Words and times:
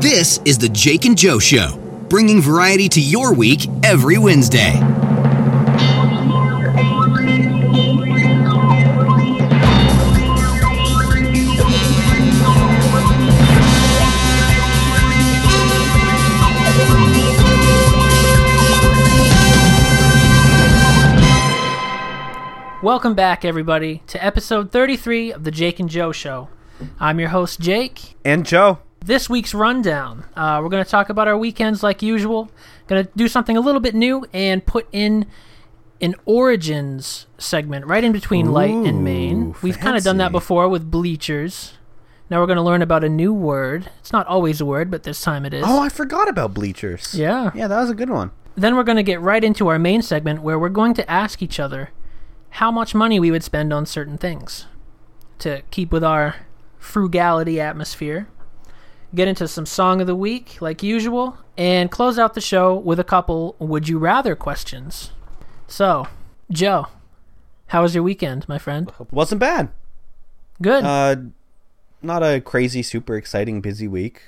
This 0.00 0.38
is 0.44 0.58
the 0.58 0.68
Jake 0.68 1.06
and 1.06 1.18
Joe 1.18 1.40
Show, 1.40 1.76
bringing 2.08 2.40
variety 2.40 2.88
to 2.90 3.00
your 3.00 3.34
week 3.34 3.66
every 3.82 4.16
Wednesday. 4.16 4.78
Welcome 22.80 23.14
back, 23.16 23.44
everybody, 23.44 24.04
to 24.06 24.24
episode 24.24 24.70
33 24.70 25.32
of 25.32 25.42
the 25.42 25.50
Jake 25.50 25.80
and 25.80 25.90
Joe 25.90 26.12
Show. 26.12 26.48
I'm 27.00 27.18
your 27.18 27.30
host, 27.30 27.58
Jake. 27.58 28.14
And 28.24 28.46
Joe. 28.46 28.78
This 29.04 29.30
week's 29.30 29.54
rundown 29.54 30.24
uh, 30.36 30.60
we're 30.62 30.68
going 30.68 30.84
to 30.84 30.90
talk 30.90 31.08
about 31.08 31.28
our 31.28 31.36
weekends 31.38 31.82
like 31.82 32.02
usual. 32.02 32.50
Going 32.88 33.04
to 33.04 33.10
do 33.16 33.28
something 33.28 33.56
a 33.56 33.60
little 33.60 33.80
bit 33.80 33.94
new 33.94 34.26
and 34.32 34.64
put 34.64 34.86
in 34.92 35.26
an 36.00 36.14
Origins 36.26 37.26
segment 37.38 37.86
right 37.86 38.04
in 38.04 38.12
between 38.12 38.52
Light 38.52 38.70
and 38.74 39.02
Main. 39.02 39.54
We've 39.62 39.78
kind 39.78 39.96
of 39.96 40.04
done 40.04 40.18
that 40.18 40.32
before 40.32 40.68
with 40.68 40.90
Bleachers. 40.90 41.74
Now 42.30 42.40
we're 42.40 42.46
going 42.46 42.56
to 42.56 42.62
learn 42.62 42.82
about 42.82 43.02
a 43.04 43.08
new 43.08 43.32
word. 43.32 43.90
It's 44.00 44.12
not 44.12 44.26
always 44.26 44.60
a 44.60 44.66
word, 44.66 44.90
but 44.90 45.02
this 45.04 45.22
time 45.22 45.46
it 45.46 45.54
is. 45.54 45.64
Oh, 45.66 45.80
I 45.80 45.88
forgot 45.88 46.28
about 46.28 46.52
bleachers. 46.52 47.14
yeah. 47.14 47.50
Yeah, 47.54 47.68
that 47.68 47.80
was 47.80 47.90
a 47.90 47.94
good 47.94 48.10
one. 48.10 48.32
Then 48.54 48.76
we're 48.76 48.84
going 48.84 48.96
to 48.96 49.02
get 49.02 49.20
right 49.20 49.42
into 49.42 49.68
our 49.68 49.78
main 49.78 50.02
segment 50.02 50.42
where 50.42 50.58
we're 50.58 50.68
going 50.68 50.92
to 50.94 51.10
ask 51.10 51.42
each 51.42 51.58
other 51.58 51.90
how 52.50 52.70
much 52.70 52.94
money 52.94 53.18
we 53.18 53.30
would 53.30 53.44
spend 53.44 53.72
on 53.72 53.86
certain 53.86 54.18
things 54.18 54.66
to 55.38 55.62
keep 55.70 55.90
with 55.90 56.04
our 56.04 56.36
frugality 56.78 57.60
atmosphere. 57.60 58.28
Get 59.14 59.28
into 59.28 59.48
some 59.48 59.66
song 59.66 60.00
of 60.00 60.06
the 60.06 60.14
week, 60.14 60.60
like 60.60 60.82
usual, 60.82 61.38
and 61.56 61.90
close 61.90 62.18
out 62.18 62.34
the 62.34 62.40
show 62.40 62.74
with 62.74 63.00
a 63.00 63.04
couple 63.04 63.56
would 63.58 63.88
you 63.88 63.98
rather 63.98 64.36
questions. 64.36 65.12
So, 65.66 66.06
Joe, 66.50 66.88
how 67.68 67.82
was 67.82 67.94
your 67.94 68.04
weekend, 68.04 68.48
my 68.48 68.58
friend? 68.58 68.92
Wasn't 69.10 69.40
bad. 69.40 69.70
Good. 70.60 70.84
Uh, 70.84 71.16
not 72.02 72.22
a 72.22 72.40
crazy, 72.40 72.82
super 72.82 73.16
exciting, 73.16 73.60
busy 73.60 73.88
week. 73.88 74.22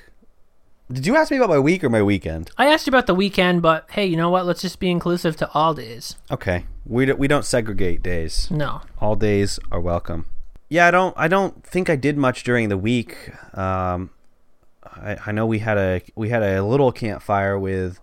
Did 0.91 1.07
you 1.07 1.17
ask 1.17 1.31
me 1.31 1.37
about 1.37 1.51
my 1.51 1.59
week 1.59 1.85
or 1.85 1.89
my 1.89 2.03
weekend? 2.03 2.51
I 2.59 2.67
asked 2.67 2.87
you 2.87 2.91
about 2.91 3.07
the 3.07 3.15
weekend, 3.15 3.63
but 3.63 3.87
hey, 3.91 4.07
you 4.07 4.17
know 4.17 4.29
what? 4.29 4.45
Let's 4.45 4.61
just 4.61 4.81
be 4.81 4.91
inclusive 4.91 5.37
to 5.37 5.51
all 5.53 5.73
days. 5.73 6.17
Okay, 6.31 6.65
we 6.85 7.05
don't, 7.05 7.19
we 7.19 7.29
don't 7.29 7.45
segregate 7.45 8.03
days. 8.03 8.51
No. 8.51 8.81
All 8.99 9.15
days 9.15 9.61
are 9.71 9.81
welcome. 9.81 10.27
Yeah, 10.69 10.89
I 10.89 10.91
don't 10.91 11.15
I 11.17 11.29
don't 11.29 11.65
think 11.65 11.89
I 11.89 11.97
did 11.97 12.17
much 12.17 12.43
during 12.43 12.71
the 12.71 12.79
week. 12.79 13.31
Um, 13.57 14.11
I, 15.03 15.17
I 15.27 15.33
know 15.33 15.47
we 15.47 15.59
had 15.61 15.79
a 15.79 16.03
we 16.15 16.29
had 16.29 16.43
a 16.43 16.63
little 16.65 16.93
campfire 16.93 17.59
with 17.59 18.01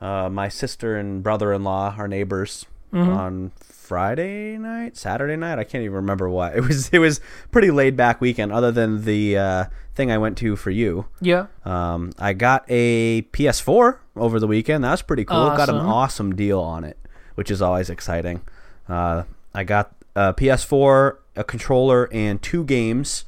uh, 0.00 0.28
my 0.30 0.48
sister 0.48 0.96
and 0.96 1.22
brother-in-law, 1.22 1.94
our 1.98 2.08
neighbors, 2.08 2.66
on 2.92 3.52
Friday 3.60 4.58
night, 4.58 4.96
Saturday 4.96 5.36
night. 5.36 5.58
I 5.58 5.64
can't 5.64 5.82
even 5.84 5.94
remember 5.96 6.28
what 6.28 6.56
it 6.56 6.60
was. 6.62 6.88
It 6.90 6.98
was 6.98 7.20
pretty 7.50 7.70
laid 7.70 7.96
back 7.96 8.20
weekend, 8.20 8.50
other 8.52 8.72
than 8.72 9.04
the 9.04 9.38
uh, 9.38 9.64
thing 9.94 10.10
I 10.10 10.18
went 10.18 10.36
to 10.38 10.56
for 10.56 10.70
you. 10.70 11.06
Yeah. 11.20 11.46
Um, 11.64 12.12
I 12.18 12.32
got 12.32 12.64
a 12.68 13.22
PS4 13.32 13.98
over 14.16 14.40
the 14.40 14.46
weekend. 14.48 14.82
That 14.84 14.90
was 14.92 15.02
pretty 15.02 15.24
cool. 15.24 15.36
Got 15.50 15.68
an 15.68 15.76
Awesome. 15.76 15.88
awesome 15.88 16.36
deal 16.36 16.60
on 16.60 16.82
it, 16.84 16.98
which 17.36 17.50
is 17.50 17.62
always 17.62 17.90
exciting. 17.90 18.40
Uh, 18.88 19.22
I 19.54 19.62
got 19.64 19.92
a 20.16 20.34
PS4, 20.34 21.16
a 21.36 21.44
controller, 21.44 22.08
and 22.12 22.40
two 22.42 22.64
games 22.64 23.24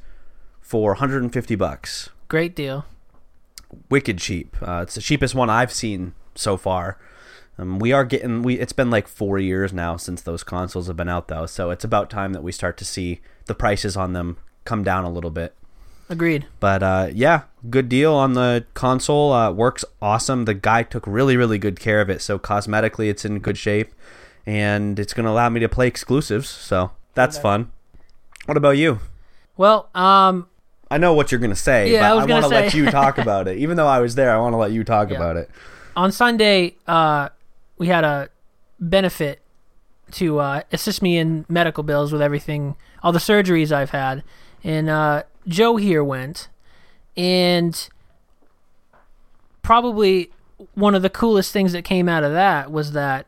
for 0.59 0.91
150 0.91 1.55
bucks. 1.55 2.09
Great 2.27 2.55
deal. 2.55 2.85
Wicked 3.89 4.17
cheap. 4.17 4.55
Uh, 4.61 4.81
it's 4.83 4.95
the 4.95 5.01
cheapest 5.01 5.35
one 5.35 5.49
I've 5.49 5.73
seen 5.73 6.13
so 6.35 6.57
far. 6.57 6.97
Um, 7.57 7.77
we 7.79 7.91
are 7.91 8.03
getting 8.03 8.41
we. 8.41 8.59
It's 8.59 8.73
been 8.73 8.89
like 8.89 9.07
four 9.07 9.37
years 9.37 9.71
now 9.71 9.97
since 9.97 10.21
those 10.21 10.43
consoles 10.43 10.87
have 10.87 10.97
been 10.97 11.09
out, 11.09 11.27
though. 11.27 11.45
So 11.45 11.69
it's 11.69 11.83
about 11.83 12.09
time 12.09 12.33
that 12.33 12.43
we 12.43 12.51
start 12.51 12.77
to 12.77 12.85
see 12.85 13.21
the 13.45 13.53
prices 13.53 13.95
on 13.95 14.13
them 14.13 14.37
come 14.65 14.83
down 14.83 15.03
a 15.03 15.11
little 15.11 15.29
bit. 15.29 15.55
Agreed. 16.09 16.45
But 16.59 16.83
uh, 16.83 17.09
yeah, 17.13 17.43
good 17.69 17.89
deal 17.89 18.13
on 18.13 18.33
the 18.33 18.65
console. 18.73 19.31
Uh, 19.31 19.51
works 19.51 19.85
awesome. 20.01 20.45
The 20.45 20.53
guy 20.53 20.83
took 20.83 21.05
really, 21.07 21.37
really 21.37 21.57
good 21.57 21.79
care 21.79 22.01
of 22.01 22.09
it. 22.09 22.21
So 22.21 22.37
cosmetically, 22.37 23.09
it's 23.09 23.25
in 23.25 23.39
good 23.39 23.57
shape, 23.57 23.93
and 24.45 24.99
it's 24.99 25.13
going 25.13 25.25
to 25.25 25.31
allow 25.31 25.49
me 25.49 25.59
to 25.59 25.69
play 25.69 25.87
exclusives. 25.87 26.49
So 26.49 26.91
that's 27.13 27.37
fun. 27.37 27.71
What 28.45 28.57
about 28.57 28.77
you? 28.77 28.99
Well, 29.55 29.89
um, 29.95 30.47
I 30.93 30.97
know 30.97 31.13
what 31.13 31.31
you're 31.31 31.39
going 31.39 31.49
to 31.49 31.55
say, 31.55 31.91
Yeah, 31.91 32.05
I 32.13 32.15
I, 32.17 32.25
want 32.25 32.43
to 32.43 32.47
let 32.47 32.73
you 32.73 32.85
talk 33.01 33.17
about 33.17 33.47
it. 33.47 33.57
Even 33.57 33.77
though 33.77 33.87
I 33.87 33.99
was 33.99 34.13
there, 34.15 34.31
I 34.33 34.37
want 34.37 34.53
to 34.53 34.57
let 34.57 34.71
you 34.71 34.83
talk 34.83 35.09
Yeah. 35.09 35.17
about 35.17 35.37
it. 35.37 35.49
on 35.95 36.11
Sunday, 36.11 36.75
uh, 36.87 37.29
we 37.77 37.87
had 37.87 38.03
a 38.03 38.29
benefit 38.79 39.41
to 40.11 40.37
uh, 40.39 40.61
assist 40.71 41.01
me 41.01 41.17
in 41.17 41.45
medical 41.49 41.83
bills 41.83 42.11
with 42.11 42.21
everything, 42.21 42.75
all 43.01 43.11
the 43.11 43.19
surgeries 43.19 43.71
I've 43.71 43.89
had. 43.89 44.23
And 44.63 44.89
uh, 44.89 45.23
Joe 45.47 45.77
here 45.77 46.03
went, 46.03 46.47
and 47.17 47.89
probably 49.61 50.29
one 50.75 50.95
of 50.95 51.01
the 51.01 51.09
coolest 51.09 51.51
things 51.51 51.71
that 51.73 51.83
came 51.83 52.07
out 52.07 52.23
of 52.23 52.31
that 52.33 52.71
was 52.71 52.91
that 52.93 53.25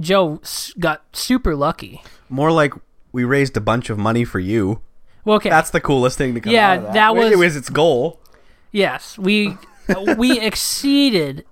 Joe 0.00 0.40
got 0.78 1.04
super 1.14 1.54
lucky. 1.54 2.02
More 2.28 2.50
like 2.52 2.72
we 3.12 3.24
raised 3.24 3.56
a 3.56 3.60
bunch 3.60 3.90
of 3.90 3.98
money 3.98 4.24
for 4.24 4.38
you. 4.40 4.80
Well, 5.28 5.36
okay, 5.36 5.50
That's 5.50 5.70
the 5.70 5.80
coolest 5.80 6.16
thing 6.16 6.34
to 6.34 6.40
come 6.40 6.52
Yeah, 6.52 6.70
out 6.70 6.76
of 6.78 6.82
that. 6.84 6.92
that 6.94 7.14
was- 7.16 7.30
it 7.32 7.38
was 7.38 7.54
its 7.54 7.68
goal. 7.68 8.18
Yes, 8.72 9.18
we 9.18 9.56
we 10.16 10.40
exceeded 10.50 11.44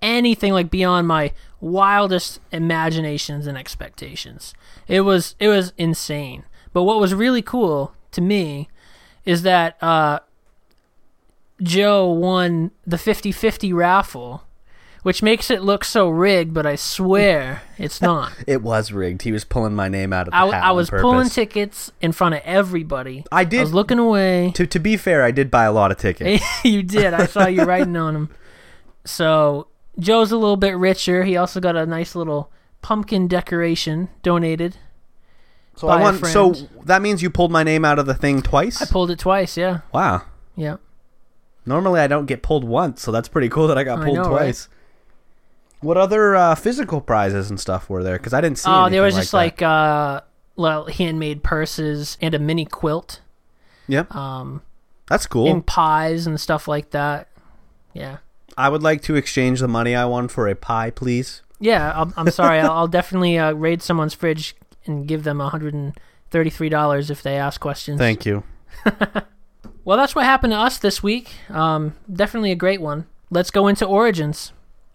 anything 0.00 0.52
like 0.52 0.70
beyond 0.70 1.08
my 1.08 1.32
wildest 1.60 2.38
imaginations 2.52 3.46
and 3.48 3.58
expectations. 3.58 4.54
It 4.86 5.00
was 5.00 5.34
it 5.40 5.48
was 5.48 5.72
insane. 5.76 6.44
But 6.72 6.84
what 6.84 7.00
was 7.00 7.12
really 7.14 7.42
cool 7.42 7.92
to 8.12 8.20
me 8.20 8.68
is 9.24 9.42
that 9.42 9.82
uh, 9.82 10.20
Joe 11.62 12.10
won 12.10 12.70
the 12.86 12.96
50-50 12.96 13.72
raffle, 13.74 14.42
which 15.04 15.22
makes 15.22 15.50
it 15.50 15.62
look 15.62 15.84
so 15.84 16.08
rigged, 16.08 16.54
but 16.54 16.64
I 16.64 16.76
swear 16.76 17.62
it's 17.78 18.00
not. 18.00 18.32
It 18.46 18.62
was 18.62 18.90
rigged. 18.90 19.22
He 19.22 19.32
was 19.32 19.44
pulling 19.44 19.74
my 19.74 19.86
name 19.88 20.14
out 20.14 20.28
of 20.28 20.32
the 20.32 20.36
I, 20.38 20.46
hat 20.46 20.64
I 20.64 20.72
was 20.72 20.88
pulling 20.88 21.28
tickets 21.28 21.92
in 22.00 22.12
front 22.12 22.34
of 22.34 22.40
everybody. 22.42 23.24
I 23.30 23.44
did- 23.44 23.60
I 23.60 23.62
was 23.64 23.74
looking 23.74 23.98
away. 23.98 24.50
to 24.54 24.66
to 24.66 24.78
be 24.78 24.96
fair, 24.96 25.22
I 25.22 25.30
did 25.30 25.50
buy 25.50 25.64
a 25.64 25.72
lot 25.72 25.92
of 25.92 25.98
tickets. 26.06 26.42
you 26.64 26.82
did. 26.82 27.12
I 27.12 27.26
saw 27.26 27.46
you 27.46 27.62
writing 27.66 27.96
on 27.96 28.14
them. 28.14 28.30
So 29.04 29.68
Joe's 29.98 30.32
a 30.32 30.38
little 30.38 30.56
bit 30.56 30.74
richer. 30.76 31.24
He 31.24 31.36
also 31.36 31.60
got 31.60 31.76
a 31.76 31.84
nice 31.84 32.14
little 32.14 32.50
pumpkin 32.80 33.28
decoration 33.28 34.08
donated. 34.22 34.78
So 35.76 35.88
I 35.88 36.00
want. 36.00 36.24
So 36.26 36.54
that 36.84 37.02
means 37.02 37.22
you 37.22 37.28
pulled 37.28 37.52
my 37.52 37.62
name 37.62 37.84
out 37.84 37.98
of 37.98 38.06
the 38.06 38.14
thing 38.14 38.40
twice. 38.40 38.80
I 38.80 38.86
pulled 38.86 39.10
it 39.10 39.18
twice. 39.18 39.58
Yeah, 39.58 39.80
wow. 39.92 40.22
yeah. 40.56 40.76
Normally 41.66 42.00
I 42.00 42.06
don't 42.06 42.26
get 42.26 42.42
pulled 42.42 42.64
once, 42.64 43.02
so 43.02 43.12
that's 43.12 43.28
pretty 43.28 43.50
cool 43.50 43.66
that 43.68 43.76
I 43.76 43.84
got 43.84 43.98
I 44.00 44.04
pulled 44.04 44.16
know, 44.16 44.30
right? 44.30 44.38
twice. 44.38 44.68
What 45.84 45.96
other 45.96 46.34
uh, 46.34 46.54
physical 46.54 47.00
prizes 47.00 47.50
and 47.50 47.60
stuff 47.60 47.88
were 47.88 48.02
there? 48.02 48.16
Because 48.18 48.32
I 48.32 48.40
didn't 48.40 48.58
see. 48.58 48.70
Oh, 48.70 48.88
there 48.88 49.02
was 49.02 49.14
just 49.14 49.30
that. 49.30 49.36
like 49.36 49.62
uh, 49.62 50.22
well, 50.56 50.86
handmade 50.86 51.42
purses 51.44 52.16
and 52.20 52.34
a 52.34 52.38
mini 52.38 52.64
quilt, 52.64 53.20
Yep, 53.88 54.14
um, 54.14 54.62
that's 55.06 55.26
cool. 55.26 55.48
and 55.50 55.64
pies 55.64 56.26
and 56.26 56.40
stuff 56.40 56.66
like 56.66 56.90
that. 56.90 57.28
Yeah, 57.92 58.18
I 58.56 58.68
would 58.68 58.82
like 58.82 59.02
to 59.02 59.14
exchange 59.14 59.60
the 59.60 59.68
money 59.68 59.94
I 59.94 60.04
won 60.06 60.28
for 60.28 60.48
a 60.48 60.54
pie, 60.56 60.90
please. 60.90 61.42
yeah. 61.60 61.92
I'll, 61.94 62.12
I'm 62.16 62.30
sorry. 62.30 62.58
I'll, 62.60 62.72
I'll 62.72 62.88
definitely 62.88 63.38
uh, 63.38 63.52
raid 63.52 63.82
someone's 63.82 64.14
fridge 64.14 64.56
and 64.86 65.06
give 65.06 65.22
them 65.24 65.38
hundred 65.40 65.74
and 65.74 65.96
thirty-three 66.30 66.68
dollars 66.70 67.10
if 67.10 67.22
they 67.22 67.36
ask 67.36 67.60
questions. 67.60 67.98
Thank 67.98 68.24
you. 68.26 68.42
Well, 69.86 69.98
that's 69.98 70.14
what 70.14 70.24
happened 70.24 70.52
to 70.54 70.56
us 70.58 70.78
this 70.78 71.02
week. 71.02 71.34
Um, 71.50 71.94
definitely 72.10 72.50
a 72.50 72.56
great 72.56 72.80
one. 72.80 73.06
Let's 73.28 73.50
go 73.50 73.66
into 73.66 73.84
Origins. 73.84 74.50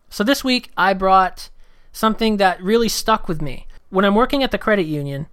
So 0.09 0.23
this 0.23 0.43
week 0.43 0.71
I 0.75 0.93
brought 0.93 1.49
something 1.91 2.37
that 2.37 2.61
really 2.61 2.89
stuck 2.89 3.27
with 3.27 3.41
me. 3.41 3.67
When 3.89 4.05
I'm 4.05 4.15
working 4.15 4.43
at 4.43 4.51
the 4.51 4.57
credit 4.57 4.85
union, 4.85 5.27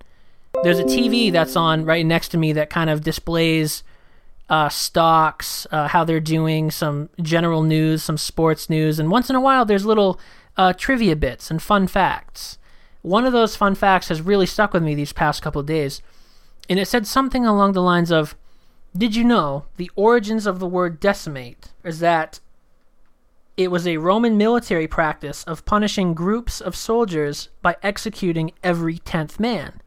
there's 0.63 0.79
a 0.79 0.85
TV 0.85 1.31
that's 1.31 1.57
on 1.57 1.85
right 1.85 2.05
next 2.05 2.29
to 2.29 2.39
me 2.39 2.53
that 2.55 2.71
kind 2.71 2.89
of 2.89 3.03
displays 3.03 3.83
uh, 4.49 4.69
stocks, 4.69 5.67
uh, 5.71 5.89
how 5.89 6.05
they're 6.05 6.21
doing, 6.21 6.71
some 6.71 7.09
general 7.21 7.63
news, 7.63 8.03
some 8.03 8.17
sports 8.17 8.71
news, 8.71 8.99
and 8.99 9.11
once 9.11 9.29
in 9.29 9.37
a 9.37 9.41
while 9.41 9.65
there's 9.65 9.85
little 9.85 10.21
uh, 10.57 10.73
trivia 10.73 11.17
bits 11.17 11.51
and 11.51 11.61
fun 11.61 11.87
facts. 11.87 12.59
One 13.03 13.25
of 13.25 13.33
those 13.33 13.57
fun 13.57 13.75
facts 13.75 14.09
has 14.09 14.23
really 14.23 14.47
stuck 14.47 14.73
with 14.73 14.83
me 14.83 14.95
these 14.95 15.13
past 15.13 15.43
couple 15.43 15.61
of 15.61 15.67
days, 15.67 16.01
and 16.69 16.79
it 16.79 16.87
said 16.87 17.07
something 17.07 17.45
along 17.45 17.73
the 17.73 17.83
lines 17.83 18.11
of 18.11 18.37
did 18.97 19.15
you 19.15 19.25
know 19.25 19.67
the 19.77 19.91
origins 19.95 20.47
of 20.47 20.59
the 20.59 20.67
word 20.67 21.01
decimate 21.01 21.73
is 21.85 21.99
that 22.01 22.41
it 23.57 23.71
was 23.71 23.87
a 23.87 23.97
Roman 23.97 24.37
military 24.37 24.87
practice 24.87 25.45
of 25.45 25.65
punishing 25.65 26.15
groups 26.15 26.61
of 26.61 26.77
soldiers 26.77 27.49
by 27.63 27.77
executing 27.83 28.53
every 28.63 28.99
tenth 28.99 29.41
man? 29.41 29.81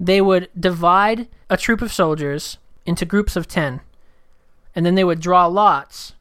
They 0.00 0.20
would 0.20 0.48
divide 0.58 1.28
a 1.48 1.56
troop 1.56 1.82
of 1.82 1.92
soldiers 1.92 2.58
into 2.84 3.04
groups 3.04 3.36
of 3.36 3.48
ten, 3.48 3.80
and 4.74 4.84
then 4.84 4.94
they 4.94 5.04
would 5.04 5.20
draw 5.20 5.46
lots, 5.46 6.14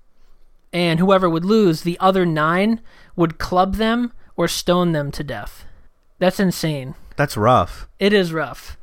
and 0.74 1.00
whoever 1.00 1.30
would 1.30 1.46
lose, 1.46 1.82
the 1.82 1.98
other 2.00 2.26
nine 2.26 2.82
would 3.16 3.38
club 3.38 3.76
them 3.76 4.12
or 4.36 4.48
stone 4.48 4.92
them 4.92 5.12
to 5.12 5.24
death. 5.24 5.66
That's 6.20 6.40
insane. 6.40 6.96
That's 7.16 7.38
rough. 7.38 7.88
It 8.00 8.14
is 8.14 8.34
rough. 8.34 8.78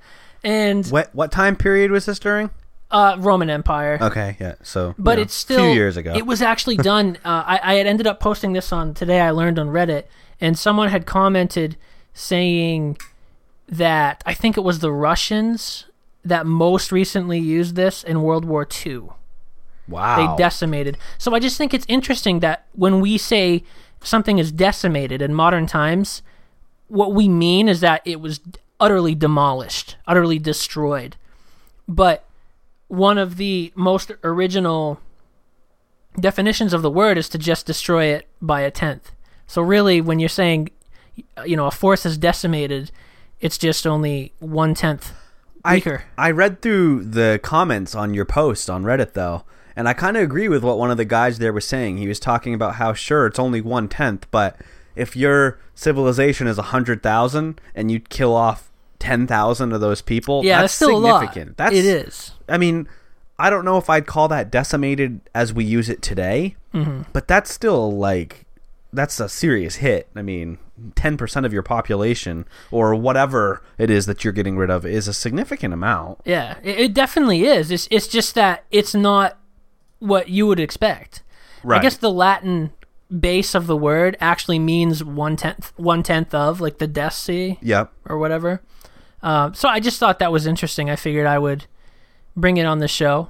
And 0.44 0.86
What 0.86 1.14
what 1.14 1.30
time 1.30 1.56
period 1.56 1.90
was 1.90 2.06
this 2.06 2.18
during? 2.18 2.50
Uh, 2.92 3.16
Roman 3.18 3.50
Empire. 3.50 3.98
Okay, 4.00 4.36
yeah. 4.38 4.54
So, 4.62 4.94
but 4.98 5.12
you 5.12 5.16
know, 5.16 5.22
it's 5.22 5.34
still 5.34 5.64
few 5.64 5.74
years 5.74 5.96
ago. 5.96 6.14
It 6.14 6.26
was 6.26 6.42
actually 6.42 6.76
done. 6.92 7.16
Uh, 7.24 7.42
I, 7.46 7.60
I 7.62 7.74
had 7.74 7.86
ended 7.86 8.06
up 8.06 8.20
posting 8.20 8.52
this 8.52 8.72
on 8.72 8.94
today. 8.94 9.20
I 9.20 9.30
learned 9.30 9.58
on 9.58 9.68
Reddit, 9.68 10.04
and 10.40 10.58
someone 10.58 10.90
had 10.90 11.06
commented 11.06 11.76
saying 12.14 12.98
that 13.68 14.22
I 14.26 14.34
think 14.34 14.56
it 14.56 14.60
was 14.60 14.80
the 14.80 14.92
Russians 14.92 15.86
that 16.24 16.46
most 16.46 16.92
recently 16.92 17.38
used 17.38 17.74
this 17.74 18.04
in 18.04 18.22
World 18.22 18.44
War 18.44 18.68
II. 18.86 19.08
wow. 19.88 20.36
They 20.36 20.42
decimated. 20.42 20.98
So 21.18 21.34
I 21.34 21.40
just 21.40 21.56
think 21.56 21.74
it's 21.74 21.86
interesting 21.88 22.40
that 22.40 22.66
when 22.74 23.00
we 23.00 23.18
say 23.18 23.64
something 24.04 24.38
is 24.38 24.52
decimated 24.52 25.22
in 25.22 25.34
modern 25.34 25.66
times, 25.66 26.22
what 26.88 27.12
we 27.14 27.28
mean 27.28 27.68
is 27.68 27.80
that 27.80 28.02
it 28.04 28.20
was 28.20 28.40
utterly 28.78 29.14
demolished, 29.14 29.96
utterly 30.06 30.38
destroyed. 30.38 31.16
But 31.88 32.24
one 32.92 33.16
of 33.16 33.38
the 33.38 33.72
most 33.74 34.12
original 34.22 35.00
definitions 36.20 36.74
of 36.74 36.82
the 36.82 36.90
word 36.90 37.16
is 37.16 37.26
to 37.26 37.38
just 37.38 37.64
destroy 37.64 38.04
it 38.04 38.28
by 38.42 38.60
a 38.60 38.70
tenth. 38.70 39.12
So 39.46 39.62
really, 39.62 40.02
when 40.02 40.20
you're 40.20 40.28
saying, 40.28 40.68
you 41.46 41.56
know, 41.56 41.66
a 41.66 41.70
force 41.70 42.04
is 42.04 42.18
decimated, 42.18 42.92
it's 43.40 43.56
just 43.56 43.86
only 43.86 44.34
one 44.40 44.74
tenth 44.74 45.12
weaker. 45.64 46.04
I, 46.18 46.28
I 46.28 46.30
read 46.32 46.60
through 46.60 47.04
the 47.04 47.40
comments 47.42 47.94
on 47.94 48.12
your 48.12 48.26
post 48.26 48.68
on 48.68 48.84
Reddit 48.84 49.14
though, 49.14 49.44
and 49.74 49.88
I 49.88 49.94
kind 49.94 50.18
of 50.18 50.22
agree 50.22 50.50
with 50.50 50.62
what 50.62 50.76
one 50.76 50.90
of 50.90 50.98
the 50.98 51.06
guys 51.06 51.38
there 51.38 51.54
was 51.54 51.66
saying. 51.66 51.96
He 51.96 52.08
was 52.08 52.20
talking 52.20 52.52
about 52.52 52.74
how 52.74 52.92
sure 52.92 53.24
it's 53.24 53.38
only 53.38 53.62
one 53.62 53.88
tenth, 53.88 54.30
but 54.30 54.60
if 54.94 55.16
your 55.16 55.58
civilization 55.74 56.46
is 56.46 56.58
a 56.58 56.62
hundred 56.62 57.02
thousand 57.02 57.58
and 57.74 57.90
you 57.90 58.00
kill 58.00 58.36
off 58.36 58.70
ten 58.98 59.26
thousand 59.26 59.72
of 59.72 59.80
those 59.80 60.02
people, 60.02 60.44
yeah, 60.44 60.60
that's 60.60 60.78
that's 60.78 60.90
still 60.90 61.00
significant. 61.00 61.46
a 61.46 61.50
lot. 61.50 61.56
That's 61.56 61.74
it 61.74 61.84
is. 61.86 62.32
I 62.52 62.58
mean, 62.58 62.88
I 63.38 63.50
don't 63.50 63.64
know 63.64 63.78
if 63.78 63.88
I'd 63.90 64.06
call 64.06 64.28
that 64.28 64.50
decimated 64.50 65.20
as 65.34 65.52
we 65.52 65.64
use 65.64 65.88
it 65.88 66.02
today, 66.02 66.54
Mm-hmm. 66.74 67.02
but 67.12 67.28
that's 67.28 67.52
still 67.52 67.90
like 67.92 68.46
that's 68.94 69.18
a 69.20 69.28
serious 69.28 69.76
hit. 69.76 70.08
I 70.16 70.22
mean, 70.22 70.58
ten 70.94 71.16
percent 71.16 71.44
of 71.46 71.52
your 71.52 71.62
population 71.62 72.46
or 72.70 72.94
whatever 72.94 73.62
it 73.78 73.90
is 73.90 74.06
that 74.06 74.22
you're 74.24 74.32
getting 74.32 74.56
rid 74.56 74.70
of 74.70 74.86
is 74.86 75.08
a 75.08 75.12
significant 75.14 75.74
amount. 75.74 76.20
Yeah, 76.24 76.58
it, 76.62 76.78
it 76.80 76.94
definitely 76.94 77.44
is. 77.44 77.70
It's 77.70 77.88
it's 77.90 78.06
just 78.06 78.34
that 78.36 78.64
it's 78.70 78.94
not 78.94 79.38
what 79.98 80.28
you 80.28 80.46
would 80.46 80.60
expect. 80.60 81.22
Right. 81.64 81.78
I 81.78 81.82
guess 81.82 81.96
the 81.96 82.10
Latin 82.10 82.72
base 83.20 83.54
of 83.54 83.66
the 83.66 83.76
word 83.76 84.16
actually 84.20 84.58
means 84.58 85.04
one 85.04 85.36
tenth 85.36 85.72
one 85.76 86.02
tenth 86.02 86.32
of 86.34 86.60
like 86.60 86.78
the 86.78 86.88
deci 86.88 87.58
Yep. 87.60 87.92
or 88.06 88.16
whatever. 88.18 88.62
Um, 89.22 89.52
so 89.54 89.68
I 89.68 89.78
just 89.78 89.98
thought 90.00 90.18
that 90.20 90.32
was 90.32 90.46
interesting. 90.46 90.88
I 90.90 90.96
figured 90.96 91.26
I 91.26 91.38
would 91.38 91.66
bring 92.36 92.56
it 92.56 92.64
on 92.64 92.78
the 92.78 92.88
show. 92.88 93.28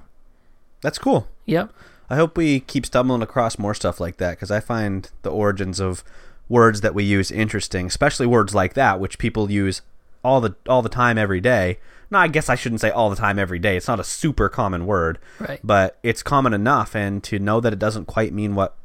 That's 0.80 0.98
cool. 0.98 1.28
Yep. 1.46 1.72
I 2.10 2.16
hope 2.16 2.36
we 2.36 2.60
keep 2.60 2.84
stumbling 2.86 3.22
across 3.22 3.58
more 3.58 3.74
stuff 3.74 4.00
like 4.00 4.18
that 4.18 4.32
because 4.32 4.50
I 4.50 4.60
find 4.60 5.08
the 5.22 5.30
origins 5.30 5.80
of 5.80 6.04
words 6.48 6.80
that 6.82 6.94
we 6.94 7.04
use 7.04 7.30
interesting, 7.30 7.86
especially 7.86 8.26
words 8.26 8.54
like 8.54 8.74
that, 8.74 9.00
which 9.00 9.18
people 9.18 9.50
use 9.50 9.80
all 10.24 10.40
the 10.40 10.54
all 10.68 10.82
the 10.82 10.88
time 10.88 11.16
every 11.18 11.40
day. 11.40 11.78
No, 12.10 12.18
I 12.18 12.28
guess 12.28 12.50
I 12.50 12.54
shouldn't 12.56 12.82
say 12.82 12.90
all 12.90 13.08
the 13.08 13.16
time 13.16 13.38
every 13.38 13.58
day. 13.58 13.76
It's 13.76 13.88
not 13.88 13.98
a 13.98 14.04
super 14.04 14.50
common 14.50 14.84
word, 14.86 15.18
Right. 15.38 15.60
but 15.64 15.98
it's 16.02 16.22
common 16.22 16.52
enough, 16.52 16.94
and 16.94 17.22
to 17.24 17.38
know 17.38 17.58
that 17.60 17.72
it 17.72 17.78
doesn't 17.78 18.04
quite 18.04 18.34
mean 18.34 18.54
what 18.54 18.76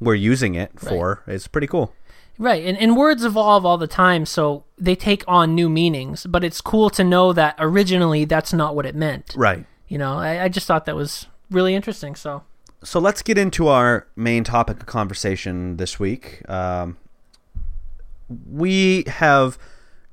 we're 0.00 0.14
using 0.16 0.56
it 0.56 0.72
for 0.80 1.22
is 1.28 1.46
pretty 1.46 1.68
cool. 1.68 1.94
Right, 2.38 2.64
and, 2.64 2.76
and 2.76 2.96
words 2.96 3.24
evolve 3.24 3.64
all 3.64 3.78
the 3.78 3.86
time, 3.86 4.26
so 4.26 4.64
they 4.76 4.94
take 4.94 5.24
on 5.26 5.54
new 5.54 5.68
meanings. 5.70 6.26
But 6.26 6.44
it's 6.44 6.60
cool 6.60 6.90
to 6.90 7.02
know 7.02 7.32
that 7.32 7.54
originally 7.58 8.24
that's 8.24 8.52
not 8.52 8.76
what 8.76 8.84
it 8.84 8.94
meant. 8.94 9.34
Right. 9.36 9.64
You 9.88 9.98
know, 9.98 10.18
I, 10.18 10.44
I 10.44 10.48
just 10.48 10.66
thought 10.66 10.84
that 10.84 10.96
was 10.96 11.26
really 11.50 11.74
interesting. 11.74 12.14
So 12.14 12.42
So 12.82 13.00
let's 13.00 13.22
get 13.22 13.38
into 13.38 13.68
our 13.68 14.06
main 14.16 14.44
topic 14.44 14.80
of 14.80 14.86
conversation 14.86 15.76
this 15.76 15.98
week. 15.98 16.48
Um, 16.48 16.98
we 18.28 19.04
have 19.06 19.58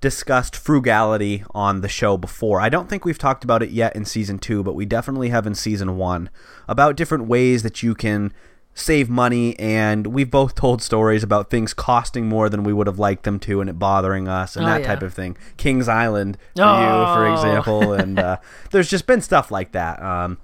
discussed 0.01 0.55
frugality 0.55 1.43
on 1.53 1.81
the 1.81 1.87
show 1.87 2.17
before. 2.17 2.59
I 2.59 2.69
don't 2.69 2.89
think 2.89 3.05
we've 3.05 3.17
talked 3.17 3.43
about 3.43 3.63
it 3.63 3.69
yet 3.69 3.95
in 3.95 4.05
season 4.05 4.37
two, 4.37 4.63
but 4.63 4.75
we 4.75 4.85
definitely 4.85 5.29
have 5.29 5.47
in 5.47 5.55
season 5.55 5.97
one 5.97 6.29
about 6.67 6.95
different 6.95 7.25
ways 7.25 7.63
that 7.63 7.81
you 7.83 7.95
can 7.95 8.33
save 8.75 9.09
money. 9.09 9.57
And 9.59 10.07
we've 10.07 10.31
both 10.31 10.55
told 10.55 10.81
stories 10.81 11.23
about 11.23 11.49
things 11.49 11.73
costing 11.73 12.27
more 12.27 12.49
than 12.49 12.63
we 12.63 12.73
would 12.73 12.87
have 12.87 12.99
liked 12.99 13.23
them 13.23 13.39
to 13.41 13.61
and 13.61 13.69
it 13.69 13.77
bothering 13.79 14.27
us 14.27 14.55
and 14.55 14.65
Oh, 14.65 14.69
that 14.69 14.81
yeah. 14.81 14.87
type 14.87 15.03
of 15.03 15.13
thing. 15.13 15.37
Kings 15.57 15.87
Island 15.87 16.37
for 16.55 16.63
Oh. 16.63 17.07
you, 17.09 17.13
for 17.15 17.31
example. 17.31 17.93
And 18.03 18.17
uh, 18.19 18.37
there's 18.71 18.89
just 18.89 19.05
been 19.07 19.21
stuff 19.21 19.51
like 19.51 19.71
that. 19.73 20.01
Um, 20.01 20.37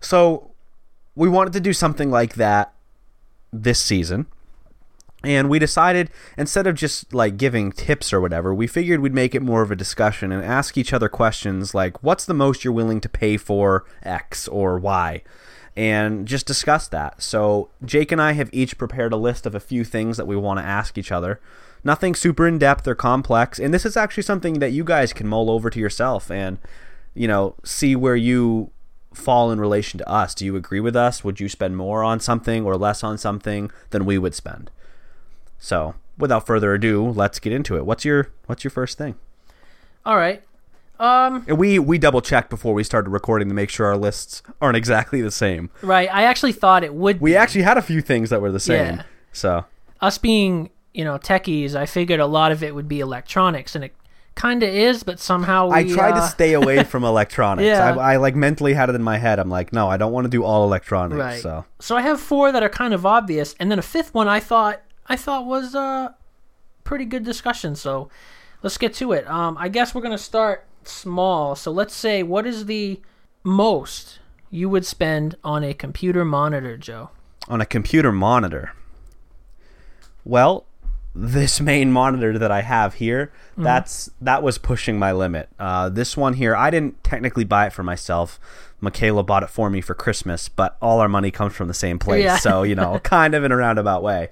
so 0.00 0.50
we 1.14 1.28
wanted 1.28 1.52
to 1.54 1.60
do 1.60 1.72
something 1.72 2.10
like 2.10 2.34
that 2.34 2.72
this 3.52 3.78
season. 3.78 4.26
And 5.22 5.48
we 5.48 5.58
decided 5.58 6.10
instead 6.36 6.66
of 6.66 6.74
just 6.74 7.14
like 7.14 7.38
giving 7.38 7.72
tips 7.72 8.12
or 8.12 8.20
whatever, 8.20 8.52
we 8.54 8.66
figured 8.66 9.00
we'd 9.00 9.14
make 9.14 9.34
it 9.34 9.40
more 9.42 9.62
of 9.62 9.70
a 9.70 9.76
discussion 9.76 10.30
and 10.32 10.44
ask 10.44 10.76
each 10.76 10.92
other 10.92 11.08
questions 11.08 11.74
like 11.74 12.02
what's 12.02 12.26
the 12.26 12.34
most 12.34 12.62
you're 12.64 12.74
willing 12.74 13.00
to 13.00 13.08
pay 13.08 13.36
for 13.38 13.84
X 14.02 14.46
or 14.48 14.78
Y? 14.78 15.22
And 15.76 16.26
just 16.26 16.46
discuss 16.46 16.86
that. 16.88 17.20
So, 17.20 17.68
Jake 17.84 18.12
and 18.12 18.22
I 18.22 18.32
have 18.32 18.48
each 18.52 18.78
prepared 18.78 19.12
a 19.12 19.16
list 19.16 19.44
of 19.44 19.54
a 19.54 19.60
few 19.60 19.82
things 19.84 20.16
that 20.16 20.26
we 20.26 20.36
want 20.36 20.60
to 20.60 20.64
ask 20.64 20.96
each 20.96 21.10
other. 21.10 21.40
Nothing 21.82 22.14
super 22.14 22.46
in 22.46 22.58
depth 22.58 22.86
or 22.86 22.94
complex. 22.94 23.58
And 23.58 23.74
this 23.74 23.84
is 23.84 23.96
actually 23.96 24.22
something 24.22 24.60
that 24.60 24.70
you 24.70 24.84
guys 24.84 25.12
can 25.12 25.26
mull 25.26 25.50
over 25.50 25.70
to 25.70 25.80
yourself 25.80 26.30
and, 26.30 26.58
you 27.12 27.26
know, 27.26 27.56
see 27.64 27.96
where 27.96 28.14
you 28.14 28.70
fall 29.12 29.50
in 29.50 29.60
relation 29.60 29.98
to 29.98 30.08
us. 30.08 30.34
Do 30.34 30.44
you 30.44 30.54
agree 30.54 30.80
with 30.80 30.94
us? 30.94 31.24
Would 31.24 31.40
you 31.40 31.48
spend 31.48 31.76
more 31.76 32.04
on 32.04 32.20
something 32.20 32.64
or 32.64 32.76
less 32.76 33.02
on 33.02 33.18
something 33.18 33.70
than 33.90 34.04
we 34.04 34.16
would 34.16 34.34
spend? 34.34 34.70
So, 35.58 35.94
without 36.16 36.46
further 36.46 36.72
ado, 36.74 37.08
let's 37.08 37.40
get 37.40 37.52
into 37.52 37.76
it. 37.76 37.84
What's 37.84 38.04
your 38.04 38.30
what's 38.46 38.62
your 38.64 38.70
first 38.70 38.96
thing? 38.98 39.16
all 40.06 40.16
right, 40.16 40.42
um, 41.00 41.44
And 41.48 41.58
we 41.58 41.78
we 41.78 41.98
double 41.98 42.20
checked 42.20 42.50
before 42.50 42.74
we 42.74 42.84
started 42.84 43.10
recording 43.10 43.48
to 43.48 43.54
make 43.54 43.70
sure 43.70 43.86
our 43.86 43.96
lists 43.96 44.42
aren't 44.60 44.76
exactly 44.76 45.20
the 45.20 45.30
same. 45.30 45.70
right. 45.82 46.08
I 46.12 46.24
actually 46.24 46.52
thought 46.52 46.84
it 46.84 46.94
would. 46.94 47.20
We 47.20 47.32
be. 47.32 47.36
actually 47.36 47.62
had 47.62 47.76
a 47.78 47.82
few 47.82 48.00
things 48.00 48.30
that 48.30 48.40
were 48.40 48.52
the 48.52 48.60
same. 48.60 48.96
Yeah. 48.96 49.02
So, 49.32 49.64
us 50.00 50.18
being 50.18 50.70
you 50.92 51.04
know 51.04 51.18
techies. 51.18 51.74
I 51.74 51.86
figured 51.86 52.20
a 52.20 52.26
lot 52.26 52.52
of 52.52 52.62
it 52.62 52.74
would 52.74 52.88
be 52.88 53.00
electronics, 53.00 53.74
and 53.74 53.84
it 53.84 53.94
kind 54.34 54.62
of 54.62 54.68
is, 54.68 55.02
but 55.02 55.20
somehow 55.20 55.68
we, 55.68 55.74
I 55.74 55.84
tried 55.84 56.12
uh, 56.12 56.20
to 56.20 56.26
stay 56.28 56.54
away 56.54 56.84
from 56.92 57.04
electronics. 57.04 57.66
Yeah. 57.66 57.94
I, 57.96 58.14
I 58.14 58.16
like 58.16 58.34
mentally 58.34 58.74
had 58.74 58.88
it 58.88 58.94
in 58.94 59.02
my 59.02 59.18
head. 59.18 59.38
I'm 59.38 59.50
like, 59.50 59.72
no, 59.72 59.88
I 59.88 59.96
don't 59.96 60.12
want 60.12 60.24
to 60.24 60.28
do 60.28 60.42
all 60.44 60.64
electronics. 60.64 61.18
Right. 61.18 61.40
So, 61.40 61.64
So 61.78 61.96
I 61.96 62.02
have 62.02 62.20
four 62.20 62.50
that 62.52 62.62
are 62.62 62.68
kind 62.68 62.94
of 62.94 63.04
obvious, 63.04 63.54
and 63.60 63.70
then 63.70 63.78
a 63.78 63.82
fifth 63.82 64.14
one 64.14 64.28
I 64.28 64.40
thought 64.40 64.80
I 65.06 65.16
thought 65.16 65.44
was 65.46 65.74
a 65.74 66.14
pretty 66.84 67.04
good 67.04 67.24
discussion. 67.24 67.74
So 67.74 68.08
let's 68.62 68.78
get 68.78 68.94
to 68.94 69.12
it. 69.12 69.28
Um, 69.28 69.56
I 69.58 69.68
guess 69.68 69.94
we're 69.94 70.02
gonna 70.02 70.18
start 70.18 70.64
small. 70.92 71.54
So 71.56 71.70
let's 71.70 71.94
say 71.94 72.22
what 72.22 72.46
is 72.46 72.66
the 72.66 73.00
most 73.42 74.18
you 74.50 74.68
would 74.68 74.86
spend 74.86 75.36
on 75.44 75.64
a 75.64 75.74
computer 75.74 76.24
monitor, 76.24 76.76
Joe? 76.76 77.10
on 77.48 77.60
a 77.60 77.66
computer 77.66 78.10
monitor. 78.10 78.72
Well, 80.24 80.64
this 81.14 81.60
main 81.60 81.92
monitor 81.92 82.38
that 82.38 82.50
I 82.50 82.62
have 82.62 82.94
here, 82.94 83.32
that's 83.56 84.10
that 84.20 84.42
was 84.42 84.58
pushing 84.58 84.98
my 84.98 85.12
limit. 85.12 85.48
Uh, 85.58 85.88
this 85.88 86.16
one 86.16 86.34
here, 86.34 86.56
I 86.56 86.70
didn't 86.70 87.04
technically 87.04 87.44
buy 87.44 87.66
it 87.66 87.72
for 87.72 87.82
myself. 87.82 88.40
Michaela 88.80 89.22
bought 89.22 89.42
it 89.42 89.50
for 89.50 89.70
me 89.70 89.80
for 89.80 89.94
Christmas, 89.94 90.48
but 90.48 90.76
all 90.82 91.00
our 91.00 91.08
money 91.08 91.30
comes 91.30 91.54
from 91.54 91.68
the 91.68 91.74
same 91.74 91.98
place, 91.98 92.24
Yeah. 92.24 92.36
so 92.38 92.62
you 92.62 92.74
know, 92.74 92.98
kind 93.02 93.34
of 93.34 93.44
in 93.44 93.52
a 93.52 93.56
roundabout 93.56 94.02
way. 94.02 94.30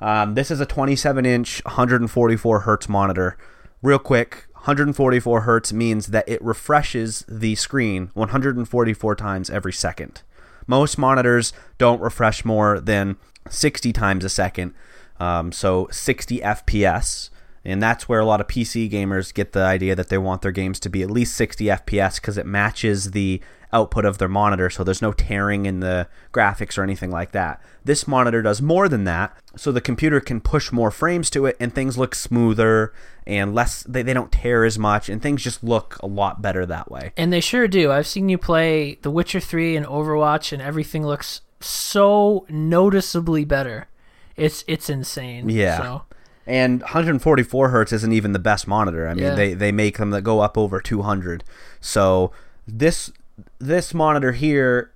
Um, 0.00 0.34
this 0.34 0.50
is 0.50 0.60
a 0.60 0.66
27 0.66 1.26
inch, 1.26 1.64
144 1.64 2.60
hertz 2.60 2.88
monitor. 2.88 3.36
Real 3.82 3.98
quick, 3.98 4.46
144 4.62 5.40
hertz 5.40 5.72
means 5.72 6.06
that 6.08 6.28
it 6.28 6.40
refreshes 6.40 7.24
the 7.26 7.56
screen 7.56 8.10
144 8.14 9.16
times 9.16 9.50
every 9.50 9.72
second. 9.72 10.22
Most 10.68 10.96
monitors 10.96 11.52
don't 11.78 12.00
refresh 12.00 12.44
more 12.44 12.78
than 12.78 13.16
60 13.48 13.92
times 13.92 14.24
a 14.24 14.28
second, 14.28 14.72
um, 15.18 15.50
so 15.50 15.88
60 15.90 16.38
FPS. 16.38 17.30
And 17.64 17.82
that's 17.82 18.08
where 18.08 18.20
a 18.20 18.24
lot 18.24 18.40
of 18.40 18.48
PC 18.48 18.90
gamers 18.90 19.32
get 19.32 19.52
the 19.52 19.62
idea 19.62 19.94
that 19.94 20.08
they 20.08 20.18
want 20.18 20.42
their 20.42 20.52
games 20.52 20.80
to 20.80 20.88
be 20.88 21.02
at 21.02 21.10
least 21.10 21.36
60 21.36 21.66
FPS 21.66 22.16
because 22.16 22.36
it 22.36 22.46
matches 22.46 23.12
the 23.12 23.40
output 23.72 24.04
of 24.04 24.18
their 24.18 24.28
monitor, 24.28 24.68
so 24.68 24.84
there's 24.84 25.00
no 25.00 25.12
tearing 25.12 25.64
in 25.64 25.80
the 25.80 26.06
graphics 26.32 26.76
or 26.76 26.82
anything 26.82 27.10
like 27.10 27.32
that. 27.32 27.60
This 27.84 28.06
monitor 28.06 28.42
does 28.42 28.60
more 28.60 28.88
than 28.88 29.04
that, 29.04 29.34
so 29.56 29.72
the 29.72 29.80
computer 29.80 30.20
can 30.20 30.40
push 30.40 30.70
more 30.70 30.90
frames 30.90 31.30
to 31.30 31.46
it 31.46 31.56
and 31.58 31.74
things 31.74 31.96
look 31.96 32.14
smoother 32.14 32.92
and 33.26 33.54
less, 33.54 33.82
they, 33.84 34.02
they 34.02 34.12
don't 34.12 34.30
tear 34.30 34.64
as 34.64 34.78
much, 34.78 35.08
and 35.08 35.22
things 35.22 35.42
just 35.42 35.64
look 35.64 35.96
a 36.02 36.06
lot 36.06 36.42
better 36.42 36.66
that 36.66 36.90
way. 36.90 37.12
And 37.16 37.32
they 37.32 37.40
sure 37.40 37.66
do. 37.68 37.90
I've 37.90 38.06
seen 38.06 38.28
you 38.28 38.36
play 38.36 38.98
The 39.02 39.10
Witcher 39.10 39.40
3 39.40 39.76
and 39.76 39.86
Overwatch, 39.86 40.52
and 40.52 40.60
everything 40.60 41.06
looks 41.06 41.40
so 41.60 42.44
noticeably 42.48 43.44
better. 43.44 43.88
It's 44.36 44.64
it's 44.66 44.90
insane. 44.90 45.48
Yeah. 45.48 45.78
So, 45.78 46.02
And 46.46 46.80
144 46.82 47.68
hertz 47.68 47.92
isn't 47.92 48.12
even 48.12 48.32
the 48.32 48.38
best 48.38 48.66
monitor. 48.66 49.06
I 49.08 49.14
mean, 49.14 49.24
Yeah. 49.24 49.34
they, 49.34 49.54
they 49.54 49.70
make 49.72 49.98
them 49.98 50.10
that 50.10 50.22
go 50.22 50.40
up 50.40 50.58
over 50.58 50.80
200. 50.80 51.44
So 51.80 52.32
this 52.66 53.12
this 53.58 53.94
monitor 53.94 54.32
here, 54.32 54.90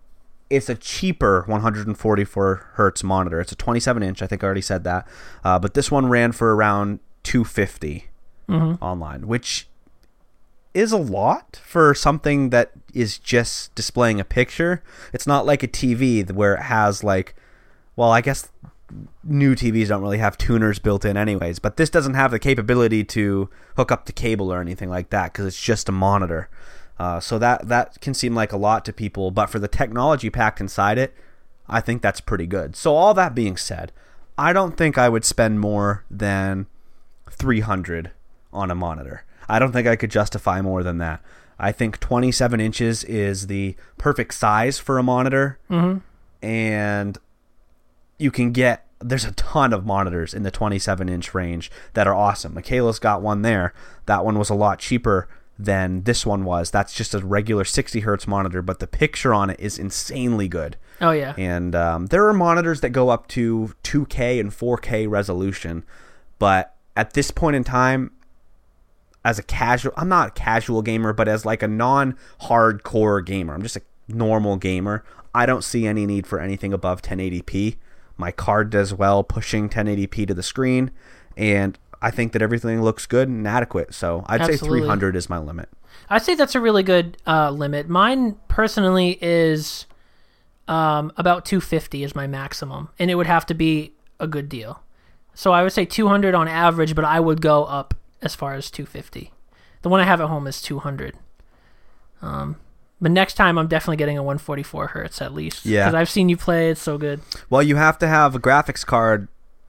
it's 0.50 0.68
a 0.68 0.74
cheaper 0.74 1.42
144 1.46 2.66
hertz 2.74 3.02
monitor. 3.04 3.40
It's 3.40 3.52
a 3.52 3.56
27 3.56 4.02
inch. 4.02 4.22
I 4.22 4.26
think 4.26 4.42
I 4.42 4.46
already 4.46 4.60
said 4.60 4.84
that. 4.84 5.06
Uh, 5.44 5.58
but 5.58 5.74
this 5.74 5.90
one 5.90 6.08
ran 6.08 6.32
for 6.32 6.54
around 6.54 7.00
250 7.24 8.08
online, 8.80 9.26
which 9.26 9.66
is 10.74 10.92
a 10.92 10.96
lot 10.98 11.58
for 11.64 11.94
something 11.94 12.50
that 12.50 12.70
is 12.94 13.18
just 13.18 13.74
displaying 13.74 14.20
a 14.20 14.24
picture. 14.24 14.82
It's 15.12 15.26
not 15.26 15.46
like 15.46 15.62
a 15.62 15.68
TV 15.68 16.30
where 16.30 16.54
it 16.54 16.62
has 16.62 17.02
like, 17.02 17.34
well, 17.96 18.10
I 18.12 18.20
guess 18.20 18.50
new 19.24 19.54
TVs 19.54 19.88
don't 19.88 20.02
really 20.02 20.18
have 20.18 20.38
tuners 20.38 20.78
built 20.78 21.04
in 21.04 21.16
anyways, 21.16 21.58
but 21.58 21.76
this 21.76 21.90
doesn't 21.90 22.14
have 22.14 22.30
the 22.30 22.38
capability 22.38 23.04
to 23.04 23.48
hook 23.76 23.90
up 23.90 24.06
the 24.06 24.12
cable 24.12 24.52
or 24.52 24.60
anything 24.60 24.88
like 24.88 25.10
that 25.10 25.32
because 25.32 25.46
it's 25.46 25.60
just 25.60 25.88
a 25.88 25.92
monitor. 25.92 26.48
Uh, 26.98 27.20
so 27.20 27.38
that 27.38 27.68
that 27.68 28.00
can 28.00 28.14
seem 28.14 28.34
like 28.34 28.52
a 28.52 28.56
lot 28.56 28.84
to 28.84 28.92
people, 28.92 29.30
but 29.30 29.50
for 29.50 29.58
the 29.58 29.68
technology 29.68 30.30
packed 30.30 30.60
inside 30.60 30.98
it, 30.98 31.14
I 31.68 31.80
think 31.80 32.00
that's 32.00 32.20
pretty 32.20 32.46
good. 32.46 32.74
So 32.76 32.94
all 32.94 33.12
that 33.14 33.34
being 33.34 33.56
said, 33.56 33.92
I 34.38 34.52
don't 34.52 34.76
think 34.76 34.96
I 34.96 35.08
would 35.08 35.24
spend 35.24 35.60
more 35.60 36.04
than 36.10 36.66
300 37.30 38.12
on 38.52 38.70
a 38.70 38.74
monitor. 38.74 39.24
I 39.48 39.58
don't 39.58 39.72
think 39.72 39.86
I 39.86 39.96
could 39.96 40.10
justify 40.10 40.60
more 40.62 40.82
than 40.82 40.98
that. 40.98 41.20
I 41.58 41.72
think 41.72 42.00
27 42.00 42.60
inches 42.60 43.04
is 43.04 43.46
the 43.46 43.76
perfect 43.98 44.34
size 44.34 44.78
for 44.78 44.98
a 44.98 45.02
monitor, 45.02 45.58
and 46.42 47.18
you 48.18 48.30
can 48.30 48.52
get 48.52 48.86
there's 49.00 49.24
a 49.24 49.32
ton 49.32 49.72
of 49.72 49.84
monitors 49.84 50.32
in 50.32 50.42
the 50.42 50.50
27 50.50 51.08
inch 51.08 51.34
range 51.34 51.70
that 51.92 52.06
are 52.06 52.14
awesome. 52.14 52.54
Michaela's 52.54 52.98
got 52.98 53.20
one 53.20 53.42
there. 53.42 53.74
That 54.06 54.24
one 54.24 54.38
was 54.38 54.48
a 54.48 54.54
lot 54.54 54.78
cheaper 54.78 55.28
than 55.58 56.02
this 56.02 56.24
one 56.24 56.44
was. 56.44 56.70
That's 56.70 56.92
just 56.94 57.14
a 57.14 57.18
regular 57.18 57.64
60 57.64 58.00
hertz 58.00 58.26
monitor, 58.26 58.62
but 58.62 58.78
the 58.78 58.86
picture 58.86 59.34
on 59.34 59.50
it 59.50 59.60
is 59.60 59.78
insanely 59.78 60.48
good. 60.48 60.76
oh 61.00 61.10
yeah. 61.10 61.34
And 61.36 61.74
um, 61.74 62.06
there 62.06 62.26
are 62.26 62.32
monitors 62.32 62.80
that 62.80 62.90
go 62.90 63.10
up 63.10 63.28
to 63.28 63.74
2K 63.84 64.40
and 64.40 64.50
4K 64.50 65.08
resolution, 65.08 65.84
but 66.38 66.74
at 66.96 67.12
this 67.12 67.30
point 67.30 67.56
in 67.56 67.64
time, 67.64 68.12
as 69.24 69.38
a 69.38 69.42
casual, 69.42 69.92
I'm 69.96 70.08
not 70.08 70.28
a 70.28 70.30
casual 70.30 70.82
gamer, 70.82 71.12
but 71.12 71.26
as 71.28 71.44
like 71.44 71.62
a 71.62 71.68
non-hardcore 71.68 73.24
gamer, 73.26 73.54
I'm 73.54 73.62
just 73.62 73.76
a 73.76 73.82
normal 74.08 74.56
gamer. 74.56 75.04
I 75.34 75.46
don't 75.46 75.64
see 75.64 75.86
any 75.86 76.06
need 76.06 76.26
for 76.26 76.40
anything 76.40 76.72
above 76.72 77.02
1080p. 77.02 77.76
My 78.16 78.30
card 78.30 78.70
does 78.70 78.94
well 78.94 79.22
pushing 79.22 79.68
1080p 79.68 80.26
to 80.28 80.34
the 80.34 80.42
screen, 80.42 80.90
and 81.36 81.78
I 82.00 82.10
think 82.10 82.32
that 82.32 82.42
everything 82.42 82.82
looks 82.82 83.06
good 83.06 83.28
and 83.28 83.46
adequate. 83.46 83.94
So 83.94 84.24
I'd 84.26 84.44
say 84.46 84.56
300 84.56 85.16
is 85.16 85.28
my 85.28 85.38
limit. 85.38 85.68
I'd 86.08 86.22
say 86.22 86.34
that's 86.34 86.54
a 86.54 86.60
really 86.60 86.82
good 86.82 87.16
uh, 87.26 87.50
limit. 87.50 87.88
Mine 87.88 88.36
personally 88.48 89.18
is 89.20 89.86
um, 90.68 91.12
about 91.16 91.44
250 91.44 92.04
is 92.04 92.14
my 92.14 92.26
maximum, 92.26 92.88
and 92.98 93.10
it 93.10 93.16
would 93.16 93.26
have 93.26 93.46
to 93.46 93.54
be 93.54 93.92
a 94.20 94.26
good 94.26 94.48
deal. 94.48 94.82
So 95.34 95.52
I 95.52 95.62
would 95.62 95.72
say 95.72 95.84
200 95.84 96.34
on 96.34 96.48
average, 96.48 96.94
but 96.94 97.04
I 97.04 97.20
would 97.20 97.40
go 97.42 97.64
up 97.64 97.94
as 98.22 98.34
far 98.34 98.54
as 98.54 98.70
250. 98.70 99.32
The 99.82 99.88
one 99.88 100.00
I 100.00 100.04
have 100.04 100.20
at 100.20 100.28
home 100.28 100.46
is 100.46 100.62
200. 100.62 101.16
Um, 102.22 102.56
but 103.00 103.10
next 103.10 103.34
time 103.34 103.58
I'm 103.58 103.66
definitely 103.68 103.96
getting 103.96 104.18
a 104.18 104.22
144 104.22 104.88
hertz 104.88 105.20
at 105.22 105.32
least. 105.34 105.64
Yeah. 105.66 105.84
because 105.86 105.94
I've 105.94 106.10
seen 106.10 106.28
you 106.28 106.36
play. 106.36 106.70
It's 106.70 106.80
so 106.82 106.98
good. 106.98 107.20
Well, 107.50 107.62
you 107.62 107.76
have 107.76 107.98
to 107.98 108.08
have 108.08 108.34
a 108.34 108.40
graphics 108.40 108.84
card 108.84 109.28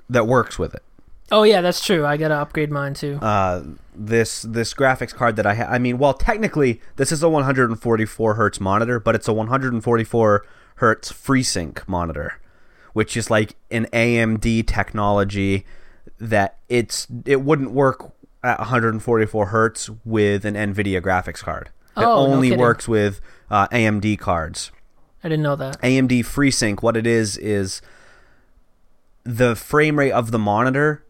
that 0.09 0.27
works 0.27 0.57
with 0.57 0.73
it. 0.73 0.83
Oh 1.29 1.43
yeah, 1.43 1.59
that's 1.59 1.83
true. 1.83 2.05
I 2.05 2.15
gotta 2.15 2.35
upgrade 2.35 2.71
mine 2.71 2.93
too. 2.93 3.19
uh, 3.21 3.63
this 3.93 4.43
this 4.43 4.73
graphics 4.73 5.13
card 5.13 5.35
that 5.35 5.45
I 5.45 5.55
have. 5.55 5.69
I 5.69 5.77
mean, 5.77 5.97
well, 5.97 6.13
technically, 6.13 6.79
this 6.95 7.11
is 7.11 7.21
a 7.21 7.27
144 7.29 8.35
hertz 8.35 8.59
monitor, 8.61 8.99
but 8.99 9.13
it's 9.15 9.27
a 9.27 9.33
144 9.33 10.45
hertz 10.75 11.11
FreeSync 11.11 11.85
monitor, 11.87 12.39
which 12.93 13.17
is 13.17 13.29
like 13.29 13.55
an 13.71 13.87
AMD 13.91 14.67
technology 14.67 15.65
that 16.19 16.59
it's 16.69 17.07
it 17.25 17.41
wouldn't 17.41 17.71
work 17.71 18.13
at 18.43 18.59
144 18.59 19.47
hertz 19.47 19.89
with 20.05 20.45
an 20.45 20.53
NVIDIA 20.53 21.01
graphics 21.01 21.39
card. 21.43 21.69
It 21.97 22.03
Oh, 22.03 22.27
only 22.27 22.49
kidding. 22.49 22.59
works 22.61 22.87
with 22.87 23.19
uh, 23.49 23.67
AMD 23.69 24.17
cards. 24.19 24.71
I 25.23 25.29
didn't 25.29 25.43
know 25.43 25.55
that. 25.55 25.81
AMD 25.81 26.19
FreeSync, 26.19 26.81
what 26.81 26.95
it 26.95 27.07
is 27.07 27.37
is 27.37 27.81
the 29.23 29.55
frame 29.55 29.97
rate 29.99 30.11
of 30.11 30.31
the 30.31 30.39
monitor 30.39 31.03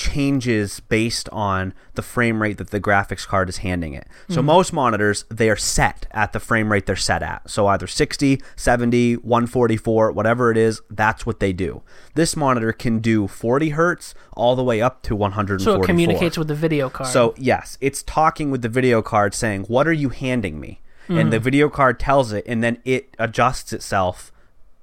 changes 0.00 0.80
based 0.80 1.28
on 1.28 1.74
the 1.92 2.00
frame 2.00 2.40
rate 2.40 2.56
that 2.56 2.70
the 2.70 2.80
graphics 2.80 3.26
card 3.26 3.50
is 3.50 3.58
handing 3.58 3.92
it. 3.92 4.08
So 4.30 4.36
mm-hmm. 4.36 4.46
most 4.46 4.72
monitors 4.72 5.26
they 5.28 5.50
are 5.50 5.56
set 5.56 6.06
at 6.12 6.32
the 6.32 6.40
frame 6.40 6.72
rate 6.72 6.86
they're 6.86 6.96
set 6.96 7.22
at. 7.22 7.50
So 7.50 7.66
either 7.66 7.86
60, 7.86 8.40
70, 8.56 9.16
144, 9.16 10.12
whatever 10.12 10.50
it 10.50 10.56
is, 10.56 10.80
that's 10.88 11.26
what 11.26 11.38
they 11.38 11.52
do. 11.52 11.82
This 12.14 12.34
monitor 12.34 12.72
can 12.72 13.00
do 13.00 13.28
40 13.28 13.70
hertz 13.70 14.14
all 14.32 14.56
the 14.56 14.64
way 14.64 14.80
up 14.80 15.02
to 15.02 15.14
144. 15.14 15.74
So 15.74 15.82
it 15.82 15.86
communicates 15.86 16.38
with 16.38 16.48
the 16.48 16.54
video 16.54 16.88
card. 16.88 17.10
So 17.10 17.34
yes, 17.36 17.76
it's 17.82 18.02
talking 18.02 18.50
with 18.50 18.62
the 18.62 18.70
video 18.70 19.02
card 19.02 19.34
saying, 19.34 19.64
"What 19.64 19.86
are 19.86 19.92
you 19.92 20.08
handing 20.08 20.58
me?" 20.58 20.80
And 21.08 21.32
the 21.32 21.40
mm. 21.40 21.42
video 21.42 21.68
card 21.68 21.98
tells 21.98 22.32
it, 22.32 22.44
and 22.46 22.62
then 22.62 22.78
it 22.84 23.16
adjusts 23.18 23.72
itself 23.72 24.30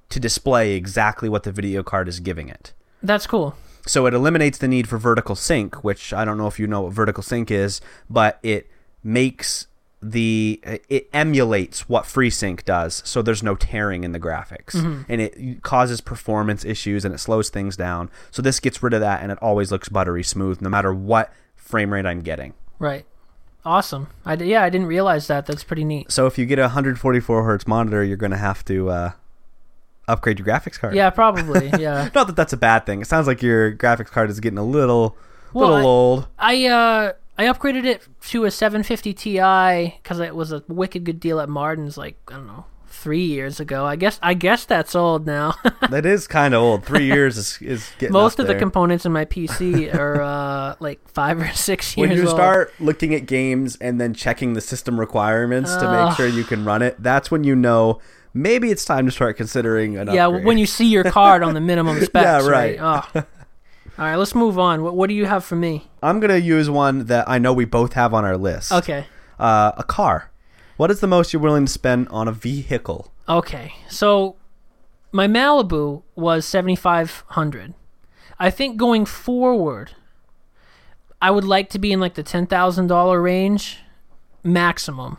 to 0.09 0.19
display 0.19 0.73
exactly 0.73 1.29
what 1.29 1.43
the 1.43 1.53
video 1.53 1.83
card 1.83 2.09
is 2.09 2.19
giving 2.19 2.49
it. 2.49 2.73
that's 3.01 3.25
cool. 3.25 3.55
So 3.87 4.05
it 4.05 4.13
eliminates 4.13 4.57
the 4.57 4.67
need 4.67 4.87
for 4.87 4.97
vertical 4.97 5.35
sync, 5.35 5.83
which 5.83 6.13
I 6.13 6.25
don't 6.25 6.37
know 6.37 6.47
if 6.47 6.59
you 6.59 6.67
know 6.67 6.81
what 6.81 6.93
vertical 6.93 7.23
sync 7.23 7.49
is, 7.51 7.81
but 8.09 8.39
it 8.43 8.69
makes 9.03 9.67
the 10.01 10.61
it 10.89 11.09
emulates 11.11 11.89
what 11.89 12.03
FreeSync 12.03 12.63
does, 12.65 13.01
so 13.03 13.21
there's 13.21 13.41
no 13.41 13.55
tearing 13.55 14.03
in 14.03 14.11
the 14.11 14.19
graphics, 14.19 14.75
and 15.09 15.21
it 15.21 15.63
causes 15.63 16.01
performance 16.01 16.63
issues 16.63 17.03
and 17.03 17.15
it 17.15 17.17
slows 17.17 17.49
things 17.49 17.75
down. 17.75 18.11
So 18.29 18.41
this 18.43 18.59
gets 18.59 18.83
rid 18.83 18.93
of 18.93 18.99
that, 19.01 19.23
and 19.23 19.31
it 19.31 19.39
always 19.41 19.71
looks 19.71 19.89
buttery 19.89 20.23
smooth, 20.23 20.61
no 20.61 20.69
matter 20.69 20.93
what 20.93 21.33
frame 21.55 21.93
rate 21.93 22.05
I'm 22.05 22.21
getting. 22.21 22.53
Right. 22.77 23.05
Awesome. 23.65 24.07
I 24.23 24.35
yeah, 24.35 24.63
I 24.63 24.69
didn't 24.69 24.87
realize 24.87 25.27
that. 25.27 25.45
That's 25.45 25.63
pretty 25.63 25.83
neat. 25.83 26.11
So 26.11 26.27
if 26.27 26.37
you 26.37 26.45
get 26.45 26.59
a 26.59 26.63
144 26.63 27.43
hertz 27.43 27.67
monitor, 27.67 28.03
you're 28.03 28.17
going 28.17 28.31
to 28.31 28.37
have 28.37 28.63
to 28.65 28.89
uh, 28.89 29.11
upgrade 30.07 30.39
your 30.39 30.47
graphics 30.47 30.79
card. 30.79 30.95
Yeah, 30.95 31.09
probably. 31.09 31.69
Yeah. 31.79 32.09
Not 32.15 32.27
that 32.27 32.35
that's 32.35 32.53
a 32.53 32.57
bad 32.57 32.85
thing. 32.85 33.01
It 33.01 33.07
sounds 33.07 33.27
like 33.27 33.41
your 33.41 33.73
graphics 33.73 34.07
card 34.11 34.29
is 34.29 34.39
getting 34.39 34.57
a 34.59 34.63
little, 34.65 35.15
Well, 35.53 35.69
little 35.69 35.81
I- 35.81 35.89
old. 35.89 36.27
I 36.39 36.65
uh 36.67 37.13
I 37.39 37.45
upgraded 37.45 37.85
it 37.85 38.07
to 38.29 38.45
a 38.45 38.51
750 38.51 39.13
Ti 39.13 39.97
because 40.01 40.19
it 40.19 40.35
was 40.35 40.51
a 40.51 40.63
wicked 40.67 41.03
good 41.03 41.19
deal 41.19 41.39
at 41.39 41.49
Martin's 41.49 41.97
like 41.97 42.17
I 42.29 42.33
don't 42.33 42.47
know 42.47 42.65
three 42.89 43.25
years 43.25 43.59
ago. 43.59 43.85
I 43.85 43.95
guess 43.95 44.19
I 44.23 44.33
guess 44.33 44.65
that's 44.65 44.95
old 44.95 45.27
now. 45.27 45.53
that 45.91 46.03
is 46.05 46.25
kind 46.25 46.55
of 46.55 46.61
old. 46.63 46.83
Three 46.83 47.05
years 47.05 47.37
is, 47.37 47.59
is 47.61 47.87
getting 47.99 48.13
Most 48.13 48.39
of 48.39 48.47
the 48.47 48.55
components 48.55 49.05
in 49.05 49.11
my 49.11 49.25
PC 49.25 49.93
are 50.03 50.19
uh 50.21 50.75
like 50.79 51.07
five 51.09 51.39
or 51.39 51.51
six 51.51 51.95
years 51.95 52.05
old. 52.05 52.09
when 52.09 52.17
you 52.17 52.27
old. 52.27 52.35
start 52.35 52.73
looking 52.79 53.13
at 53.13 53.27
games 53.27 53.75
and 53.79 54.01
then 54.01 54.15
checking 54.15 54.53
the 54.53 54.61
system 54.61 54.99
requirements 54.99 55.75
to 55.75 55.91
make 55.91 56.15
sure 56.17 56.27
you 56.27 56.43
can 56.43 56.65
run 56.65 56.81
it, 56.81 56.95
that's 56.97 57.29
when 57.29 57.43
you 57.43 57.55
know 57.55 57.99
maybe 58.37 58.71
it's 58.71 58.85
time 58.85 59.05
to 59.05 59.11
start 59.11 59.37
considering 59.37 59.97
an 59.97 60.07
yeah, 60.11 60.27
upgrade. 60.27 60.45
when 60.45 60.57
you 60.57 60.65
see 60.65 60.85
your 60.85 61.03
card 61.03 61.43
on 61.43 61.53
the 61.53 61.61
minimum 61.61 61.99
specs. 62.03 62.23
Yeah, 62.23 62.47
right. 62.47 62.79
right. 62.79 63.03
Oh. 63.15 63.23
All 63.99 64.05
right, 64.05 64.15
let's 64.15 64.35
move 64.35 64.59
on. 64.59 64.83
What, 64.83 64.95
what 64.95 65.09
do 65.09 65.15
you 65.15 65.25
have 65.25 65.43
for 65.43 65.55
me? 65.55 65.89
I'm 66.03 66.19
gonna 66.19 66.37
use 66.37 66.69
one 66.69 67.05
that 67.05 67.27
I 67.27 67.39
know 67.39 67.51
we 67.51 67.65
both 67.65 67.93
have 67.93 68.13
on 68.13 68.25
our 68.25 68.37
list. 68.37 68.71
Okay. 68.71 69.07
Uh, 69.39 69.71
a 69.75 69.83
car. 69.83 70.31
What 70.77 70.91
is 70.91 70.99
the 70.99 71.07
most 71.07 71.33
you're 71.33 71.41
willing 71.41 71.65
to 71.65 71.71
spend 71.71 72.07
on 72.09 72.27
a 72.27 72.31
vehicle? 72.31 73.11
Okay, 73.27 73.73
so 73.89 74.35
my 75.11 75.27
Malibu 75.27 76.03
was 76.15 76.45
seventy 76.45 76.75
five 76.75 77.23
hundred. 77.29 77.73
I 78.39 78.51
think 78.51 78.77
going 78.77 79.05
forward, 79.05 79.93
I 81.19 81.31
would 81.31 81.43
like 81.43 81.71
to 81.71 81.79
be 81.79 81.91
in 81.91 81.99
like 81.99 82.13
the 82.13 82.23
ten 82.23 82.45
thousand 82.45 82.87
dollar 82.87 83.19
range, 83.19 83.79
maximum. 84.43 85.17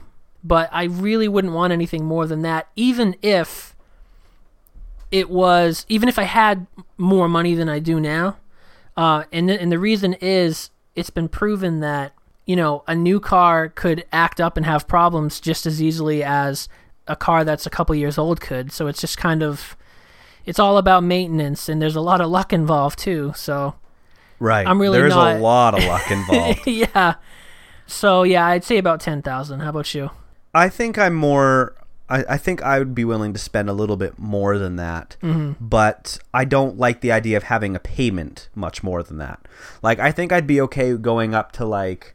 But 0.48 0.70
I 0.72 0.84
really 0.84 1.28
wouldn't 1.28 1.52
want 1.52 1.72
anything 1.74 2.04
more 2.06 2.26
than 2.26 2.40
that, 2.42 2.68
even 2.74 3.14
if 3.22 3.76
it 5.10 5.30
was, 5.30 5.84
even 5.88 6.08
if 6.08 6.18
I 6.18 6.24
had 6.24 6.66
more 6.96 7.28
money 7.28 7.54
than 7.54 7.68
I 7.68 7.78
do 7.78 8.00
now. 8.00 8.36
Uh, 8.96 9.24
and 9.32 9.48
th- 9.48 9.60
and 9.60 9.70
the 9.70 9.78
reason 9.78 10.14
is 10.14 10.70
it's 10.96 11.10
been 11.10 11.28
proven 11.28 11.80
that 11.80 12.12
you 12.46 12.56
know 12.56 12.82
a 12.86 12.94
new 12.94 13.20
car 13.20 13.68
could 13.68 14.04
act 14.12 14.40
up 14.40 14.56
and 14.56 14.66
have 14.66 14.88
problems 14.88 15.38
just 15.40 15.66
as 15.66 15.80
easily 15.82 16.22
as 16.24 16.68
a 17.06 17.14
car 17.16 17.44
that's 17.44 17.66
a 17.66 17.70
couple 17.70 17.94
years 17.94 18.18
old 18.18 18.40
could. 18.40 18.72
So 18.72 18.86
it's 18.86 19.00
just 19.00 19.16
kind 19.18 19.42
of 19.42 19.76
it's 20.44 20.58
all 20.58 20.78
about 20.78 21.04
maintenance, 21.04 21.68
and 21.68 21.80
there's 21.80 21.96
a 21.96 22.00
lot 22.00 22.20
of 22.20 22.30
luck 22.30 22.52
involved 22.52 22.98
too. 22.98 23.32
So 23.36 23.74
Right. 24.40 24.66
I'm 24.66 24.80
really 24.80 24.98
There's 24.98 25.14
not- 25.14 25.36
a 25.36 25.38
lot 25.40 25.74
of 25.76 25.84
luck 25.84 26.10
involved. 26.10 26.66
yeah, 26.66 27.14
so 27.86 28.22
yeah, 28.24 28.46
I'd 28.46 28.64
say 28.64 28.78
about 28.78 29.00
ten 29.00 29.20
thousand. 29.22 29.60
How 29.60 29.70
about 29.70 29.94
you? 29.94 30.10
I 30.54 30.68
think 30.68 30.98
I'm 30.98 31.14
more 31.14 31.74
I, 32.08 32.24
I 32.30 32.36
think 32.38 32.62
I 32.62 32.78
would 32.78 32.94
be 32.94 33.04
willing 33.04 33.32
to 33.34 33.38
spend 33.38 33.68
a 33.68 33.74
little 33.74 33.96
bit 33.96 34.18
more 34.18 34.56
than 34.58 34.76
that. 34.76 35.16
Mm-hmm. 35.22 35.62
But 35.64 36.18
I 36.32 36.44
don't 36.46 36.78
like 36.78 37.00
the 37.02 37.12
idea 37.12 37.36
of 37.36 37.44
having 37.44 37.76
a 37.76 37.80
payment 37.80 38.48
much 38.54 38.82
more 38.82 39.02
than 39.02 39.18
that. 39.18 39.40
Like 39.82 39.98
I 39.98 40.10
think 40.12 40.32
I'd 40.32 40.46
be 40.46 40.60
okay 40.62 40.96
going 40.96 41.34
up 41.34 41.52
to 41.52 41.64
like 41.66 42.14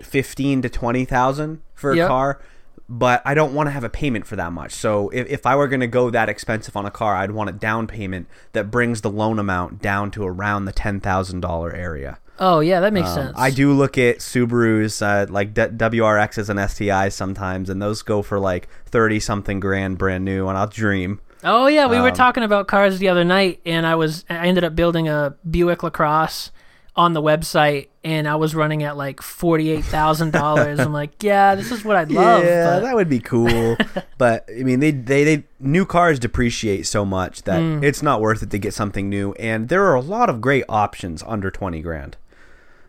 fifteen 0.00 0.62
to 0.62 0.68
twenty 0.68 1.04
thousand 1.04 1.60
for 1.74 1.92
a 1.92 1.96
Yep. 1.96 2.08
car. 2.08 2.40
But 2.88 3.22
I 3.24 3.32
don't 3.32 3.54
want 3.54 3.68
to 3.68 3.70
have 3.70 3.84
a 3.84 3.88
payment 3.88 4.26
for 4.26 4.36
that 4.36 4.52
much. 4.52 4.72
So 4.72 5.08
if, 5.10 5.26
if 5.28 5.46
I 5.46 5.56
were 5.56 5.68
going 5.68 5.80
to 5.80 5.86
go 5.86 6.10
that 6.10 6.28
expensive 6.28 6.76
on 6.76 6.84
a 6.84 6.90
car, 6.90 7.14
I'd 7.14 7.30
want 7.30 7.48
a 7.48 7.52
down 7.52 7.86
payment 7.86 8.26
that 8.52 8.70
brings 8.70 9.00
the 9.00 9.08
loan 9.10 9.38
amount 9.38 9.80
down 9.80 10.10
to 10.10 10.24
around 10.24 10.66
the 10.66 10.72
ten 10.72 11.00
thousand 11.00 11.40
dollar 11.40 11.72
area. 11.72 12.18
Oh 12.44 12.58
yeah, 12.58 12.80
that 12.80 12.92
makes 12.92 13.08
Um, 13.10 13.14
sense. 13.14 13.32
I 13.38 13.50
do 13.50 13.72
look 13.72 13.96
at 13.96 14.18
Subarus, 14.18 15.00
uh, 15.00 15.30
like 15.30 15.54
D- 15.54 15.62
WRXs 15.62 16.48
and 16.48 16.58
STIs 16.58 17.12
sometimes, 17.12 17.70
and 17.70 17.80
those 17.80 18.02
go 18.02 18.20
for 18.20 18.40
like 18.40 18.68
thirty 18.86 19.20
something 19.20 19.60
grand 19.60 19.96
brand 19.98 20.24
new, 20.24 20.48
and 20.48 20.58
I'll 20.58 20.66
dream. 20.66 21.20
Oh 21.44 21.68
yeah, 21.68 21.86
we 21.86 22.00
were 22.00 22.08
Um, 22.08 22.14
talking 22.14 22.42
about 22.42 22.66
cars 22.66 22.98
the 22.98 23.08
other 23.08 23.22
night, 23.24 23.60
and 23.64 23.86
I 23.86 23.94
was 23.94 24.24
I 24.28 24.46
ended 24.48 24.64
up 24.64 24.74
building 24.74 25.08
a 25.08 25.34
Buick 25.48 25.82
Lacrosse 25.84 26.50
on 26.94 27.12
the 27.14 27.22
website, 27.22 27.88
and 28.04 28.28
I 28.28 28.34
was 28.36 28.54
running 28.54 28.82
at 28.82 28.96
like 28.96 29.22
forty 29.22 29.70
eight 29.70 29.84
thousand 29.84 30.32
dollars. 30.32 30.78
I'm 30.80 30.92
like, 30.92 31.10
yeah, 31.22 31.54
this 31.54 31.70
is 31.70 31.84
what 31.84 31.94
I'd 31.96 32.10
love. 32.10 32.42
yeah, 32.44 32.74
but 32.74 32.80
that 32.80 32.94
would 32.96 33.08
be 33.08 33.20
cool. 33.20 33.76
but 34.18 34.44
I 34.50 34.62
mean, 34.64 34.80
they, 34.80 34.90
they 34.90 35.24
they 35.24 35.44
new 35.60 35.86
cars 35.86 36.18
depreciate 36.18 36.86
so 36.86 37.04
much 37.04 37.42
that 37.42 37.60
Mm. 37.60 37.82
it's 37.84 38.02
not 38.02 38.20
worth 38.20 38.42
it 38.42 38.50
to 38.50 38.58
get 38.58 38.74
something 38.74 39.08
new. 39.08 39.32
And 39.34 39.68
there 39.68 39.84
are 39.86 39.94
a 39.94 40.00
lot 40.02 40.28
of 40.28 40.40
great 40.40 40.64
options 40.68 41.22
under 41.26 41.50
twenty 41.50 41.80
grand. 41.82 42.16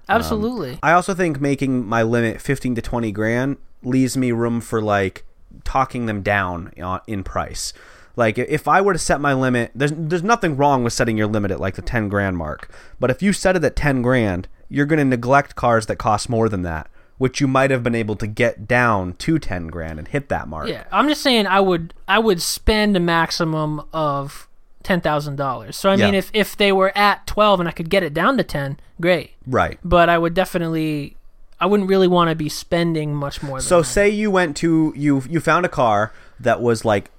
Absolutely. 0.10 0.80
I 0.84 0.94
also 0.94 1.14
think 1.14 1.40
making 1.40 1.86
my 1.86 2.04
limit 2.04 2.42
15 2.42 2.76
to 2.76 2.82
20 2.82 3.12
grand 3.12 3.58
leaves 3.84 4.16
me 4.18 4.32
room 4.32 4.62
for 4.62 4.82
like 4.82 5.26
talking 5.64 6.06
them 6.06 6.22
down 6.22 6.72
uh, 6.82 7.00
in 7.08 7.24
price. 7.24 7.74
Like 8.16 8.38
if 8.38 8.68
I 8.68 8.82
were 8.82 8.94
to 8.94 9.00
set 9.00 9.20
my 9.20 9.34
limit, 9.34 9.72
there's 9.74 9.92
there's 9.96 10.24
nothing 10.24 10.56
wrong 10.56 10.84
with 10.84 10.94
setting 10.94 11.18
your 11.18 11.28
limit 11.28 11.52
at 11.52 11.60
like 11.60 11.76
the 11.76 11.82
10 11.82 12.10
grand 12.10 12.38
mark. 12.38 12.70
But 13.00 13.10
if 13.10 13.24
you 13.24 13.34
set 13.34 13.56
it 13.56 13.64
at 13.64 13.76
10 13.76 14.02
grand, 14.02 14.48
you're 14.70 14.86
going 14.86 15.00
to 15.00 15.06
neglect 15.06 15.56
cars 15.56 15.88
that 15.88 15.96
cost 15.98 16.30
more 16.30 16.48
than 16.48 16.62
that, 16.62 16.90
which 17.18 17.42
you 17.42 17.48
might 17.48 17.72
have 17.72 17.82
been 17.84 17.96
able 17.96 18.16
to 18.18 18.28
get 18.28 18.68
down 18.68 19.14
to 19.14 19.40
10 19.40 19.68
grand 19.68 19.98
and 20.00 20.08
hit 20.08 20.30
that 20.30 20.48
mark. 20.48 20.68
yeah, 20.68 20.84
I'm 20.92 21.08
just 21.08 21.22
saying 21.22 21.48
I 21.48 21.60
would 21.60 21.94
I 22.08 22.20
would 22.20 22.42
spend 22.42 22.96
a 22.96 23.00
maximum 23.00 23.82
of 23.92 24.48
ten 24.84 25.02
thousand 25.02 25.36
dollars. 25.38 25.76
So 25.78 25.90
I 25.90 25.96
mean, 25.96 26.14
if 26.14 26.30
if 26.34 26.56
they 26.58 26.72
were 26.72 26.92
at 26.98 27.26
twelve 27.28 27.60
and 27.60 27.68
I 27.70 27.72
could 27.72 27.90
get 27.90 28.04
it 28.04 28.14
down 28.14 28.38
to 28.38 28.44
ten, 28.44 28.80
great. 29.02 29.32
Right. 29.48 29.80
But 29.84 30.10
I 30.10 30.18
would 30.18 30.34
definitely, 30.34 31.16
I 31.60 31.66
wouldn't 31.66 31.90
really 31.90 32.08
want 32.08 32.30
to 32.30 32.36
be 32.36 32.50
spending 32.50 33.16
much 33.16 33.42
more. 33.42 33.58
Than 33.60 33.64
So 33.68 33.80
that. 33.80 33.86
say 33.88 34.10
you 34.10 34.30
went 34.32 34.56
to 34.58 34.94
you 34.96 35.24
you 35.30 35.40
found 35.40 35.66
a 35.66 35.70
car 35.70 36.12
that 36.40 36.62
was 36.62 36.84
like 36.86 37.10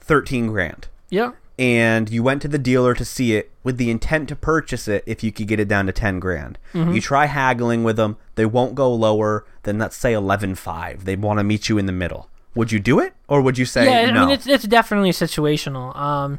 13 0.00 0.48
grand. 0.48 0.88
yeah, 1.10 1.32
and 1.58 2.10
you 2.10 2.22
went 2.22 2.42
to 2.42 2.48
the 2.48 2.58
dealer 2.58 2.94
to 2.94 3.04
see 3.04 3.34
it 3.36 3.50
with 3.62 3.76
the 3.76 3.90
intent 3.90 4.28
to 4.30 4.34
purchase 4.36 4.88
it 4.88 5.04
if 5.06 5.22
you 5.22 5.30
could 5.30 5.46
get 5.46 5.60
it 5.60 5.68
down 5.68 5.86
to 5.86 5.92
10 5.92 6.18
grand. 6.18 6.58
Mm-hmm. 6.72 6.92
You 6.94 7.00
try 7.00 7.26
haggling 7.26 7.84
with 7.84 7.96
them, 7.96 8.16
they 8.34 8.46
won't 8.46 8.74
go 8.74 8.92
lower 8.92 9.44
than 9.62 9.78
let's 9.78 9.94
say 9.96 10.12
11.5. 10.14 11.04
They 11.04 11.14
want 11.14 11.38
to 11.38 11.44
meet 11.44 11.68
you 11.68 11.78
in 11.78 11.86
the 11.86 11.92
middle. 11.92 12.28
Would 12.54 12.72
you 12.72 12.80
do 12.80 12.98
it 12.98 13.12
or 13.28 13.40
would 13.42 13.56
you 13.58 13.64
say 13.66 13.84
yeah. 13.84 14.10
no? 14.10 14.22
I 14.22 14.26
mean, 14.26 14.34
it's 14.34 14.46
it's 14.46 14.64
definitely 14.64 15.10
situational. 15.10 15.94
Um, 15.96 16.38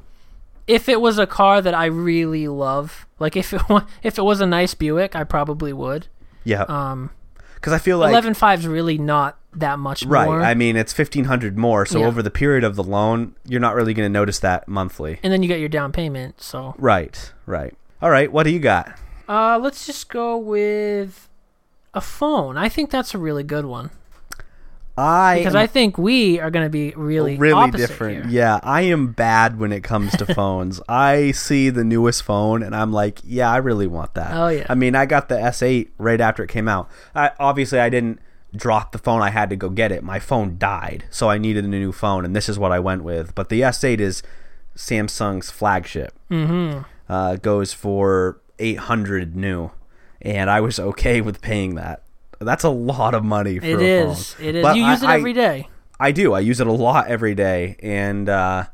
if 0.68 0.88
it 0.90 1.02
was 1.02 1.18
a 1.20 1.28
car 1.28 1.62
that 1.62 1.74
I 1.74 1.86
really 1.86 2.48
love, 2.48 3.06
like 3.20 3.36
if 3.36 3.54
it 3.54 3.68
wa- 3.70 3.86
if 4.04 4.18
it 4.18 4.24
was 4.24 4.42
a 4.42 4.46
nice 4.46 4.74
Buick, 4.74 5.16
I 5.16 5.24
probably 5.24 5.74
would. 5.74 6.08
yeah. 6.44 6.64
Um, 6.64 7.10
Cuz 7.62 7.72
I 7.74 7.78
feel 7.78 7.98
like 7.98 8.10
eleven 8.12 8.34
five 8.34 8.60
is 8.60 8.68
really 8.68 8.98
not 8.98 9.38
that 9.56 9.78
much 9.80 10.04
right. 10.06 10.26
more. 10.26 10.42
I 10.42 10.54
mean, 10.56 10.76
it's 10.76 10.98
1500 10.98 11.58
more, 11.58 11.86
so 11.86 12.00
Yeah. 12.00 12.08
over 12.08 12.22
the 12.24 12.32
period 12.32 12.64
of 12.64 12.76
the 12.76 12.84
loan, 12.84 13.36
you're 13.48 13.62
not 13.62 13.76
really 13.76 13.94
going 13.94 14.06
to 14.06 14.12
notice 14.14 14.40
that 14.40 14.68
monthly. 14.68 15.20
and 15.22 15.32
then 15.32 15.44
you 15.44 15.48
get 15.48 15.60
your 15.60 15.70
down 15.70 15.92
payment. 15.92 16.42
So 16.42 16.74
Right. 16.80 17.32
Right. 17.46 17.74
All 18.02 18.10
right, 18.10 18.32
what 18.34 18.44
do 18.44 18.50
you 18.50 18.60
got? 18.60 18.94
uh, 19.30 19.58
let's 19.62 19.86
just 19.86 20.10
go 20.10 20.38
with 20.38 21.30
a 21.94 22.02
phone. 22.02 22.58
I 22.58 22.68
think 22.68 22.90
that's 22.90 23.14
a 23.14 23.18
really 23.18 23.44
good 23.44 23.66
one 23.66 23.92
I 24.96 25.40
because 25.40 25.56
am 25.56 25.62
I 25.62 25.68
think 25.68 25.98
we 25.98 26.40
are 26.40 26.52
going 26.52 26.66
to 26.66 26.70
be 26.70 26.92
really 26.96 27.38
really 27.38 27.72
different. 27.72 28.26
here. 28.26 28.44
Yeah, 28.44 28.60
I 28.62 28.82
am 28.82 29.12
bad 29.12 29.60
when 29.60 29.72
it 29.72 29.84
comes 29.84 30.16
to 30.18 30.26
phones. 30.36 30.80
I 30.88 31.32
see 31.32 31.70
the 31.70 31.84
newest 31.84 32.24
phone 32.24 32.62
and 32.62 32.76
I'm 32.76 32.94
like, 32.94 33.20
yeah, 33.24 33.52
I 33.52 33.58
really 33.58 33.88
want 33.88 34.14
that. 34.14 34.36
Oh, 34.36 34.50
yeah. 34.50 34.68
I 34.70 34.76
mean, 34.76 34.96
I 34.96 35.06
got 35.06 35.30
the 35.30 35.36
S8 35.36 35.90
right 35.98 36.22
after 36.22 36.44
it 36.44 36.50
came 36.50 36.68
out. 36.68 36.90
I 37.16 37.32
obviously 37.40 37.80
I 37.80 37.90
didn't 37.90 38.20
drop 38.56 38.92
the 38.92 38.98
phone. 38.98 39.22
I 39.22 39.30
had 39.30 39.50
to 39.50 39.56
go 39.56 39.70
get 39.70 39.92
it. 39.92 40.04
My 40.04 40.20
phone 40.20 40.58
died, 40.58 41.06
so 41.10 41.30
I 41.30 41.38
needed 41.38 41.66
a 41.66 41.68
new 41.68 41.92
phone, 41.92 42.26
and 42.26 42.36
this 42.36 42.48
is 42.48 42.60
what 42.60 42.72
I 42.72 42.80
went 42.80 43.04
with. 43.04 43.34
But 43.36 43.50
the 43.50 43.62
S8 43.62 44.00
is 44.00 44.24
Samsung's 44.76 45.50
flagship. 45.50 46.14
Mm-hmm. 46.30 46.82
Uh, 47.10 47.36
goes 47.38 47.74
for 47.74 48.40
800 48.60 49.36
new, 49.36 49.72
and 50.22 50.50
I 50.50 50.62
was 50.62 50.80
okay 50.80 51.22
with 51.22 51.42
paying 51.42 51.76
that. 51.76 52.04
That's 52.40 52.64
a 52.64 52.70
lot 52.70 53.14
of 53.14 53.24
money 53.24 53.60
for 53.60 53.66
It 53.66 53.80
a 53.80 53.84
is. 54.10 54.34
phone. 54.34 54.46
It 54.46 54.56
is. 54.56 54.62
But 54.64 54.76
you 54.76 54.84
I- 54.84 54.92
use 54.92 55.04
it 55.04 55.10
I- 55.10 55.16
every 55.18 55.34
day. 55.34 55.68
I 56.00 56.12
do. 56.12 56.34
I 56.34 56.40
use 56.42 56.60
it 56.60 56.68
a 56.68 56.72
lot 56.72 57.08
every 57.08 57.34
day, 57.36 57.78
and 57.82 58.28
uh, 58.28 58.66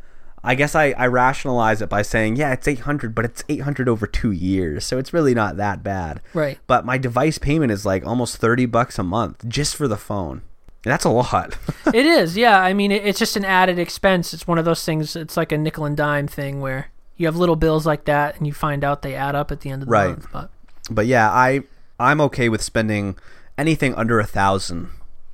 I 0.43 0.55
guess 0.55 0.73
I, 0.73 0.91
I 0.97 1.05
rationalize 1.07 1.81
it 1.81 1.89
by 1.89 2.01
saying, 2.01 2.37
yeah, 2.37 2.53
it's 2.53 2.67
800, 2.67 3.13
but 3.13 3.25
it's 3.25 3.43
800 3.49 3.87
over 3.89 4.07
two 4.07 4.31
years, 4.31 4.85
so 4.85 4.97
it's 4.97 5.13
really 5.13 5.35
not 5.35 5.57
that 5.57 5.83
bad. 5.83 6.21
Right. 6.33 6.57
But 6.65 6.85
my 6.85 6.97
device 6.97 7.37
payment 7.37 7.71
is 7.71 7.85
like 7.85 8.05
almost 8.05 8.37
30 8.37 8.65
bucks 8.67 8.97
a 8.97 9.03
month 9.03 9.47
just 9.47 9.75
for 9.75 9.87
the 9.87 9.97
phone. 9.97 10.41
That's 10.83 11.03
a 11.03 11.09
lot. 11.09 11.57
it 11.93 12.05
is, 12.05 12.37
yeah. 12.37 12.59
I 12.61 12.73
mean, 12.73 12.91
it, 12.91 13.05
it's 13.05 13.19
just 13.19 13.35
an 13.35 13.43
added 13.45 13.77
expense. 13.77 14.33
It's 14.33 14.47
one 14.47 14.57
of 14.57 14.63
those 14.65 14.83
things. 14.83 15.15
It's 15.15 15.35
like 15.37 15.51
a 15.51 15.57
nickel 15.57 15.83
and 15.85 15.97
dime 15.97 16.27
thing 16.27 16.61
where 16.61 16.87
you 17.17 17.27
have 17.27 17.35
little 17.35 17.57
bills 17.57 17.85
like 17.85 18.05
that, 18.05 18.37
and 18.37 18.47
you 18.47 18.53
find 18.53 18.83
out 18.83 19.01
they 19.01 19.13
add 19.13 19.35
up 19.35 19.51
at 19.51 19.59
the 19.59 19.69
end 19.69 19.83
of 19.83 19.87
the 19.89 19.91
Right. 19.91 20.09
month. 20.11 20.27
But 20.31 20.49
but 20.89 21.05
yeah, 21.05 21.29
I 21.29 21.63
I'm 21.99 22.21
okay 22.21 22.47
with 22.47 22.61
spending 22.63 23.17
anything 23.59 23.93
under 23.95 24.19
a 24.19 24.25
thousand 24.25 24.89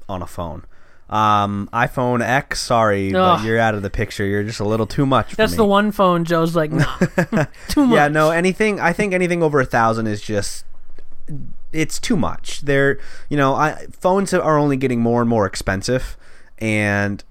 on 0.10 0.22
a 0.22 0.28
phone. 0.28 0.66
Um, 1.10 1.70
iPhone 1.72 2.22
X, 2.22 2.60
sorry, 2.60 3.12
but 3.12 3.44
you're 3.44 3.60
out 3.60 3.76
of 3.76 3.84
the 3.84 3.92
picture. 3.92 4.26
You're 4.26 4.44
just 4.44 4.60
a 4.60 4.66
little 4.66 4.88
too 4.88 5.06
much. 5.06 5.30
For 5.32 5.36
that's 5.36 5.52
me. 5.52 5.58
the 5.58 5.66
one 5.66 5.92
phone 5.92 6.26
Joe's 6.26 6.56
like, 6.56 6.72
no, 6.72 6.86
too 7.68 7.86
much. 7.86 7.96
Yeah, 7.96 8.08
no, 8.08 8.32
anything. 8.32 8.80
I 8.80 8.92
think 8.92 9.14
anything 9.14 9.44
over 9.44 9.60
a 9.62 9.66
thousand 9.66 10.08
is 10.08 10.22
just. 10.22 10.66
It's 11.72 12.00
too 12.00 12.16
much. 12.16 12.62
They're, 12.62 13.00
you 13.30 13.36
know, 13.38 13.54
I, 13.54 13.88
phones 13.92 14.34
are 14.34 14.58
only 14.58 14.78
getting 14.78 15.02
more 15.02 15.22
and 15.22 15.30
more 15.30 15.46
expensive, 15.46 16.18
and, 16.58 17.24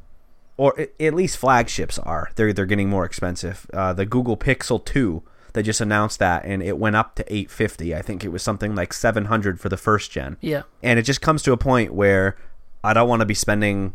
or 0.57 0.79
at 1.01 1.15
least 1.15 1.39
flagships 1.39 1.99
are. 1.99 2.31
They're 2.37 2.53
they're 2.53 2.67
getting 2.67 2.91
more 2.91 3.05
expensive. 3.05 3.67
Uh, 3.73 3.93
the 3.93 4.07
Google 4.07 4.37
Pixel 4.37 4.85
Two, 4.85 5.23
they 5.55 5.63
just 5.63 5.81
announced 5.81 6.19
that, 6.19 6.45
and 6.45 6.63
it 6.63 6.77
went 6.79 6.95
up 6.97 7.15
to 7.17 7.35
eight 7.35 7.51
fifty. 7.51 7.95
I 7.95 8.03
think 8.03 8.23
it 8.25 8.29
was 8.29 8.43
something 8.43 8.75
like 8.75 8.93
seven 8.93 9.25
hundred 9.25 9.59
for 9.61 9.69
the 9.69 9.77
first 9.77 10.11
gen. 10.11 10.37
Yeah. 10.41 10.63
and 10.83 10.99
it 10.99 11.03
just 11.03 11.21
comes 11.23 11.43
to 11.45 11.53
a 11.53 11.57
point 11.57 11.95
where 11.95 12.37
I 12.85 12.93
don't 12.93 13.09
want 13.09 13.21
to 13.21 13.27
be 13.27 13.35
spending 13.35 13.95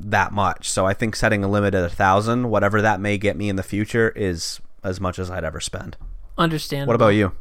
that 0.00 0.32
much. 0.32 0.68
So 0.70 0.86
I 0.86 0.94
think 0.94 1.14
setting 1.16 1.42
a 1.44 1.48
limit 1.48 1.74
at 1.74 1.84
a 1.84 1.88
thousand, 1.88 2.50
whatever 2.50 2.82
that 2.82 3.00
may 3.00 3.16
get 3.18 3.36
me 3.36 3.48
in 3.48 3.56
the 3.56 3.62
future, 3.62 4.10
is 4.10 4.60
as 4.84 5.00
much 5.00 5.18
as 5.18 5.30
I'd 5.30 5.44
ever 5.44 5.60
spend. 5.60 5.96
Understand. 6.36 6.86
What 6.86 6.94
about 6.96 7.08
you? 7.10 7.32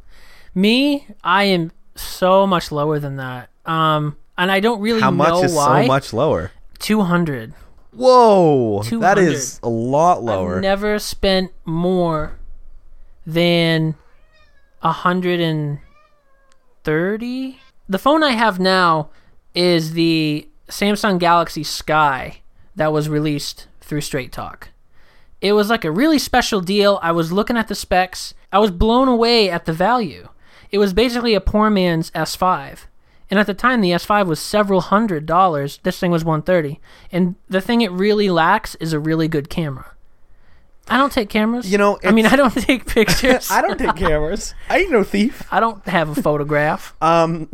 me? 0.55 1.07
I 1.23 1.43
am 1.45 1.71
so 1.95 2.47
much 2.47 2.71
lower 2.71 2.99
than 2.99 3.17
that. 3.17 3.49
Um, 3.65 4.17
and 4.37 4.51
I 4.51 4.59
don't 4.59 4.81
really 4.81 5.01
How 5.01 5.11
much 5.11 5.43
is 5.43 5.53
why. 5.53 5.83
so 5.83 5.87
much 5.87 6.13
lower? 6.13 6.51
Two 6.79 7.01
hundred. 7.01 7.53
Whoa, 7.91 8.83
that 8.83 8.89
200. 8.89 9.21
is 9.33 9.59
a 9.63 9.69
lot 9.69 10.21
lower. 10.23 10.57
I've 10.57 10.61
never 10.61 10.99
spent 10.99 11.51
more 11.65 12.36
than 13.27 13.93
a 14.81 14.91
hundred 14.91 15.41
and 15.41 15.79
thirty. 16.83 17.59
The 17.89 17.99
phone 17.99 18.23
I 18.23 18.31
have 18.31 18.59
now 18.59 19.09
is 19.53 19.91
the 19.93 20.47
Samsung 20.69 21.19
Galaxy 21.19 21.63
Sky 21.63 22.39
that 22.75 22.93
was 22.93 23.09
released 23.09 23.67
through 23.81 24.01
Straight 24.01 24.31
Talk. 24.31 24.69
It 25.41 25.53
was 25.53 25.69
like 25.69 25.83
a 25.83 25.91
really 25.91 26.17
special 26.17 26.61
deal. 26.61 26.99
I 27.03 27.11
was 27.11 27.31
looking 27.31 27.57
at 27.57 27.67
the 27.67 27.75
specs. 27.75 28.33
I 28.51 28.59
was 28.59 28.71
blown 28.71 29.07
away 29.07 29.49
at 29.49 29.65
the 29.65 29.73
value. 29.73 30.29
It 30.71 30.77
was 30.77 30.93
basically 30.93 31.33
a 31.33 31.41
poor 31.41 31.69
man's 31.69 32.11
S5. 32.11 32.85
And 33.29 33.39
at 33.39 33.45
the 33.45 33.53
time 33.53 33.81
the 33.81 33.91
S5 33.91 34.25
was 34.25 34.39
several 34.39 34.81
hundred 34.81 35.25
dollars. 35.25 35.79
This 35.83 35.99
thing 35.99 36.11
was 36.11 36.23
130. 36.23 36.79
And 37.11 37.35
the 37.49 37.61
thing 37.61 37.81
it 37.81 37.91
really 37.91 38.29
lacks 38.29 38.75
is 38.75 38.93
a 38.93 38.99
really 38.99 39.27
good 39.27 39.49
camera. 39.49 39.96
I 40.89 40.97
don't 40.97 41.11
take 41.11 41.29
cameras. 41.29 41.71
You 41.71 41.77
know, 41.77 41.99
I 42.03 42.11
mean, 42.11 42.25
I 42.25 42.35
don't 42.35 42.53
take 42.53 42.85
pictures. 42.85 43.49
I 43.51 43.61
don't 43.61 43.77
take 43.77 43.95
cameras. 43.95 44.53
I 44.69 44.79
ain't 44.79 44.91
no 44.91 45.03
thief. 45.03 45.47
I 45.51 45.59
don't 45.59 45.85
have 45.87 46.17
a 46.17 46.21
photograph. 46.21 46.95
Um, 47.01 47.49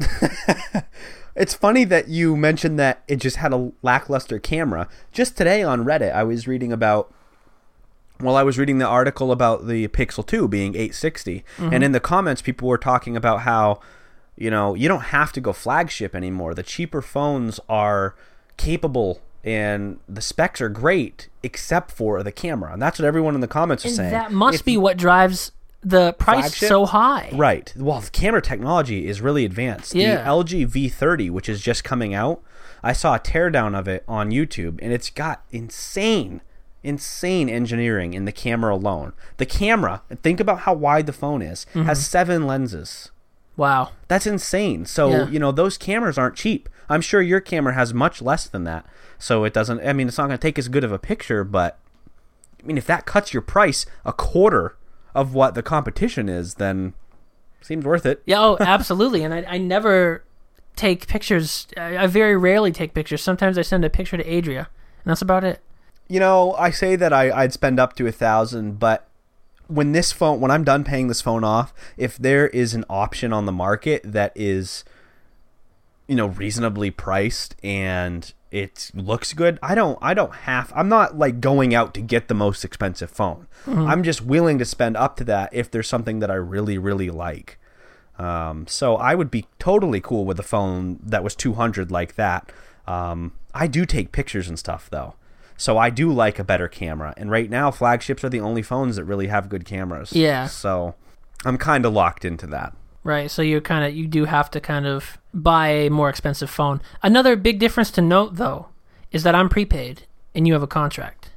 it's 1.36 1.54
funny 1.54 1.84
that 1.86 2.08
you 2.08 2.36
mentioned 2.36 2.80
that 2.80 3.04
it 3.08 3.17
just 3.17 3.38
had 3.38 3.54
a 3.54 3.72
lackluster 3.82 4.39
camera. 4.39 4.88
Just 5.12 5.38
today 5.38 5.63
on 5.63 5.86
Reddit, 5.86 6.13
I 6.13 6.24
was 6.24 6.48
reading 6.48 6.72
about. 6.72 7.13
Well, 8.19 8.36
I 8.38 8.43
was 8.43 8.58
reading 8.58 8.78
the 8.78 8.88
article 8.88 9.32
about 9.32 9.67
the 9.67 9.88
Pixel 9.89 10.26
2 10.26 10.48
being 10.48 10.76
860, 10.76 11.43
and 11.58 11.84
in 11.84 11.91
the 11.91 12.00
comments, 12.00 12.41
people 12.41 12.69
were 12.69 12.78
talking 12.78 13.17
about 13.17 13.41
how, 13.41 13.82
you 14.38 14.50
know, 14.50 14.76
you 14.76 14.88
don't 14.88 15.06
have 15.06 15.34
to 15.34 15.41
go 15.41 15.52
flagship 15.52 16.15
anymore. 16.15 16.54
The 16.54 16.63
cheaper 16.63 17.02
phones 17.02 17.60
are 17.67 18.15
capable 18.56 19.19
and 19.43 19.99
the 20.08 20.21
specs 20.21 20.62
are 20.62 20.69
great 20.69 21.27
except 21.43 21.91
for 21.91 22.23
the 22.23 22.32
camera, 22.32 22.73
and 22.73 22.82
that's 22.82 22.99
what 22.99 23.06
everyone 23.06 23.36
in 23.36 23.41
the 23.41 23.47
comments 23.47 23.84
are 23.86 23.89
And 23.89 23.97
saying. 23.97 24.12
that 24.12 24.32
must 24.32 24.60
If 24.60 24.65
be 24.65 24.77
what 24.77 24.97
drives 24.97 25.51
the 25.82 26.13
price 26.13 26.45
Flagship? 26.45 26.69
so 26.69 26.86
high. 26.86 27.29
Right. 27.34 27.73
Well, 27.75 27.99
the 27.99 28.10
camera 28.10 28.41
technology 28.41 29.06
is 29.08 29.19
really 29.19 29.43
advanced. 29.43 29.93
Yeah. 29.95 30.23
The 30.23 30.29
LG 30.29 30.67
V30, 30.69 31.29
which 31.29 31.49
is 31.49 31.62
just 31.62 31.84
coming 31.84 32.13
out, 32.13 32.41
I 32.82 32.93
saw 32.93 33.15
a 33.15 33.19
teardown 33.19 33.77
of 33.77 33.88
it 33.88 34.03
on 34.08 34.32
YouTube, 34.32 34.79
and 34.82 34.93
it's 34.93 35.10
got 35.10 35.43
insane, 35.51 36.39
insane 36.84 37.49
engineering 37.49 38.13
in 38.13 38.25
the 38.25 38.32
camera 38.32 38.73
alone. 38.75 39.13
The 39.38 39.45
camera, 39.45 40.01
think 40.21 40.39
about 40.39 40.60
how 40.60 40.73
wide 40.73 41.06
the 41.06 41.13
phone 41.13 41.41
is, 41.41 41.65
Mm-hmm. 41.73 41.84
has 41.84 42.06
seven 42.06 42.47
lenses. 42.47 43.10
Wow. 43.56 43.92
That's 44.08 44.26
insane. 44.26 44.86
So, 44.86 45.10
Yeah. 45.10 45.28
you 45.30 45.39
know, 45.39 45.52
those 45.52 45.78
cameras 45.78 46.18
aren't 46.18 46.36
cheap. 46.36 46.70
I'm 46.89 47.02
sure 47.02 47.22
your 47.22 47.39
camera 47.39 47.74
has 47.74 47.94
much 47.94 48.22
less 48.22 48.48
than 48.48 48.63
that. 48.66 48.86
So 49.18 49.44
it 49.44 49.54
doesn't, 49.54 49.86
I 49.88 49.94
mean, 49.94 50.08
it's 50.08 50.18
not 50.18 50.28
going 50.28 50.38
to 50.38 50.42
take 50.42 50.60
as 50.60 50.68
good 50.68 50.84
of 50.84 50.92
a 50.92 51.00
picture, 51.00 51.44
but 51.44 51.78
I 52.62 52.66
mean, 52.66 52.78
if 52.78 52.86
that 52.88 53.06
cuts 53.06 53.34
your 53.34 53.42
price 53.42 53.86
a 54.06 54.13
quarter 54.13 54.76
of 55.16 55.34
what 55.34 55.54
the 55.56 55.63
competition 55.63 56.28
is, 56.30 56.56
then 56.56 56.94
seems 57.62 57.86
worth 57.86 58.06
it. 58.06 58.22
Yeah, 58.26 58.42
oh, 58.42 58.58
absolutely. 58.62 59.24
And 59.24 59.34
I, 59.34 59.44
I 59.48 59.58
never 59.58 60.24
take 60.76 61.08
pictures. 61.08 61.68
I, 61.78 61.98
I 61.98 62.08
very 62.08 62.36
rarely 62.36 62.72
take 62.72 62.94
pictures. 62.94 63.22
Sometimes 63.22 63.58
I 63.58 63.62
send 63.62 63.86
a 63.86 63.89
picture 63.89 64.18
to 64.18 64.24
Adria, 64.38 64.70
and 65.04 65.12
that's 65.12 65.22
about 65.22 65.44
it. 65.44 65.62
You 66.10 66.20
know, 66.20 66.54
I 66.54 66.72
say 66.72 66.96
that 66.98 67.13
I, 67.13 67.32
I'd 67.32 67.54
spend 67.54 67.80
up 67.80 67.96
to 67.96 68.08
a 68.08 68.12
thousand, 68.12 68.80
but 68.80 69.08
when 69.67 69.91
this 69.91 70.12
phone, 70.12 70.39
when 70.39 70.52
I'm 70.52 70.63
done 70.63 70.84
paying 70.84 71.08
this 71.08 71.21
phone 71.21 71.43
off, 71.43 71.73
if 71.97 72.17
there 72.17 72.47
is 72.47 72.73
an 72.73 72.86
option 72.89 73.34
on 73.34 73.45
the 73.45 73.52
market 73.52 74.02
that 74.04 74.32
is, 74.36 74.84
you 76.08 76.15
know, 76.15 76.28
reasonably 76.28 76.91
priced 76.91 77.56
and 77.63 78.34
it 78.52 78.91
looks 78.93 79.34
good, 79.34 79.58
I 79.63 79.73
don't, 79.76 79.97
I 80.02 80.13
don't 80.13 80.34
have, 80.34 80.71
I'm 80.76 80.89
not 80.89 81.17
like 81.17 81.39
going 81.39 81.73
out 81.73 81.93
to 81.95 82.02
get 82.02 82.28
the 82.28 82.34
most 82.34 82.63
expensive 82.63 83.10
phone. 83.10 83.47
I'm 83.88 84.04
just 84.04 84.21
willing 84.21 84.60
to 84.60 84.65
spend 84.65 84.97
up 84.97 85.15
to 85.17 85.23
that 85.26 85.49
if 85.54 85.71
there's 85.71 85.88
something 85.88 86.19
that 86.19 86.30
I 86.30 86.36
really, 86.36 86.78
really 86.78 87.10
like. 87.10 87.58
Um, 88.19 88.67
so 88.67 88.95
I 88.97 89.15
would 89.15 89.32
be 89.32 89.47
totally 89.58 89.99
cool 90.02 90.26
with 90.26 90.39
a 90.39 90.43
phone 90.43 90.99
that 91.04 91.23
was 91.23 91.36
200 91.36 91.89
like 91.89 92.15
that. 92.15 92.52
Um, 92.86 93.34
I 93.54 93.67
do 93.67 93.86
take 93.86 94.12
pictures 94.12 94.47
and 94.47 94.60
stuff 94.60 94.89
though. 94.89 95.15
So 95.63 95.78
I 95.78 95.91
do 95.91 96.12
like 96.12 96.39
a 96.39 96.43
better 96.43 96.67
camera. 96.67 97.13
And 97.15 97.32
right 97.32 97.49
now 97.49 97.71
flagships 97.71 98.21
are 98.26 98.30
the 98.30 98.41
only 98.41 98.62
phones 98.62 98.97
that 98.97 99.06
really 99.06 99.28
have 99.28 99.47
good 99.47 99.63
cameras. 99.63 100.12
Yeah. 100.12 100.47
So 100.47 100.93
I'm 101.45 101.58
kind 101.58 101.86
of 101.86 101.93
locked 101.93 102.26
into 102.26 102.45
that. 102.47 102.76
Right. 103.06 103.32
So 103.32 103.41
you 103.41 103.62
kind 103.62 103.86
of 103.86 103.95
you 103.95 104.06
do 104.06 104.26
have 104.26 104.52
to 104.52 104.60
kind 104.60 104.86
of 104.86 105.17
buy 105.34 105.69
a 105.69 105.89
more 105.89 106.10
expensive 106.10 106.49
phone. 106.49 106.82
Another 107.02 107.38
big 107.38 107.60
difference 107.60 107.91
to 107.91 108.02
note 108.02 108.36
though 108.36 108.67
is 109.13 109.23
that 109.23 109.36
I'm 109.36 109.47
prepaid 109.47 110.06
and 110.36 110.45
you 110.45 110.52
have 110.52 110.63
a 110.63 110.67
contract. 110.67 111.32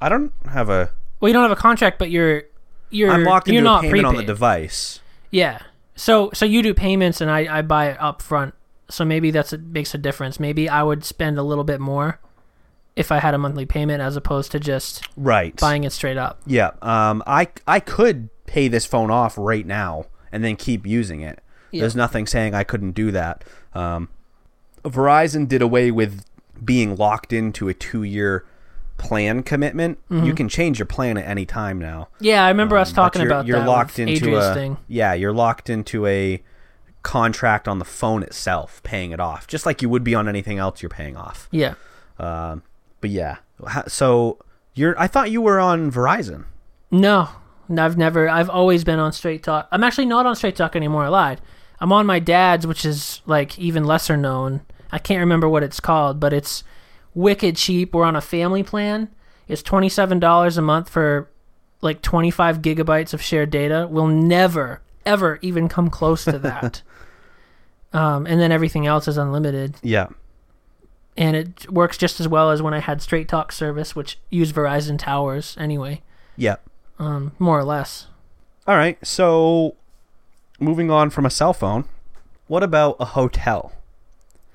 I 0.00 0.08
don't 0.08 0.32
have 0.48 0.70
a 0.70 0.90
Well, 1.18 1.28
you 1.28 1.32
don't 1.32 1.42
have 1.42 1.50
a 1.50 1.56
contract, 1.56 1.98
but 1.98 2.12
you're 2.12 2.44
you're 2.90 3.10
I'm 3.10 3.24
locked 3.24 3.48
you're 3.48 3.58
into 3.58 3.70
not 3.70 3.84
a 3.84 3.88
payment 3.88 4.06
on 4.06 4.14
the 4.14 4.22
device. 4.22 5.00
Yeah. 5.32 5.58
So 5.96 6.30
so 6.32 6.44
you 6.44 6.62
do 6.62 6.74
payments 6.74 7.20
and 7.20 7.28
I 7.28 7.58
I 7.58 7.62
buy 7.62 7.88
it 7.90 8.00
up 8.00 8.22
front. 8.22 8.54
So 8.88 9.04
maybe 9.04 9.32
that's 9.32 9.52
a, 9.52 9.58
makes 9.58 9.94
a 9.94 9.98
difference. 9.98 10.38
Maybe 10.38 10.68
I 10.68 10.84
would 10.84 11.04
spend 11.04 11.38
a 11.38 11.42
little 11.42 11.64
bit 11.64 11.80
more 11.80 12.20
if 12.96 13.10
I 13.10 13.18
had 13.18 13.34
a 13.34 13.38
monthly 13.38 13.66
payment 13.66 14.00
as 14.02 14.16
opposed 14.16 14.52
to 14.52 14.60
just 14.60 15.08
Right. 15.16 15.56
buying 15.56 15.84
it 15.84 15.90
straight 15.92 16.16
up. 16.16 16.40
Yeah. 16.46 16.70
Um 16.82 17.22
I 17.26 17.48
I 17.66 17.80
could 17.80 18.28
pay 18.46 18.68
this 18.68 18.86
phone 18.86 19.10
off 19.10 19.36
right 19.38 19.66
now 19.66 20.06
and 20.30 20.44
then 20.44 20.56
keep 20.56 20.86
using 20.86 21.20
it. 21.20 21.40
Yeah. 21.70 21.80
There's 21.80 21.96
nothing 21.96 22.26
saying 22.26 22.54
I 22.54 22.62
couldn't 22.64 22.92
do 22.92 23.10
that. 23.12 23.44
Um 23.74 24.08
Verizon 24.84 25.48
did 25.48 25.62
away 25.62 25.90
with 25.90 26.24
being 26.64 26.94
locked 26.96 27.32
into 27.32 27.68
a 27.68 27.74
2-year 27.74 28.44
plan 28.96 29.42
commitment. 29.42 29.98
Mm-hmm. 30.08 30.26
You 30.26 30.34
can 30.34 30.48
change 30.48 30.78
your 30.78 30.86
plan 30.86 31.16
at 31.16 31.26
any 31.26 31.44
time 31.46 31.78
now. 31.80 32.08
Yeah, 32.20 32.44
I 32.44 32.48
remember 32.48 32.76
us 32.76 32.92
talking 32.92 33.22
you're, 33.22 33.30
about 33.30 33.46
you're 33.46 33.58
that 33.60 33.66
locked 33.66 33.98
into 33.98 34.12
Adria's 34.12 34.46
a 34.46 34.54
thing. 34.54 34.76
yeah 34.86 35.14
you're 35.14 35.32
locked 35.32 35.68
into 35.68 36.06
a 36.06 36.42
contract 37.02 37.66
on 37.68 37.78
the 37.78 37.84
phone 37.84 38.22
itself 38.22 38.82
paying 38.82 39.10
it 39.10 39.20
off 39.20 39.46
just 39.46 39.66
like 39.66 39.82
you 39.82 39.90
would 39.90 40.02
be 40.04 40.14
on 40.14 40.26
anything 40.26 40.56
else 40.58 40.80
you're 40.80 40.88
paying 40.88 41.16
off 41.18 41.48
Yeah. 41.50 41.74
um, 42.18 42.62
but 43.04 43.10
yeah 43.10 43.36
so 43.86 44.38
you're 44.72 44.98
i 44.98 45.06
thought 45.06 45.30
you 45.30 45.42
were 45.42 45.60
on 45.60 45.92
verizon 45.92 46.44
No, 46.90 47.28
no, 47.68 47.84
I've 47.84 47.98
never. 47.98 48.28
I've 48.28 48.48
always 48.50 48.84
been 48.84 48.98
on 48.98 49.12
Straight 49.12 49.42
Talk. 49.42 49.68
I'm 49.72 49.82
actually 49.84 50.06
not 50.06 50.26
on 50.26 50.36
Straight 50.36 50.54
Talk 50.56 50.76
anymore. 50.76 51.04
I 51.04 51.08
lied. 51.08 51.40
I'm 51.80 51.92
on 51.92 52.06
my 52.06 52.18
dad's, 52.18 52.66
which 52.66 52.84
is 52.84 53.20
like 53.26 53.58
even 53.58 53.84
lesser 53.84 54.16
known. 54.16 54.60
I 54.92 54.98
can't 54.98 55.20
remember 55.20 55.48
what 55.48 55.62
it's 55.62 55.80
called, 55.80 56.20
but 56.20 56.32
it's 56.32 56.62
wicked 57.14 57.56
cheap. 57.56 57.92
We're 57.94 58.04
on 58.04 58.16
a 58.16 58.20
family 58.20 58.62
plan. 58.62 59.08
It's 59.48 59.62
twenty 59.62 59.88
seven 59.88 60.20
dollars 60.20 60.56
a 60.56 60.62
month 60.62 60.88
for 60.88 61.28
like 61.80 62.00
twenty 62.00 62.30
five 62.30 62.62
gigabytes 62.62 63.12
of 63.12 63.20
shared 63.20 63.50
data. 63.50 63.88
We'll 63.90 64.06
never 64.06 64.80
ever 65.04 65.38
even 65.42 65.68
come 65.68 65.90
close 65.90 66.24
to 66.24 66.38
that. 66.38 66.82
um, 67.92 68.26
and 68.26 68.40
then 68.40 68.52
everything 68.52 68.86
else 68.86 69.08
is 69.08 69.16
unlimited, 69.16 69.74
yeah 69.82 70.08
and 71.16 71.36
it 71.36 71.70
works 71.70 71.96
just 71.96 72.18
as 72.20 72.26
well 72.28 72.50
as 72.50 72.60
when 72.62 72.74
I 72.74 72.80
had 72.80 73.00
Straight 73.02 73.28
Talk 73.28 73.52
service, 73.52 73.94
which 73.94 74.18
used 74.30 74.54
Verizon 74.54 74.98
towers 74.98 75.56
anyway, 75.58 76.02
yeah 76.36 76.56
um, 76.98 77.32
more 77.38 77.58
or 77.58 77.64
less. 77.64 78.06
all 78.66 78.76
right 78.76 78.98
so 79.06 79.74
moving 80.60 80.90
on 80.90 81.10
from 81.10 81.26
a 81.26 81.30
cell 81.30 81.52
phone 81.52 81.84
what 82.46 82.62
about 82.62 82.96
a 83.00 83.04
hotel 83.06 83.72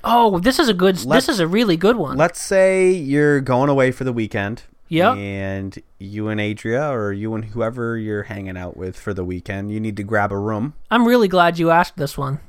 Oh, 0.02 0.39
this 0.39 0.60
is 0.60 0.69
a 0.69 0.74
good. 0.74 1.04
Let's- 1.04 1.26
this 1.26 1.36
is 1.36 1.39
a 1.41 1.48
really 1.48 1.76
good 1.76 1.98
one. 1.98 2.15
let's 2.17 2.39
say 2.39 2.89
you're 2.91 3.41
going 3.41 3.69
away 3.69 3.91
for 3.91 4.06
the 4.06 4.13
weekend 4.13 4.63
Yep. 4.88 5.17
and 5.17 5.78
you 6.00 6.30
and 6.30 6.39
adria 6.41 6.89
or 6.89 7.12
you 7.13 7.36
and 7.36 7.45
whoever 7.45 7.98
you're 7.98 8.24
hanging 8.24 8.58
out 8.58 8.76
with 8.78 8.98
for 8.98 9.13
the 9.13 9.24
weekend 9.26 9.72
you 9.72 9.80
need 9.80 9.95
to 9.98 10.04
grab 10.04 10.32
a 10.32 10.38
room 10.38 10.74
I'm 10.89 11.06
really 11.08 11.28
glad 11.28 11.60
you 11.60 11.69
asked 11.69 11.98
this 11.98 12.17
one. 12.17 12.39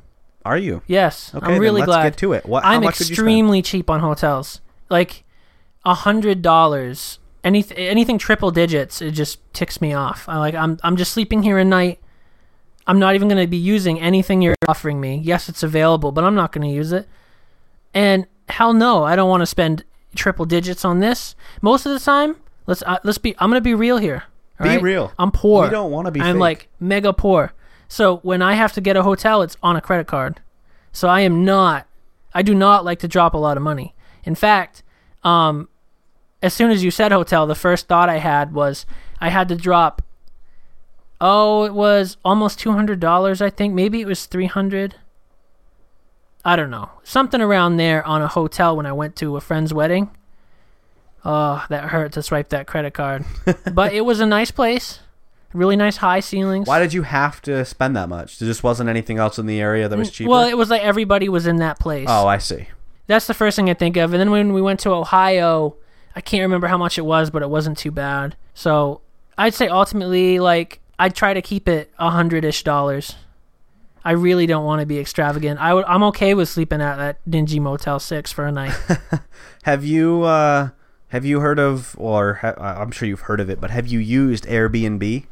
Are 0.44 0.56
you 0.58 0.82
Yes, 0.86 1.32
Okay, 1.34 1.52
I'm 1.54 1.60
really 1.60 1.80
let's 1.80 1.86
glad. 1.88 2.02
get 2.04 2.16
to 2.18 2.32
it. 2.32 2.46
What- 2.46 2.64
I'm 2.64 2.82
much 2.82 2.98
would 2.98 3.00
you 3.00 3.14
spend? 3.14 3.18
extremely 3.28 3.62
cheap 3.62 3.90
on 3.90 4.00
hotels. 4.00 4.60
Like 4.88 5.24
a 5.84 5.94
hundred 5.94 6.42
dollars. 6.42 7.18
Anything 7.42 7.76
anything 7.78 8.18
triple 8.18 8.50
digits, 8.50 9.00
it 9.00 9.12
just 9.12 9.38
ticks 9.54 9.80
me 9.80 9.92
off. 9.94 10.28
I'm 10.28 10.38
like 10.38 10.54
I'm 10.54 10.78
I'm 10.82 10.96
just 10.96 11.12
sleeping 11.12 11.42
here 11.42 11.58
a 11.58 11.64
night. 11.64 11.98
I'm 12.86 12.98
not 12.98 13.14
even 13.14 13.28
going 13.28 13.40
to 13.40 13.46
be 13.46 13.56
using 13.56 14.00
anything 14.00 14.42
you're 14.42 14.56
offering 14.66 15.00
me. 15.00 15.20
Yes, 15.22 15.48
it's 15.48 15.62
available, 15.62 16.10
but 16.12 16.24
I'm 16.24 16.34
not 16.34 16.50
going 16.50 16.66
to 16.66 16.74
use 16.74 16.90
it. 16.92 17.06
And 17.94 18.26
hell 18.48 18.72
no, 18.72 19.04
I 19.04 19.14
don't 19.16 19.28
want 19.28 19.42
to 19.42 19.46
spend 19.46 19.84
triple 20.16 20.44
digits 20.44 20.84
on 20.84 20.98
this. 20.98 21.36
Most 21.62 21.86
of 21.86 21.92
the 21.92 22.00
time, 22.00 22.36
let's 22.66 22.82
uh, 22.82 22.98
let's 23.04 23.18
be. 23.18 23.34
I'm 23.38 23.48
going 23.50 23.60
to 23.60 23.64
be 23.64 23.74
real 23.74 23.98
here. 23.98 24.24
Be 24.60 24.68
right? 24.70 24.82
real. 24.82 25.12
I'm 25.18 25.30
poor. 25.30 25.64
We 25.64 25.70
don't 25.70 25.90
wanna 25.90 26.10
be 26.10 26.20
I'm 26.20 26.34
fake. 26.34 26.40
like 26.40 26.68
mega 26.80 27.12
poor. 27.14 27.52
So 27.90 28.18
when 28.18 28.40
I 28.40 28.54
have 28.54 28.72
to 28.74 28.80
get 28.80 28.96
a 28.96 29.02
hotel, 29.02 29.42
it's 29.42 29.56
on 29.64 29.74
a 29.74 29.80
credit 29.80 30.06
card. 30.06 30.40
So 30.92 31.08
I 31.08 31.22
am 31.22 31.44
not. 31.44 31.88
I 32.32 32.40
do 32.40 32.54
not 32.54 32.84
like 32.84 33.00
to 33.00 33.08
drop 33.08 33.34
a 33.34 33.36
lot 33.36 33.56
of 33.56 33.64
money. 33.64 33.96
In 34.22 34.36
fact, 34.36 34.84
um, 35.24 35.68
as 36.40 36.54
soon 36.54 36.70
as 36.70 36.84
you 36.84 36.92
said 36.92 37.10
hotel, 37.10 37.48
the 37.48 37.56
first 37.56 37.88
thought 37.88 38.08
I 38.08 38.18
had 38.18 38.54
was 38.54 38.86
I 39.20 39.30
had 39.30 39.48
to 39.48 39.56
drop. 39.56 40.02
Oh, 41.20 41.64
it 41.64 41.74
was 41.74 42.16
almost 42.24 42.60
two 42.60 42.70
hundred 42.70 43.00
dollars. 43.00 43.42
I 43.42 43.50
think 43.50 43.74
maybe 43.74 44.00
it 44.00 44.06
was 44.06 44.26
three 44.26 44.46
hundred. 44.46 44.94
I 46.44 46.54
don't 46.54 46.70
know, 46.70 46.90
something 47.02 47.40
around 47.40 47.76
there 47.76 48.06
on 48.06 48.22
a 48.22 48.28
hotel 48.28 48.76
when 48.76 48.86
I 48.86 48.92
went 48.92 49.16
to 49.16 49.36
a 49.36 49.40
friend's 49.40 49.74
wedding. 49.74 50.10
Oh, 51.24 51.66
that 51.68 51.90
hurt 51.90 52.12
to 52.12 52.22
swipe 52.22 52.50
that 52.50 52.68
credit 52.68 52.94
card, 52.94 53.24
but 53.74 53.92
it 53.92 54.02
was 54.02 54.20
a 54.20 54.26
nice 54.26 54.52
place, 54.52 55.00
really 55.52 55.76
nice 55.76 55.96
high 55.98 56.20
ceilings. 56.20 56.66
Why 56.68 56.78
did 56.78 56.92
you 56.92 57.02
have 57.02 57.40
to 57.42 57.64
spend 57.64 57.96
that 57.96 58.08
much? 58.08 58.38
There 58.38 58.48
just 58.48 58.62
wasn't 58.62 58.88
anything 58.88 59.18
else 59.18 59.38
in 59.38 59.46
the 59.46 59.60
area 59.60 59.88
that 59.88 59.98
was 59.98 60.10
cheaper. 60.10 60.30
Well, 60.30 60.48
it 60.48 60.56
was 60.56 60.70
like 60.70 60.82
everybody 60.82 61.28
was 61.28 61.46
in 61.46 61.56
that 61.56 61.78
place. 61.78 62.06
oh, 62.08 62.26
I 62.26 62.38
see. 62.38 62.68
That's 63.06 63.26
the 63.26 63.34
first 63.34 63.56
thing 63.56 63.68
I 63.68 63.74
think 63.74 63.96
of. 63.96 64.12
And 64.12 64.20
then 64.20 64.30
when 64.30 64.52
we 64.52 64.62
went 64.62 64.78
to 64.80 64.90
Ohio, 64.90 65.76
I 66.14 66.20
can't 66.20 66.42
remember 66.42 66.68
how 66.68 66.78
much 66.78 66.96
it 66.98 67.04
was, 67.04 67.30
but 67.30 67.42
it 67.42 67.50
wasn't 67.50 67.76
too 67.76 67.90
bad. 67.90 68.36
So 68.54 69.00
I'd 69.36 69.54
say 69.54 69.66
ultimately, 69.68 70.38
like, 70.38 70.80
I'd 70.98 71.14
try 71.16 71.34
to 71.34 71.42
keep 71.42 71.68
it 71.68 71.90
a 71.98 72.10
hundred 72.10 72.44
ish 72.44 72.62
dollars. 72.62 73.16
I 74.04 74.12
really 74.12 74.46
don't 74.46 74.64
want 74.64 74.80
to 74.80 74.86
be 74.86 74.98
extravagant. 74.98 75.60
I 75.60 75.74
would, 75.74 75.84
I'm 75.86 76.02
okay 76.04 76.34
with 76.34 76.48
sleeping 76.48 76.80
at 76.80 76.96
that 76.96 77.18
dingy 77.30 77.58
Motel 77.60 77.98
Six 77.98 78.32
for 78.32 78.46
a 78.46 78.52
night. 78.52 78.74
Have 79.64 79.84
you 79.84 80.22
uh, 80.22 80.70
have 81.08 81.24
you 81.24 81.40
heard 81.40 81.58
of, 81.58 81.94
or 81.98 82.34
ha- 82.34 82.54
I'm 82.56 82.92
sure 82.92 83.06
you've 83.08 83.20
heard 83.22 83.40
of 83.40 83.50
it, 83.50 83.60
but 83.60 83.70
have 83.72 83.86
you 83.88 83.98
used 83.98 84.44
Airbnb? 84.46 85.26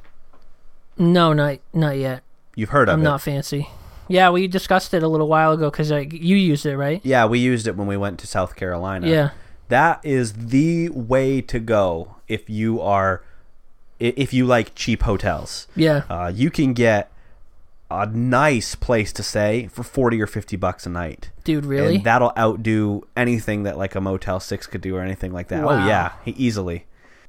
No, 0.99 1.33
not 1.33 1.59
not 1.73 1.97
yet. 1.97 2.23
You've 2.55 2.71
heard 2.71 2.89
of 2.89 2.95
I'm 2.95 3.01
it. 3.01 3.05
not 3.05 3.21
fancy. 3.21 3.69
Yeah, 4.09 4.31
we 4.31 4.49
discussed 4.49 4.95
it 4.95 5.03
a 5.03 5.09
little 5.09 5.29
while 5.29 5.53
ago 5.53 5.71
because 5.71 5.91
like, 5.91 6.13
you 6.13 6.37
used 6.37 6.65
it, 6.67 6.77
right? 6.77 7.01
Yeah, 7.05 7.27
we 7.27 7.39
used 7.39 7.67
it 7.67 7.77
when 7.77 7.87
we 7.87 7.97
went 7.97 8.19
to 8.21 8.27
South 8.27 8.57
Carolina. 8.57 9.07
Yeah. 9.07 9.31
That 9.69 10.01
is 10.03 10.33
the 10.33 10.89
way 10.89 11.43
to 11.43 11.61
go 11.61 12.17
if 12.27 12.49
you 12.49 12.81
are 12.81 13.23
if 13.99 14.33
you 14.33 14.47
like 14.47 14.75
cheap 14.75 15.03
hotels. 15.03 15.67
Yeah. 15.77 16.05
Uh, 16.09 16.33
you 16.35 16.51
can 16.51 16.73
get 16.73 17.11
a 17.91 18.07
nice 18.07 18.75
place 18.75 19.13
to 19.15 19.23
stay 19.23 19.67
for 19.69 19.83
40 19.83 20.21
or 20.21 20.27
50 20.27 20.57
bucks 20.57 20.87
a 20.87 20.91
night. 20.91 21.31
Dude, 21.45 21.65
really? 21.65 21.97
And 21.97 22.05
that'll 22.05 22.33
outdo 22.39 23.07
anything 23.17 23.65
that 23.65 23.77
like 23.77 23.95
a 23.95 24.01
Motel 24.01 24.41
6 24.41 24.67
could 24.67 24.81
do 24.81 24.97
or 24.97 25.01
anything 25.01 25.33
like 25.33 25.49
that. 25.49 25.65
Wow. 25.65 25.85
Oh 25.85 25.87
yeah, 25.87 26.13
easily. 26.25 26.87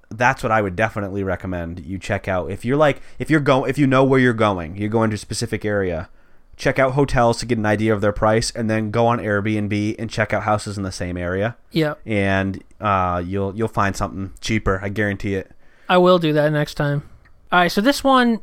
That's 0.09 0.41
what 0.41 0.51
I 0.51 0.61
would 0.61 0.75
definitely 0.75 1.23
recommend 1.23 1.85
you 1.85 1.97
check 1.97 2.27
out. 2.27 2.51
If 2.51 2.65
you're 2.65 2.77
like 2.77 3.01
if 3.19 3.29
you're 3.29 3.39
going 3.39 3.69
if 3.69 3.77
you 3.77 3.87
know 3.87 4.03
where 4.03 4.19
you're 4.19 4.33
going, 4.33 4.75
you're 4.75 4.89
going 4.89 5.09
to 5.11 5.15
a 5.15 5.17
specific 5.17 5.63
area, 5.63 6.09
check 6.57 6.79
out 6.79 6.93
hotels 6.93 7.39
to 7.39 7.45
get 7.45 7.57
an 7.57 7.65
idea 7.65 7.93
of 7.93 8.01
their 8.01 8.11
price 8.11 8.51
and 8.51 8.69
then 8.69 8.91
go 8.91 9.07
on 9.07 9.19
Airbnb 9.19 9.95
and 9.99 10.09
check 10.09 10.33
out 10.33 10.43
houses 10.43 10.77
in 10.77 10.83
the 10.83 10.91
same 10.91 11.17
area 11.17 11.55
yeah. 11.71 11.93
and 12.05 12.63
uh, 12.79 13.21
you'll 13.25 13.55
you'll 13.55 13.67
find 13.67 13.95
something 13.95 14.33
cheaper, 14.41 14.79
I 14.83 14.89
guarantee 14.89 15.35
it. 15.35 15.51
I 15.87 15.97
will 15.97 16.19
do 16.19 16.33
that 16.33 16.51
next 16.51 16.75
time. 16.75 17.03
All 17.51 17.59
right, 17.59 17.71
so 17.71 17.81
this 17.81 18.03
one 18.03 18.41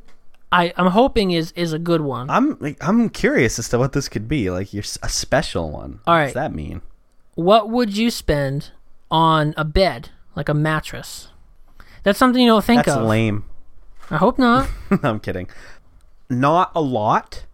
I 0.52 0.72
I'm 0.76 0.92
hoping 0.92 1.32
is 1.32 1.52
is 1.52 1.72
a 1.72 1.78
good 1.78 2.00
one. 2.00 2.30
I'm 2.30 2.56
like, 2.60 2.76
I'm 2.80 3.08
curious 3.08 3.58
as 3.58 3.68
to 3.70 3.78
what 3.78 3.92
this 3.92 4.08
could 4.08 4.28
be. 4.28 4.50
Like 4.50 4.72
you're 4.72 4.84
a 5.02 5.08
special 5.08 5.70
one. 5.70 6.00
All 6.06 6.14
right. 6.14 6.20
What 6.20 6.26
does 6.26 6.34
that 6.34 6.54
mean? 6.54 6.82
what 7.36 7.68
would 7.68 7.96
you 7.96 8.10
spend 8.10 8.70
on 9.10 9.54
a 9.56 9.64
bed, 9.64 10.10
like 10.34 10.48
a 10.48 10.54
mattress? 10.54 11.28
That's 12.06 12.20
something 12.20 12.40
you 12.40 12.46
don't 12.46 12.64
think 12.64 12.84
That's 12.84 12.94
of. 12.94 13.02
That's 13.02 13.08
lame. 13.08 13.44
I 14.10 14.18
hope 14.18 14.38
not. 14.38 14.70
I'm 15.02 15.18
kidding. 15.18 15.48
Not 16.30 16.70
a 16.72 16.80
lot, 16.80 17.46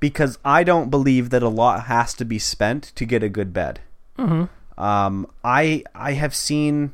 because 0.00 0.38
I 0.42 0.64
don't 0.64 0.88
believe 0.88 1.28
that 1.28 1.42
a 1.42 1.50
lot 1.50 1.84
has 1.84 2.14
to 2.14 2.24
be 2.24 2.38
spent 2.38 2.92
to 2.94 3.04
get 3.04 3.22
a 3.22 3.28
good 3.28 3.52
bed. 3.52 3.80
Mm-hmm. 4.18 4.82
Um, 4.82 5.30
I 5.44 5.84
I 5.94 6.12
have 6.12 6.34
seen, 6.34 6.92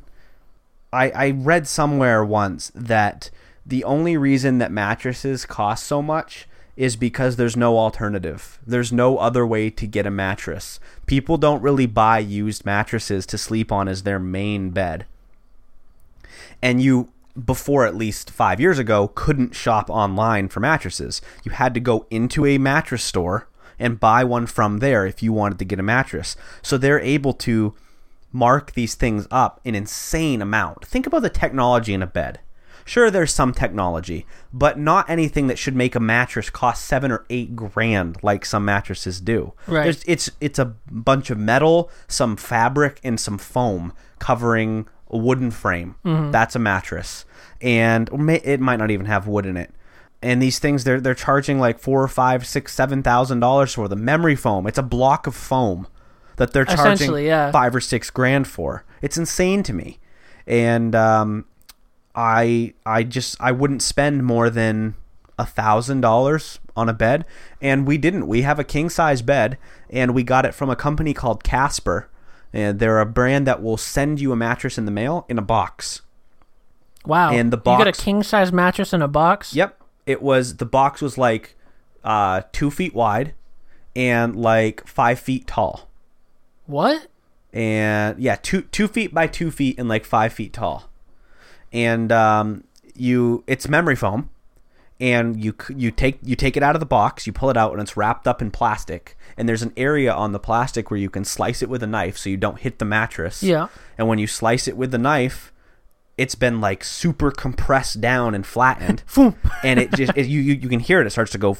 I 0.91 1.11
I 1.11 1.29
read 1.31 1.65
somewhere 1.65 2.25
once 2.25 2.73
that 2.75 3.29
the 3.65 3.85
only 3.85 4.17
reason 4.17 4.57
that 4.57 4.69
mattresses 4.69 5.45
cost 5.45 5.85
so 5.85 6.01
much 6.01 6.45
is 6.75 6.97
because 6.97 7.37
there's 7.37 7.55
no 7.55 7.77
alternative. 7.77 8.59
There's 8.67 8.91
no 8.91 9.17
other 9.17 9.47
way 9.47 9.69
to 9.69 9.87
get 9.87 10.05
a 10.05 10.11
mattress. 10.11 10.77
People 11.05 11.37
don't 11.37 11.63
really 11.63 11.85
buy 11.85 12.19
used 12.19 12.65
mattresses 12.65 13.25
to 13.27 13.37
sleep 13.37 13.71
on 13.71 13.87
as 13.87 14.03
their 14.03 14.19
main 14.19 14.71
bed 14.71 15.05
and 16.61 16.81
you 16.81 17.11
before 17.45 17.85
at 17.85 17.95
least 17.95 18.29
five 18.29 18.59
years 18.59 18.77
ago 18.77 19.07
couldn't 19.07 19.55
shop 19.55 19.89
online 19.89 20.49
for 20.49 20.59
mattresses. 20.59 21.21
You 21.43 21.51
had 21.51 21.73
to 21.73 21.79
go 21.79 22.05
into 22.09 22.45
a 22.45 22.57
mattress 22.57 23.03
store 23.03 23.47
and 23.79 23.99
buy 23.99 24.23
one 24.23 24.45
from 24.45 24.79
there 24.79 25.05
if 25.05 25.23
you 25.23 25.33
wanted 25.33 25.59
to 25.59 25.65
get 25.65 25.79
a 25.79 25.83
mattress. 25.83 26.35
So 26.61 26.77
they're 26.77 26.99
able 26.99 27.33
to 27.33 27.73
mark 28.31 28.73
these 28.73 28.95
things 28.95 29.27
up 29.31 29.59
an 29.65 29.75
insane 29.75 30.41
amount. 30.41 30.85
Think 30.85 31.05
about 31.07 31.21
the 31.21 31.29
technology 31.29 31.93
in 31.93 32.01
a 32.01 32.07
bed. 32.07 32.39
Sure 32.83 33.11
there's 33.11 33.33
some 33.33 33.53
technology 33.53 34.25
but 34.51 34.77
not 34.77 35.09
anything 35.09 35.47
that 35.47 35.59
should 35.59 35.75
make 35.75 35.95
a 35.95 35.99
mattress 35.99 36.49
cost 36.49 36.83
seven 36.83 37.11
or 37.11 37.25
eight 37.29 37.55
grand 37.55 38.17
like 38.23 38.43
some 38.43 38.65
mattresses 38.65 39.21
do. 39.21 39.53
Right. 39.67 39.83
There's, 39.83 40.03
it's 40.05 40.31
it's 40.39 40.59
a 40.59 40.73
bunch 40.89 41.29
of 41.29 41.37
metal 41.37 41.91
some 42.07 42.35
fabric 42.35 42.99
and 43.03 43.19
some 43.19 43.37
foam 43.37 43.93
covering 44.19 44.87
a 45.11 45.17
wooden 45.17 45.51
frame. 45.51 45.95
That's 46.31 46.55
a 46.55 46.59
mattress. 46.59 47.25
And 47.61 48.09
it 48.29 48.59
might 48.59 48.77
not 48.77 48.89
even 48.89 49.05
have 49.05 49.27
wood 49.27 49.45
in 49.45 49.57
it. 49.57 49.71
And 50.23 50.41
these 50.41 50.59
things 50.59 50.83
they're 50.83 51.01
they're 51.01 51.15
charging 51.15 51.59
like 51.59 51.79
four 51.79 52.01
or 52.01 52.07
five 52.07 52.45
six 52.45 52.73
seven 52.73 53.03
thousand 53.03 53.39
dollars 53.39 53.73
for 53.73 53.87
the 53.87 53.95
memory 53.95 54.35
foam. 54.35 54.67
It's 54.67 54.77
a 54.77 54.83
block 54.83 55.27
of 55.27 55.35
foam 55.35 55.87
that 56.37 56.53
they're 56.53 56.65
charging 56.65 57.15
yeah. 57.25 57.51
five 57.51 57.75
or 57.75 57.81
six 57.81 58.09
grand 58.09 58.47
for. 58.47 58.85
It's 59.01 59.17
insane 59.17 59.63
to 59.63 59.73
me. 59.73 59.99
And 60.47 60.95
um 60.95 61.45
I 62.15 62.73
I 62.85 63.03
just 63.03 63.39
I 63.39 63.51
wouldn't 63.51 63.81
spend 63.81 64.23
more 64.23 64.49
than 64.49 64.95
a 65.39 65.45
thousand 65.45 66.01
dollars 66.01 66.59
on 66.75 66.87
a 66.87 66.93
bed, 66.93 67.25
and 67.61 67.87
we 67.87 67.97
didn't. 67.97 68.27
We 68.27 68.43
have 68.43 68.59
a 68.59 68.63
king 68.63 68.89
size 68.89 69.21
bed, 69.21 69.57
and 69.89 70.13
we 70.13 70.23
got 70.23 70.45
it 70.45 70.53
from 70.53 70.69
a 70.69 70.75
company 70.75 71.13
called 71.13 71.43
Casper, 71.43 72.09
and 72.53 72.79
they're 72.79 72.99
a 72.99 73.05
brand 73.05 73.47
that 73.47 73.61
will 73.61 73.77
send 73.77 74.19
you 74.19 74.31
a 74.31 74.35
mattress 74.35 74.77
in 74.77 74.85
the 74.85 74.91
mail 74.91 75.25
in 75.29 75.37
a 75.37 75.41
box. 75.41 76.01
Wow. 77.05 77.31
And 77.31 77.51
the 77.51 77.57
box. 77.57 77.79
You 77.79 77.85
got 77.85 77.99
a 77.99 78.01
king 78.03 78.21
size 78.23 78.51
mattress 78.51 78.93
in 78.93 79.01
a 79.01 79.07
box? 79.07 79.55
Yep, 79.55 79.81
it 80.05 80.21
was 80.21 80.57
the 80.57 80.65
box 80.65 81.01
was 81.01 81.17
like 81.17 81.55
uh, 82.03 82.41
two 82.51 82.69
feet 82.71 82.93
wide 82.93 83.33
and 83.95 84.35
like 84.35 84.85
five 84.87 85.19
feet 85.19 85.47
tall, 85.47 85.89
What? 86.65 87.07
and 87.53 88.17
yeah, 88.19 88.37
two 88.41 88.61
two 88.63 88.87
feet 88.87 89.13
by 89.13 89.27
two 89.27 89.51
feet 89.51 89.77
and 89.77 89.89
like 89.89 90.05
five 90.05 90.31
feet 90.31 90.53
tall, 90.53 90.89
and 91.73 92.11
um, 92.11 92.63
you 92.95 93.43
it's 93.47 93.67
memory 93.67 93.95
foam, 93.95 94.29
and 95.01 95.43
you 95.43 95.53
you 95.75 95.91
take 95.91 96.19
you 96.23 96.35
take 96.37 96.55
it 96.55 96.63
out 96.63 96.75
of 96.75 96.79
the 96.79 96.85
box, 96.85 97.27
you 97.27 97.33
pull 97.33 97.49
it 97.49 97.57
out, 97.57 97.73
and 97.73 97.81
it's 97.81 97.97
wrapped 97.97 98.27
up 98.27 98.41
in 98.41 98.51
plastic, 98.51 99.17
and 99.35 99.49
there's 99.49 99.63
an 99.63 99.73
area 99.75 100.13
on 100.13 100.31
the 100.31 100.39
plastic 100.39 100.89
where 100.89 100.99
you 100.99 101.09
can 101.09 101.25
slice 101.25 101.61
it 101.61 101.67
with 101.69 101.83
a 101.83 101.87
knife 101.87 102.17
so 102.17 102.29
you 102.29 102.37
don't 102.37 102.59
hit 102.59 102.79
the 102.79 102.85
mattress. 102.85 103.41
Yeah. 103.43 103.67
and 103.97 104.07
when 104.07 104.19
you 104.19 104.27
slice 104.27 104.67
it 104.67 104.77
with 104.77 104.91
the 104.91 104.97
knife, 104.97 105.51
it's 106.17 106.35
been 106.35 106.61
like 106.61 106.83
super 106.83 107.31
compressed 107.31 107.99
down 107.99 108.35
and 108.35 108.45
flattened, 108.45 109.03
and 109.63 109.79
it 109.79 109.91
just 109.93 110.13
it, 110.15 110.27
you, 110.27 110.39
you 110.39 110.53
you 110.53 110.69
can 110.69 110.79
hear 110.79 111.01
it. 111.01 111.07
It 111.07 111.09
starts 111.09 111.31
to 111.31 111.37
go, 111.39 111.57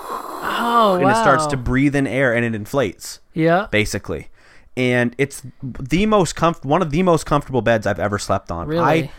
Oh, 0.00 0.94
and 0.94 1.04
wow. 1.04 1.10
it 1.10 1.16
starts 1.16 1.46
to 1.48 1.56
breathe 1.56 1.96
in 1.96 2.06
air, 2.06 2.32
and 2.34 2.44
it 2.44 2.54
inflates 2.54 3.20
Yeah. 3.34 3.66
basically. 3.70 4.28
And 4.76 5.14
it's 5.18 5.42
the 5.62 6.06
most 6.06 6.36
comf- 6.36 6.64
one 6.64 6.82
of 6.82 6.90
the 6.92 7.02
most 7.02 7.26
comfortable 7.26 7.62
beds 7.62 7.84
I've 7.86 7.98
ever 7.98 8.18
slept 8.18 8.52
on. 8.52 8.68
Really? 8.68 8.80
I 8.84 9.10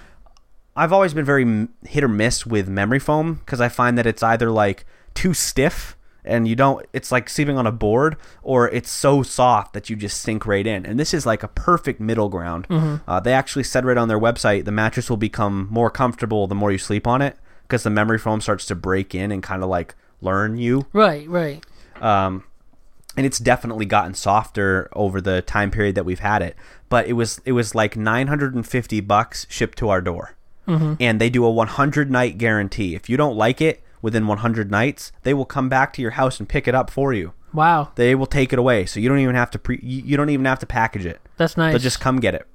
I've 0.80 0.94
always 0.94 1.14
been 1.14 1.26
very 1.26 1.68
hit 1.88 2.04
or 2.04 2.08
miss 2.08 2.46
with 2.46 2.68
memory 2.70 3.00
foam 3.00 3.36
because 3.36 3.60
I 3.62 3.70
find 3.70 3.98
that 3.98 4.06
it's 4.08 4.24
either 4.24 4.50
like 4.50 4.86
too 5.14 5.34
stiff 5.34 5.96
and 6.26 6.48
you 6.48 6.56
don't 6.56 6.86
it's 6.94 7.12
like 7.12 7.30
sleeping 7.30 7.58
on 7.58 7.66
a 7.68 7.72
board 7.72 8.16
or 8.44 8.70
it's 8.70 8.90
so 8.90 9.24
soft 9.24 9.74
that 9.74 9.90
you 9.90 9.96
just 9.96 10.22
sink 10.22 10.46
right 10.46 10.66
in. 10.66 10.86
And 10.86 11.00
this 11.00 11.14
is 11.14 11.26
like 11.26 11.44
a 11.44 11.48
perfect 11.48 12.00
middle 12.00 12.30
ground. 12.30 12.68
Uh, 13.08 13.20
they 13.20 13.34
actually 13.34 13.64
said 13.64 13.86
right 13.86 13.98
on 13.98 14.08
their 14.08 14.20
website 14.20 14.66
the 14.66 14.72
mattress 14.72 15.10
will 15.10 15.18
become 15.18 15.68
more 15.72 15.90
comfortable 15.90 16.48
the 16.48 16.56
more 16.56 16.72
you 16.72 16.78
sleep 16.78 17.08
on 17.08 17.22
it 17.22 17.36
because 17.64 17.84
the 17.84 17.90
memory 17.90 18.18
foam 18.18 18.42
starts 18.42 18.66
to 18.68 18.76
break 18.76 19.14
in 19.16 19.32
and 19.32 19.44
kind 19.44 19.64
of 19.64 19.70
like 19.70 19.96
learn 20.22 20.58
you 20.58 20.86
Right, 20.94 21.28
right. 21.30 21.64
um, 22.02 22.44
and 23.18 23.26
it's 23.26 23.40
definitely 23.40 23.86
gotten 23.86 24.14
softer 24.14 24.90
over 24.94 25.20
the 25.22 25.42
time 25.42 25.72
period 25.72 25.96
that 25.96 26.06
we've 26.06 26.20
had 26.20 26.42
it. 26.42 26.56
But 26.90 27.08
it 27.08 27.14
was 27.14 27.42
it 27.46 27.52
was 27.54 27.74
like 27.76 27.96
950 27.98 29.02
bucks 29.02 29.46
shipped 29.50 29.78
to 29.80 29.90
our 29.90 30.02
door, 30.02 30.36
mm-hmm. 30.70 30.94
and 31.00 31.20
they 31.20 31.30
do 31.30 31.44
a 31.44 31.50
100 31.50 32.12
night 32.12 32.38
guarantee. 32.38 32.96
If 32.96 33.10
you 33.10 33.18
don't 33.18 33.36
like 33.36 33.60
it 33.62 33.84
within 34.02 34.28
100 34.28 34.72
nights, 34.72 35.12
they 35.24 35.34
will 35.34 35.46
come 35.46 35.70
back 35.70 35.92
to 35.94 36.02
your 36.02 36.12
house 36.12 36.40
and 36.40 36.48
pick 36.48 36.68
it 36.68 36.76
up 36.76 36.90
for 36.90 37.14
you. 37.14 37.34
Wow. 37.54 37.92
They 37.96 38.16
will 38.16 38.28
take 38.28 38.54
it 38.54 38.60
away, 38.60 38.86
so 38.86 39.00
you 39.00 39.10
don't 39.10 39.20
even 39.20 39.36
have 39.36 39.52
to 39.52 39.60
pre 39.60 39.80
you 39.82 40.16
don't 40.16 40.30
even 40.30 40.46
have 40.46 40.60
to 40.60 40.66
package 40.66 41.06
it. 41.06 41.20
That's 41.38 41.58
nice. 41.58 41.74
They'll 41.74 41.80
just 41.80 42.00
come 42.00 42.20
get 42.20 42.36
it. 42.36 42.46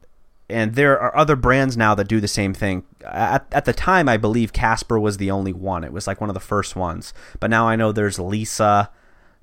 And 0.49 0.75
there 0.75 1.01
are 1.01 1.17
other 1.17 1.37
brands 1.37 1.77
now 1.77 1.95
that 1.95 2.07
do 2.07 2.21
the 2.21 2.29
same 2.29 2.53
thing. 2.53 2.85
At, 3.05 3.47
at 3.51 3.65
the 3.65 3.73
time, 3.73 4.09
I 4.09 4.19
believe 4.19 4.53
Casper 4.53 5.01
was 5.01 5.17
the 5.17 5.31
only 5.31 5.55
one. 5.55 5.85
It 5.85 5.93
was 5.93 6.07
like 6.07 6.21
one 6.21 6.29
of 6.29 6.35
the 6.35 6.41
first 6.41 6.77
ones. 6.77 7.15
But 7.41 7.51
now 7.51 7.67
I 7.67 7.77
know 7.77 7.93
there's 7.93 8.19
Leesa, 8.19 8.91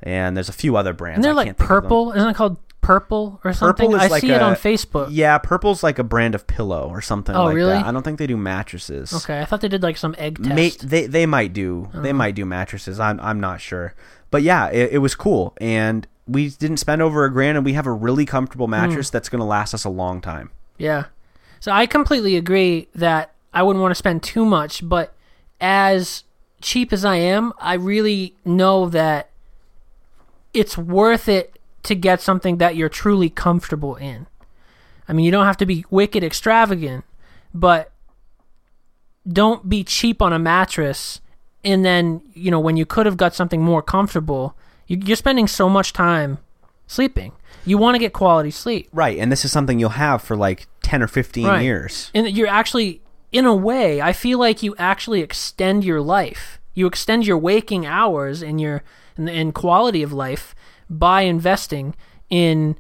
and 0.04 0.38
there's 0.38 0.48
a 0.48 0.54
few 0.54 0.78
other 0.78 0.94
brands. 0.94 1.18
and 1.18 1.24
they're 1.24 1.34
like 1.34 1.48
can't 1.48 1.58
think 1.58 1.70
of 1.70 1.76
them. 1.76 1.82
purple. 1.82 2.12
Isn't 2.14 2.30
it 2.30 2.36
called 2.36 2.58
purple 2.82 3.40
or 3.44 3.54
something? 3.54 3.86
Purple 3.88 3.96
is 3.96 4.02
I 4.04 4.08
like 4.08 4.22
see 4.22 4.32
it 4.32 4.42
a- 4.42 4.44
on 4.44 4.56
Facebook. 4.56 5.08
Yeah, 5.12 5.38
Purple's 5.38 5.84
like 5.84 6.00
a 6.00 6.04
brand 6.04 6.36
of 6.36 6.48
pillow 6.48 6.90
or 6.90 7.02
something 7.02 7.36
Oh, 7.36 7.46
like 7.46 7.56
really? 7.56 7.74
that. 7.74 7.86
I 7.86 7.92
don't 7.92 8.04
think 8.04 8.18
they 8.20 8.28
do 8.28 8.38
mattresses. 8.38 9.14
Okay, 9.14 9.40
I 9.42 9.46
thought 9.46 9.62
they 9.62 9.68
did 9.68 9.84
like 9.84 9.98
some 9.98 10.16
egg 10.18 10.38
test. 10.44 10.56
May, 10.56 10.70
they 10.70 11.06
they 11.08 11.26
might 11.26 11.54
do 11.54 11.90
they 11.94 12.14
might 12.14 12.36
do 12.36 12.46
mattresses. 12.46 13.00
I'm 13.00 13.20
I'm 13.20 13.40
not 13.40 13.62
sure, 13.62 13.94
but 14.32 14.42
yeah, 14.42 14.68
it, 14.70 14.94
it 14.94 14.98
was 14.98 15.16
cool, 15.16 15.54
and 15.62 16.08
we 16.28 16.50
didn't 16.50 16.78
spend 16.78 17.02
over 17.02 17.26
a 17.26 17.32
grand, 17.32 17.58
and 17.58 17.66
we 17.66 17.74
have 17.74 17.86
a 17.88 17.92
really 17.92 18.26
comfortable 18.26 18.68
Hmm. 18.68 18.72
mattress 18.72 19.10
that's 19.10 19.30
going 19.30 19.40
to 19.42 19.46
last 19.46 19.74
us 19.74 19.84
a 19.86 19.90
long 19.90 20.22
time. 20.22 20.50
Yeah. 20.78 21.06
So 21.60 21.72
I 21.72 21.86
completely 21.86 22.36
agree 22.38 22.88
that 22.96 23.34
I 23.54 23.62
wouldn't 23.64 23.82
want 23.82 23.92
to 23.92 23.96
spend 23.96 24.24
too 24.24 24.46
much, 24.46 24.88
but 24.88 25.14
as 25.60 26.24
cheap 26.62 26.92
as 26.94 27.04
I 27.06 27.18
am, 27.18 27.54
I 27.60 27.74
really 27.76 28.36
know 28.46 28.88
that 28.90 29.30
it's 30.54 30.78
worth 30.78 31.28
it 31.30 31.58
to 31.84 31.96
get 31.96 32.22
something 32.22 32.58
that 32.58 32.76
you're 32.76 32.90
truly 32.90 33.30
comfortable 33.30 33.96
in. 33.96 34.28
I 35.08 35.14
mean, 35.14 35.26
you 35.26 35.32
don't 35.32 35.46
have 35.46 35.58
to 35.58 35.66
be 35.66 35.84
wicked 35.90 36.24
extravagant, 36.24 37.04
but 37.54 37.92
don't 39.32 39.70
be 39.70 39.84
cheap 39.84 40.22
on 40.22 40.34
a 40.34 40.40
mattress 40.40 41.22
and 41.64 41.86
then, 41.86 42.22
you 42.34 42.50
know, 42.50 42.60
when 42.60 42.76
you 42.76 42.86
could 42.88 43.06
have 43.06 43.18
got 43.18 43.36
something 43.36 43.62
more 43.62 43.84
comfortable, 43.84 44.56
you- 44.88 45.00
you're 45.06 45.16
spending 45.16 45.48
so 45.48 45.70
much 45.70 45.94
time 45.94 46.40
sleeping. 46.88 47.34
You 47.66 47.78
want 47.78 47.94
to 47.96 48.00
get 48.00 48.14
quality 48.14 48.50
sleep. 48.50 48.90
Right, 48.92 49.20
and 49.20 49.32
this 49.32 49.46
is 49.46 49.52
something 49.52 49.78
you'll 49.80 49.90
have 49.92 50.24
for 50.24 50.36
like 50.36 50.68
ten 50.82 51.04
or 51.04 51.08
fifteen 51.08 51.46
Right. 51.46 51.62
years. 51.62 52.10
and 52.16 52.28
you're 52.36 52.48
actually 52.48 53.02
in 53.32 53.46
a 53.46 53.56
way 53.56 54.02
i 54.02 54.12
feel 54.12 54.38
like 54.38 54.62
you 54.62 54.76
actually 54.78 55.22
extend 55.22 55.86
your 55.86 56.02
life 56.02 56.60
you 56.74 56.86
extend 56.86 57.26
your 57.26 57.38
waking 57.38 57.86
hours 57.86 58.42
and 58.42 58.60
your 58.60 58.84
and, 59.16 59.30
and 59.30 59.54
quality 59.54 60.04
of 60.04 60.12
life 60.12 60.54
by 60.92 61.22
investing 61.22 61.96
in 62.30 62.76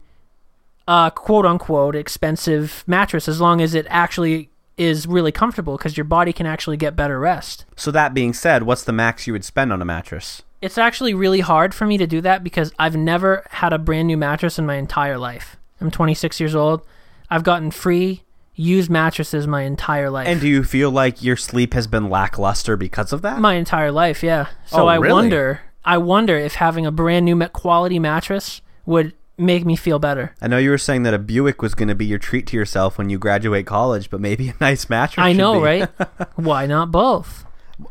uh 0.87 1.09
quote 1.09 1.45
unquote 1.45 1.95
expensive 1.95 2.83
mattress 2.85 3.27
as 3.27 3.39
long 3.41 3.61
as 3.61 3.73
it 3.73 3.85
actually 3.89 4.49
is 4.77 5.05
really 5.07 5.31
comfortable 5.31 5.77
because 5.77 5.95
your 5.97 6.03
body 6.03 6.33
can 6.33 6.45
actually 6.45 6.77
get 6.77 6.95
better 6.95 7.19
rest. 7.19 7.65
So 7.75 7.91
that 7.91 8.13
being 8.13 8.33
said, 8.33 8.63
what's 8.63 8.83
the 8.83 8.91
max 8.93 9.27
you 9.27 9.33
would 9.33 9.45
spend 9.45 9.71
on 9.71 9.81
a 9.81 9.85
mattress? 9.85 10.41
It's 10.61 10.77
actually 10.77 11.13
really 11.13 11.39
hard 11.41 11.73
for 11.73 11.85
me 11.85 11.97
to 11.97 12.07
do 12.07 12.21
that 12.21 12.43
because 12.43 12.71
I've 12.79 12.95
never 12.95 13.45
had 13.51 13.73
a 13.73 13.77
brand 13.79 14.07
new 14.07 14.17
mattress 14.17 14.57
in 14.59 14.65
my 14.65 14.75
entire 14.75 15.17
life. 15.17 15.57
I'm 15.79 15.91
26 15.91 16.39
years 16.39 16.55
old. 16.55 16.85
I've 17.29 17.43
gotten 17.43 17.71
free 17.71 18.23
used 18.55 18.89
mattresses 18.89 19.47
my 19.47 19.63
entire 19.63 20.09
life. 20.09 20.27
And 20.27 20.39
do 20.41 20.47
you 20.47 20.63
feel 20.63 20.91
like 20.91 21.23
your 21.23 21.37
sleep 21.37 21.73
has 21.73 21.87
been 21.87 22.09
lackluster 22.09 22.75
because 22.77 23.11
of 23.13 23.21
that? 23.23 23.39
my 23.39 23.55
entire 23.55 23.91
life, 23.91 24.21
yeah. 24.23 24.47
So 24.65 24.83
Oh, 24.83 24.87
I 24.87 24.95
really? 24.95 25.13
wonder, 25.13 25.61
I 25.83 25.97
wonder 25.97 26.37
if 26.37 26.55
having 26.55 26.85
a 26.85 26.91
brand 26.91 27.25
new 27.25 27.39
quality 27.47 27.99
mattress 27.99 28.61
would 28.85 29.13
make 29.37 29.65
me 29.65 29.75
feel 29.75 29.97
better. 29.99 30.35
I 30.41 30.47
know 30.47 30.57
you 30.57 30.69
were 30.69 30.77
saying 30.77 31.03
that 31.03 31.13
a 31.13 31.19
Buick 31.19 31.61
was 31.61 31.73
going 31.73 31.87
to 31.87 31.95
be 31.95 32.05
your 32.05 32.19
treat 32.19 32.45
to 32.47 32.57
yourself 32.57 32.97
when 32.97 33.09
you 33.09 33.17
graduate 33.17 33.65
college, 33.65 34.09
but 34.09 34.21
maybe 34.21 34.49
a 34.49 34.53
nice 34.61 34.89
mattress. 34.89 35.23
I 35.23 35.33
know, 35.33 35.61
right? 35.61 35.89
Why 36.35 36.65
not 36.67 36.91
both? 36.91 37.45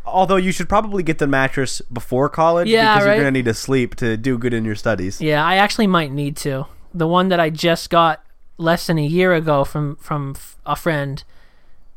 Although 0.05 0.37
you 0.37 0.53
should 0.53 0.68
probably 0.68 1.03
get 1.03 1.18
the 1.18 1.26
mattress 1.26 1.81
before 1.92 2.29
college 2.29 2.68
Yeah, 2.68 2.94
because 2.94 3.07
right? 3.07 3.14
you're 3.14 3.24
going 3.24 3.35
to 3.35 3.38
need 3.38 3.46
to 3.46 3.55
sleep 3.55 3.96
to 3.96 4.16
do 4.16 4.38
good 4.38 4.55
in 4.55 4.64
your 4.64 4.76
studies. 4.76 5.20
Yeah, 5.20 5.44
I 5.44 5.57
actually 5.57 5.88
might 5.88 6.12
need 6.12 6.37
to. 6.38 6.66
The 6.94 7.09
one 7.09 7.29
that 7.29 7.40
I 7.40 7.50
just 7.50 7.90
got 7.90 8.24
less 8.57 8.87
than 8.87 8.98
a 8.98 9.05
year 9.07 9.35
ago 9.35 9.64
from 9.64 9.96
from 9.96 10.37
a 10.66 10.76
friend 10.76 11.24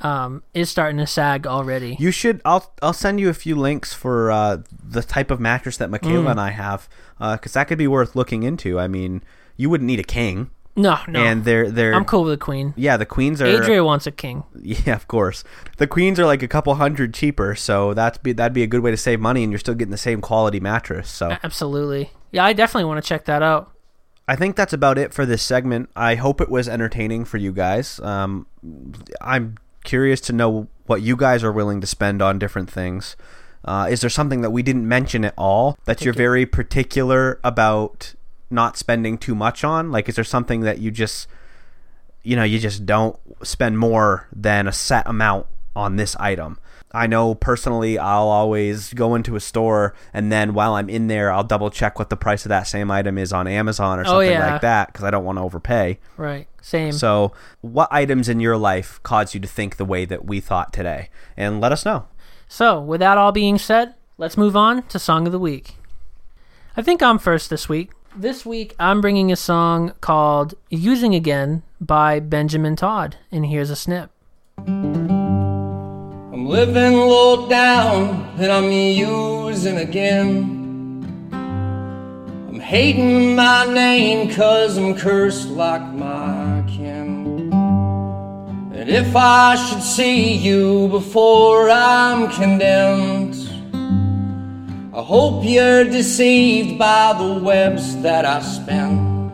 um, 0.04 0.44
is 0.54 0.70
starting 0.70 0.98
to 0.98 1.08
sag 1.08 1.48
already. 1.48 1.96
You 2.00 2.12
should. 2.12 2.42
I'll 2.46 2.74
I'll 2.82 2.94
send 2.94 3.20
you 3.20 3.30
a 3.30 3.34
few 3.34 3.56
links 3.56 3.94
for 3.94 4.32
uh, 4.32 4.58
the 4.84 5.02
type 5.02 5.32
of 5.32 5.40
mattress 5.40 5.78
that 5.78 5.90
Michaela 5.90 6.26
Mm. 6.26 6.32
and 6.32 6.40
I 6.42 6.50
have, 6.52 6.90
because 7.20 7.54
that 7.54 7.66
could 7.70 7.78
be 7.78 7.88
worth 7.88 8.16
looking 8.16 8.44
into. 8.44 8.80
I 8.80 8.88
mean, 8.88 9.24
you 9.58 9.70
wouldn't 9.70 9.88
need 9.88 10.00
a 10.00 10.04
king, 10.04 10.50
no, 10.76 10.98
no, 11.08 11.20
and 11.24 11.46
they're 11.46 11.70
they're 11.72 11.94
I'm 11.94 12.06
cool 12.06 12.24
with 12.24 12.34
the 12.34 12.44
queen. 12.44 12.74
yeah 12.76 12.98
the 12.98 13.06
queens 13.06 13.42
are 13.42 13.46
Adria 13.46 13.84
wants 13.84 14.06
a 14.08 14.12
king. 14.12 14.44
yeah 14.62 14.96
of 14.96 15.08
course 15.08 15.44
the 15.78 15.86
queens 15.88 16.20
are 16.20 16.26
like 16.26 16.42
a 16.44 16.48
couple 16.48 16.74
hundred 16.76 17.14
cheaper, 17.14 17.56
so 17.56 17.94
that's 17.94 18.18
be 18.18 18.34
that'd 18.34 18.54
be 18.54 18.64
a 18.64 18.68
good 18.68 18.82
way 18.82 18.92
to 18.92 18.98
save 18.98 19.20
money, 19.20 19.44
and 19.44 19.52
you're 19.52 19.60
still 19.60 19.76
getting 19.76 19.92
the 19.92 19.98
same 19.98 20.20
quality 20.22 20.60
mattress. 20.60 21.10
So 21.10 21.38
Absolutely. 21.44 22.12
Yeah, 22.32 22.44
I 22.44 22.54
definitely 22.54 22.86
want 22.86 23.04
to 23.04 23.08
check 23.08 23.26
that 23.26 23.44
out. 23.44 23.70
I 24.28 24.36
think 24.38 24.56
that's 24.56 24.72
about 24.74 24.98
it 24.98 25.14
for 25.14 25.26
this 25.26 25.44
segment. 25.44 25.90
I 25.96 26.16
hope 26.16 26.40
it 26.42 26.50
was 26.50 26.68
entertaining 26.70 27.26
for 27.26 27.38
you 27.38 27.52
guys. 27.52 28.00
Um, 28.00 28.48
I'm 29.22 29.58
curious 29.84 30.22
to 30.22 30.34
know 30.34 30.68
what 30.86 31.02
you 31.02 31.16
guys 31.16 31.44
are 31.44 31.52
willing 31.52 31.82
to 31.82 31.88
spend 31.88 32.22
on 32.22 32.40
different 32.40 32.70
things. 32.70 33.16
Uh, 33.66 33.88
is 33.90 34.02
there 34.02 34.10
something 34.10 34.42
that 34.42 34.52
we 34.52 34.62
didn't 34.62 34.88
mention 34.88 35.24
at 35.24 35.34
all 35.38 35.78
that 35.86 36.04
you're 36.04 36.14
very 36.14 36.46
particular 36.46 37.40
about 37.44 38.14
not 38.50 38.78
spending 38.78 39.18
too 39.18 39.34
much 39.34 39.64
on? 39.64 39.92
Like, 39.92 40.10
is 40.10 40.16
there 40.16 40.24
something 40.24 40.62
that 40.62 40.80
you 40.80 40.92
just, 40.92 41.28
you 42.24 42.36
know, 42.36 42.44
you 42.44 42.60
just 42.60 42.86
don't 42.86 43.18
spend 43.42 43.80
more 43.80 44.28
than 44.34 44.68
a 44.68 44.74
set 44.74 45.08
amount 45.08 45.48
on 45.76 45.96
this 45.96 46.16
item? 46.18 46.60
I 46.94 47.08
know 47.08 47.34
personally, 47.34 47.98
I'll 47.98 48.28
always 48.28 48.94
go 48.94 49.16
into 49.16 49.36
a 49.36 49.40
store 49.40 49.96
and 50.14 50.32
then 50.32 50.54
while 50.54 50.76
I'm 50.76 50.90
in 50.90 51.08
there, 51.08 51.32
I'll 51.32 51.44
double 51.44 51.72
check 51.72 51.98
what 51.98 52.10
the 52.12 52.16
price 52.18 52.46
of 52.46 52.50
that 52.50 52.68
same 52.68 52.92
item 52.92 53.18
is 53.18 53.34
on 53.34 53.48
Amazon 53.48 54.00
or 54.00 54.04
Oh, 54.04 54.06
something 54.06 54.30
yeah. 54.32 54.52
like 54.54 54.62
that 54.62 54.88
because 54.94 55.04
I 55.04 55.10
don't 55.10 55.26
want 55.26 55.40
to 55.40 55.42
overpay. 55.44 55.98
Right. 56.18 56.48
Same. 56.62 56.92
So, 56.92 57.34
what 57.62 57.90
items 57.92 58.30
in 58.30 58.40
your 58.40 58.58
life 58.58 59.00
caused 59.04 59.34
you 59.34 59.40
to 59.42 59.48
think 59.48 59.78
the 59.78 59.86
way 59.86 60.06
that 60.06 60.26
we 60.26 60.40
thought 60.40 60.72
today? 60.72 61.10
And 61.36 61.60
let 61.60 61.72
us 61.72 61.84
know. 61.84 62.06
So, 62.48 62.80
with 62.80 63.00
that 63.02 63.18
all 63.18 63.32
being 63.32 63.58
said, 63.58 63.96
let's 64.18 64.38
move 64.38 64.56
on 64.56 64.84
to 64.84 65.00
Song 65.00 65.26
of 65.26 65.32
the 65.34 65.40
Week. 65.40 65.76
I 66.78 66.82
think 66.82 67.02
I'm 67.04 67.18
first 67.20 67.50
this 67.50 67.68
week. 67.68 67.92
This 68.16 68.46
week, 68.46 68.76
I'm 68.80 69.02
bringing 69.02 69.32
a 69.32 69.36
song 69.36 69.94
called 70.00 70.54
Using 70.70 71.16
Again 71.16 71.64
by 71.82 72.20
Benjamin 72.20 72.76
Tod, 72.76 73.18
and 73.32 73.48
here's 73.48 73.72
a 73.72 73.76
snip. 73.76 74.12
Living 76.54 76.94
low 76.94 77.50
down 77.50 78.32
and 78.38 78.52
I'm 78.52 78.72
using 78.72 79.78
again. 79.78 81.32
I'm 81.34 82.60
hating 82.60 83.36
my 83.36 83.66
name 83.74 84.30
cause 84.30 84.78
I'm 84.78 84.94
cursed 84.94 85.48
like 85.48 85.82
my 85.82 86.64
kin. 86.68 87.52
And 88.72 88.88
if 88.88 89.16
I 89.16 89.56
should 89.56 89.82
see 89.82 90.36
you 90.36 90.90
before 90.90 91.72
I'm 91.72 92.30
condemned, 92.30 93.34
I 94.94 95.02
hope 95.02 95.44
you're 95.44 95.86
deceived 95.86 96.78
by 96.78 97.16
the 97.18 97.34
webs 97.44 98.00
that 98.04 98.26
I 98.26 98.42
spin. 98.44 99.32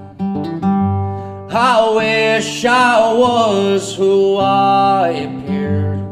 I 1.52 1.92
wish 1.94 2.64
I 2.64 3.12
was 3.12 3.94
who 3.94 4.38
I 4.38 5.10
appeared. 5.10 6.09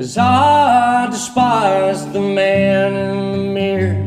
Cause 0.00 0.16
I 0.16 1.08
despise 1.10 2.10
the 2.14 2.20
man 2.20 2.94
in 2.94 3.32
the 3.32 3.38
mirror. 3.52 4.06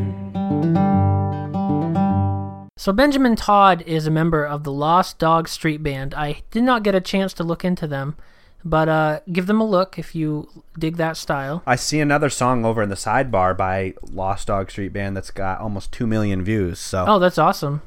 So, 2.76 2.92
Benjamin 2.92 3.36
Tod 3.36 3.80
is 3.82 4.04
a 4.08 4.10
member 4.10 4.44
of 4.44 4.64
the 4.64 4.72
Lost 4.72 5.20
Dog 5.20 5.46
Street 5.46 5.84
Band. 5.84 6.12
I 6.12 6.42
did 6.50 6.64
not 6.64 6.82
get 6.82 6.96
a 6.96 7.00
chance 7.00 7.32
to 7.34 7.44
look 7.44 7.64
into 7.64 7.86
them, 7.86 8.16
but 8.64 8.88
uh, 8.88 9.20
give 9.32 9.46
them 9.46 9.60
a 9.60 9.64
look 9.64 9.96
if 9.96 10.16
you 10.16 10.64
dig 10.76 10.96
that 10.96 11.16
style. 11.16 11.62
I 11.64 11.76
see 11.76 12.00
another 12.00 12.28
song 12.28 12.64
over 12.64 12.82
in 12.82 12.88
the 12.88 12.96
sidebar 12.96 13.56
by 13.56 13.94
Lost 14.02 14.48
Dog 14.48 14.72
Street 14.72 14.92
Band 14.92 15.16
that's 15.16 15.30
got 15.30 15.60
almost 15.60 15.92
2 15.92 16.08
million 16.08 16.42
views. 16.42 16.80
So, 16.80 17.04
Oh, 17.06 17.20
that's 17.20 17.38
awesome. 17.38 17.82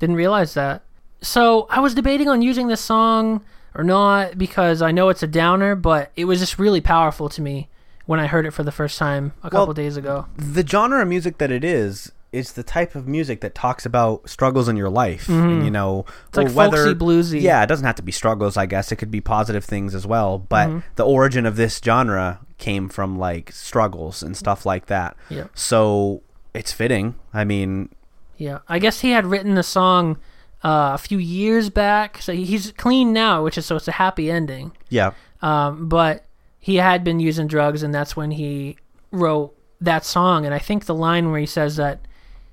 Didn't 0.00 0.16
realize 0.16 0.54
that. 0.54 0.82
So 1.22 1.68
I 1.70 1.78
was 1.78 1.94
debating 1.94 2.28
on 2.28 2.42
using 2.42 2.66
this 2.66 2.80
song 2.80 3.44
or 3.74 3.84
not 3.84 4.36
because 4.38 4.82
I 4.82 4.90
know 4.92 5.08
it's 5.08 5.22
a 5.22 5.26
downer, 5.28 5.74
but 5.74 6.10
it 6.16 6.24
was 6.26 6.40
just 6.40 6.58
really 6.58 6.80
powerful 6.80 7.28
to 7.30 7.42
me 7.42 7.68
when 8.06 8.18
I 8.20 8.26
heard 8.26 8.46
it 8.46 8.50
for 8.52 8.62
the 8.64 8.72
first 8.72 8.98
time 8.98 9.32
a 9.42 9.50
couple 9.50 9.66
Well, 9.66 9.74
days 9.74 9.96
ago. 9.96 10.26
the 10.36 10.66
genre 10.66 11.02
of 11.02 11.08
music 11.08 11.38
that 11.38 11.50
it 11.50 11.64
is 11.64 12.10
is 12.32 12.52
the 12.52 12.62
type 12.62 12.94
of 12.94 13.08
music 13.08 13.40
that 13.40 13.54
talks 13.56 13.84
about 13.84 14.28
struggles 14.30 14.68
in 14.68 14.76
your 14.76 14.88
life 14.88 15.28
and 15.28 15.64
you 15.64 15.70
know 15.70 16.04
Mm-hmm. 16.32 16.40
like 16.40 16.50
folksy, 16.72 16.94
bluesy. 16.94 17.40
yeah 17.40 17.60
it 17.62 17.66
doesn't 17.66 17.84
have 17.84 17.96
to 17.96 18.02
be 18.04 18.12
struggles 18.12 18.56
i 18.56 18.66
guess 18.66 18.92
it 18.92 18.96
could 18.96 19.10
be 19.10 19.20
positive 19.20 19.64
things 19.64 19.96
as 19.96 20.06
well 20.06 20.38
but 20.38 20.68
Mm-hmm. 20.68 20.78
the 20.94 21.04
origin 21.04 21.44
of 21.44 21.56
this 21.56 21.80
genre 21.84 22.38
came 22.58 22.88
from 22.88 23.18
like 23.18 23.50
struggles 23.50 24.22
and 24.22 24.36
stuff 24.36 24.64
like 24.64 24.86
that 24.86 25.16
Yeah. 25.28 25.48
so 25.54 26.22
it's 26.54 26.72
fitting 26.72 27.16
i 27.34 27.42
mean 27.44 27.88
Yeah, 28.36 28.58
I 28.68 28.78
guess 28.78 29.00
he 29.00 29.10
had 29.10 29.26
written 29.26 29.56
the 29.56 29.64
song 29.64 30.16
uh, 30.64 30.92
a 30.94 30.98
few 30.98 31.18
years 31.18 31.70
back, 31.70 32.20
so 32.22 32.32
he's 32.32 32.72
clean 32.72 33.12
now, 33.12 33.42
which 33.44 33.56
is 33.58 33.66
so 33.66 33.76
it's 33.76 33.88
a 33.88 33.92
happy 33.92 34.30
ending. 34.30 34.72
yeah 34.88 35.12
Um, 35.42 35.88
but 35.88 36.24
he 36.58 36.76
had 36.76 37.02
been 37.04 37.20
using 37.20 37.46
drugs, 37.46 37.82
and 37.82 37.94
that's 37.94 38.14
when 38.16 38.30
he 38.32 38.76
wrote 39.10 39.54
that 39.80 40.04
song. 40.04 40.44
And 40.44 40.54
I 40.54 40.58
think 40.58 40.84
the 40.84 40.94
line 40.94 41.30
where 41.30 41.40
he 41.40 41.46
says 41.46 41.76
that 41.76 42.00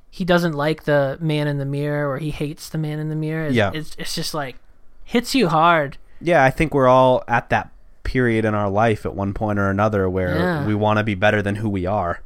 he 0.09 0.23
doesn't 0.23 0.53
like 0.53 0.85
the 0.85 1.17
man 1.19 1.47
in 1.47 1.57
the 1.57 1.65
mirror, 1.65 2.09
or 2.09 2.17
he 2.17 2.31
hates 2.31 2.69
the 2.69 2.77
man 2.77 2.99
in 2.99 3.09
the 3.09 3.15
mirror, 3.15 3.47
is- 3.47 3.55
Yeah. 3.55 3.71
it's, 3.73 3.95
it's 3.99 4.15
just 4.15 4.33
like 4.33 4.55
hits 5.03 5.33
you 5.35 5.47
hard. 5.49 5.97
yeah 6.21 6.43
i 6.43 6.49
think 6.49 6.73
we're 6.73 6.87
all 6.87 7.23
at 7.27 7.49
that 7.49 7.69
period 8.03 8.43
in 8.45 8.53
our 8.55 8.69
life 8.69 9.05
at 9.05 9.13
one 9.13 9.33
point 9.33 9.59
or 9.59 9.69
another 9.69 10.09
where 10.09 10.35
Yeah. 10.37 10.65
we 10.65 10.73
want 10.75 10.97
to 10.97 11.03
be 11.03 11.13
better 11.15 11.41
than 11.41 11.55
who 11.55 11.69
we 11.69 11.85
are 11.85 12.21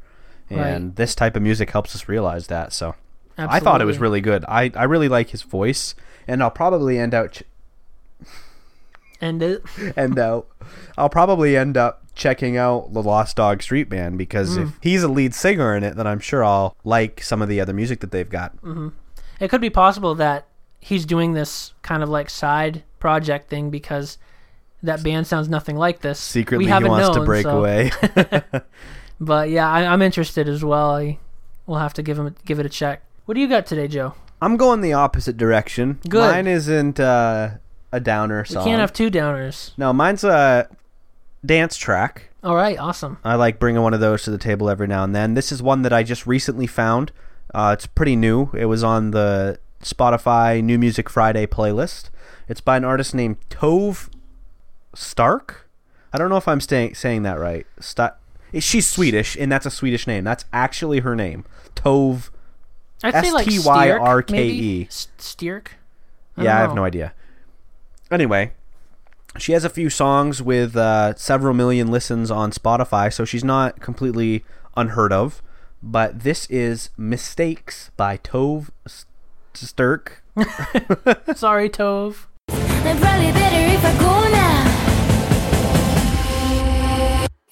and 0.48 0.58
Right. 0.88 0.96
this 0.96 1.14
type 1.14 1.36
of 1.36 1.42
music 1.42 1.70
helps 1.70 1.94
us 1.94 2.08
realize 2.08 2.46
that 2.48 2.72
so 2.72 2.94
I 3.38 3.60
thought 3.60 3.80
it 3.80 3.84
was 3.86 3.98
really 3.98 4.20
good. 4.20 4.44
I, 4.46 4.70
I 4.74 4.84
really 4.84 5.08
like 5.08 5.30
his 5.30 5.42
voice, 5.42 5.94
and 6.26 6.42
I'll 6.42 6.50
probably 6.50 6.98
end 6.98 7.14
out 7.14 7.32
ch- 7.32 7.42
and 9.20 9.42
it, 9.42 9.62
end 9.96 10.18
out. 10.18 10.46
I'll 10.98 11.08
probably 11.08 11.56
end 11.56 11.76
up 11.76 12.02
checking 12.14 12.56
out 12.56 12.92
the 12.92 13.02
Lost 13.02 13.36
Dog 13.36 13.62
Street 13.62 13.88
Band 13.88 14.18
because 14.18 14.58
Mm. 14.58 14.62
if 14.64 14.78
he's 14.82 15.02
a 15.02 15.08
lead 15.08 15.34
singer 15.34 15.74
in 15.76 15.82
it, 15.82 15.96
then 15.96 16.06
I'm 16.06 16.18
sure 16.20 16.44
I'll 16.44 16.76
like 16.84 17.22
some 17.22 17.40
of 17.40 17.48
the 17.48 17.60
other 17.60 17.72
music 17.72 18.00
that 18.00 18.10
they've 18.10 18.28
got. 18.28 18.52
it 19.40 19.48
could 19.48 19.60
be 19.60 19.70
possible 19.70 20.14
that 20.16 20.46
he's 20.80 21.06
doing 21.06 21.32
this 21.32 21.72
kind 21.82 22.02
of 22.02 22.08
like 22.08 22.28
side 22.28 22.82
project 22.98 23.48
thing 23.48 23.70
because 23.70 24.18
that 24.82 25.02
band 25.02 25.26
sounds 25.26 25.48
nothing 25.48 25.76
like 25.76 26.00
this. 26.00 26.18
Secretly, 26.20 26.66
we 26.66 26.72
he 26.72 26.84
wants 26.84 27.16
to 27.16 27.24
break 27.24 27.44
so- 27.44 27.58
away. 27.58 27.90
But 29.20 29.50
yeah, 29.50 29.70
I, 29.70 29.86
I'm 29.86 30.02
interested 30.02 30.48
as 30.48 30.64
well. 30.64 30.96
I, 30.96 31.18
we'll 31.66 31.78
have 31.78 31.94
to 31.94 32.02
give 32.02 32.18
him 32.18 32.34
give 32.44 32.58
it 32.58 32.66
a 32.66 32.68
check. 32.68 33.04
What 33.24 33.34
do 33.34 33.40
you 33.40 33.48
got 33.48 33.66
today, 33.66 33.88
Joe? 33.88 34.14
I'm 34.40 34.56
going 34.56 34.80
the 34.80 34.92
opposite 34.94 35.36
direction. 35.36 36.00
Good. 36.08 36.30
Mine 36.32 36.46
isn't 36.48 36.98
uh, 36.98 37.50
a 37.92 38.00
downer 38.00 38.44
song. 38.44 38.64
can't 38.64 38.80
have 38.80 38.92
two 38.92 39.10
downers. 39.10 39.72
no, 39.78 39.92
mine's 39.92 40.24
a 40.24 40.68
dance 41.44 41.76
track. 41.76 42.30
All 42.42 42.56
right, 42.56 42.76
awesome. 42.76 43.18
I 43.22 43.36
like 43.36 43.60
bringing 43.60 43.82
one 43.82 43.94
of 43.94 44.00
those 44.00 44.24
to 44.24 44.30
the 44.32 44.38
table 44.38 44.68
every 44.68 44.88
now 44.88 45.04
and 45.04 45.14
then. 45.14 45.34
This 45.34 45.52
is 45.52 45.62
one 45.62 45.82
that 45.82 45.92
I 45.92 46.02
just 46.02 46.26
recently 46.26 46.66
found. 46.66 47.12
Uh, 47.54 47.70
it's 47.78 47.86
pretty 47.86 48.16
new. 48.16 48.50
It 48.52 48.64
was 48.64 48.82
on 48.82 49.12
the 49.12 49.60
Spotify 49.82 50.62
New 50.62 50.78
Music 50.78 51.08
Friday 51.08 51.46
playlist. 51.46 52.10
It's 52.48 52.60
by 52.60 52.76
an 52.76 52.84
artist 52.84 53.14
named 53.14 53.36
Tove 53.48 54.08
Stark. 54.94 55.68
I 56.12 56.18
don't 56.18 56.28
know 56.30 56.36
if 56.36 56.48
I'm 56.48 56.60
staying, 56.60 56.96
saying 56.96 57.22
that 57.22 57.38
right. 57.38 57.64
Sta- 57.78 58.16
she's 58.58 58.88
Swedish, 58.88 59.36
and 59.36 59.50
that's 59.50 59.64
a 59.66 59.70
Swedish 59.70 60.08
name. 60.08 60.24
That's 60.24 60.44
actually 60.52 61.00
her 61.00 61.14
name. 61.14 61.44
Tove. 61.76 62.30
I'd 63.04 63.24
say 63.24 63.32
like 63.32 63.46
S-T-Y-R-K-E. 63.48 63.98
Stierk, 63.98 64.30
maybe? 64.30 64.86
S- 64.86 65.08
Yeah, 66.36 66.56
I 66.56 66.60
have 66.60 66.74
no 66.74 66.84
idea. 66.84 67.12
Anyway, 68.10 68.52
she 69.38 69.52
has 69.52 69.64
a 69.64 69.70
few 69.70 69.88
songs 69.90 70.42
with 70.42 70.76
uh, 70.76 71.14
several 71.16 71.54
million 71.54 71.90
listens 71.90 72.30
on 72.30 72.50
Spotify, 72.52 73.12
so 73.12 73.24
she's 73.24 73.44
not 73.44 73.80
completely 73.80 74.44
unheard 74.76 75.12
of. 75.12 75.42
But 75.82 76.20
this 76.20 76.46
is 76.50 76.90
"Mistakes" 76.96 77.90
by 77.96 78.18
Tove 78.18 78.68
S- 78.86 79.06
Sturk. 79.54 80.22
Sorry, 81.36 81.68
Tove. 81.68 82.26
I'm 82.48 82.98
probably 82.98 83.32
better 83.32 83.74
if 83.74 83.84
I 83.84 83.92
go 83.98 84.28
now. 84.30 84.62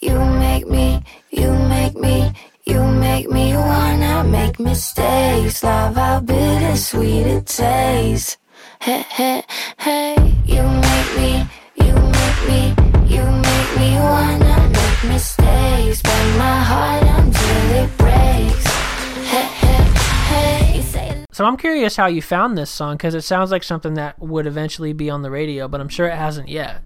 You 0.01 0.19
make 0.39 0.67
me, 0.69 1.03
you 1.31 1.53
make 1.69 1.95
me, 1.97 2.33
you 2.71 2.85
make 2.85 3.29
me 3.29 3.57
wanna 3.57 4.23
make 4.23 4.61
mistakes. 4.61 5.65
Love 5.65 5.97
how 5.97 6.21
bittersweet 6.21 7.27
it 7.27 7.47
tastes. 7.47 8.39
Hey, 8.81 9.05
hey, 9.11 9.43
hey. 9.79 10.15
You 10.45 10.63
make 10.63 11.11
me, 11.19 11.33
you 11.75 11.93
make 11.93 12.41
me, 12.49 12.61
you 13.07 13.25
make 13.25 13.71
me 13.77 13.91
wanna 13.99 14.71
make 14.73 15.05
mistakes. 15.13 16.01
Bend 16.01 16.39
my 16.39 16.61
heart 16.71 17.03
until 17.03 17.71
it 17.83 17.99
breaks. 17.99 18.67
Hey, 19.33 19.49
hey, 19.63 20.81
hey. 20.83 21.25
So 21.33 21.45
I'm 21.45 21.57
curious 21.57 21.97
how 21.97 22.07
you 22.07 22.23
found 22.23 22.57
this 22.57 22.71
song 22.71 22.97
because 22.97 23.17
it 23.17 23.23
sounds 23.23 23.51
like 23.51 23.65
something 23.65 23.95
that 23.95 24.21
would 24.21 24.47
eventually 24.47 24.93
be 24.93 25.11
on 25.11 25.23
the 25.23 25.31
radio, 25.31 25.67
but 25.67 25.81
I'm 25.81 25.89
sure 25.89 26.07
it 26.07 26.17
hasn't 26.17 26.49
yet. 26.49 26.83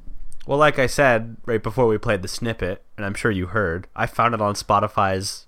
Well, 0.47 0.59
like 0.59 0.79
I 0.79 0.87
said 0.87 1.37
right 1.45 1.63
before 1.63 1.87
we 1.87 1.99
played 1.99 2.23
the 2.23 2.29
snippet, 2.29 2.83
and 2.97 3.05
I'm 3.05 3.15
sure 3.15 3.31
you 3.31 3.47
heard, 3.49 3.87
I 3.95 4.07
found 4.07 4.35
it 4.35 4.41
on 4.41 4.55
Spotify's 4.55 5.44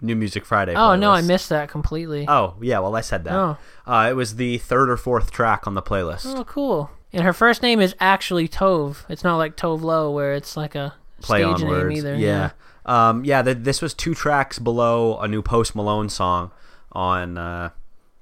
New 0.00 0.14
Music 0.16 0.44
Friday. 0.44 0.74
Oh 0.74 0.94
no, 0.96 1.10
I 1.10 1.22
missed 1.22 1.48
that 1.48 1.68
completely. 1.68 2.24
Oh 2.28 2.54
yeah, 2.60 2.78
well 2.78 2.94
I 2.94 3.00
said 3.00 3.24
that. 3.24 3.34
Oh. 3.34 3.56
Uh, 3.86 4.08
it 4.10 4.14
was 4.14 4.36
the 4.36 4.58
third 4.58 4.90
or 4.90 4.96
fourth 4.96 5.30
track 5.30 5.66
on 5.66 5.74
the 5.74 5.82
playlist. 5.82 6.26
Oh, 6.26 6.44
cool. 6.44 6.90
And 7.12 7.22
her 7.24 7.32
first 7.32 7.62
name 7.62 7.80
is 7.80 7.94
actually 8.00 8.48
Tove. 8.48 8.98
It's 9.08 9.24
not 9.24 9.36
like 9.38 9.56
Tove 9.56 9.80
Lo, 9.82 10.10
where 10.10 10.34
it's 10.34 10.56
like 10.56 10.74
a 10.74 10.94
Play 11.20 11.42
stage 11.42 11.60
name 11.60 11.68
words. 11.68 11.96
either. 11.98 12.14
Yeah. 12.14 12.50
Um, 12.86 13.24
yeah. 13.24 13.42
Th- 13.42 13.56
this 13.58 13.80
was 13.82 13.94
two 13.94 14.14
tracks 14.14 14.58
below 14.58 15.18
a 15.18 15.26
new 15.26 15.42
Post 15.42 15.74
Malone 15.74 16.08
song 16.10 16.50
on 16.92 17.38
uh, 17.38 17.70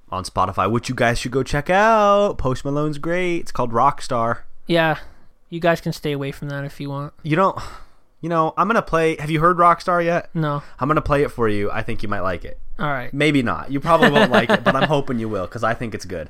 on 0.08 0.24
Spotify, 0.24 0.70
which 0.70 0.88
you 0.88 0.94
guys 0.94 1.18
should 1.18 1.32
go 1.32 1.42
check 1.42 1.68
out. 1.68 2.38
Post 2.38 2.64
Malone's 2.64 2.98
great. 2.98 3.38
It's 3.40 3.52
called 3.52 3.72
Rockstar. 3.72 4.42
Yeah. 4.66 4.98
You 5.50 5.60
guys 5.60 5.80
can 5.80 5.92
stay 5.92 6.12
away 6.12 6.32
from 6.32 6.48
that 6.48 6.64
if 6.64 6.80
you 6.80 6.88
want. 6.88 7.12
You 7.22 7.36
don't. 7.36 7.58
You 8.26 8.30
know, 8.30 8.54
I'm 8.56 8.66
gonna 8.66 8.82
play. 8.82 9.14
Have 9.20 9.30
you 9.30 9.38
heard 9.38 9.56
Rockstar 9.56 10.04
yet? 10.04 10.30
No. 10.34 10.60
I'm 10.80 10.88
gonna 10.88 11.00
play 11.00 11.22
it 11.22 11.30
for 11.30 11.48
you. 11.48 11.70
I 11.70 11.82
think 11.82 12.02
you 12.02 12.08
might 12.08 12.22
like 12.22 12.44
it. 12.44 12.58
All 12.76 12.88
right. 12.88 13.14
Maybe 13.14 13.40
not. 13.40 13.70
You 13.70 13.78
probably 13.78 14.10
won't 14.10 14.32
like 14.32 14.50
it, 14.50 14.64
but 14.64 14.74
I'm 14.74 14.88
hoping 14.88 15.20
you 15.20 15.28
will 15.28 15.46
because 15.46 15.62
I 15.62 15.74
think 15.74 15.94
it's 15.94 16.04
good. 16.04 16.28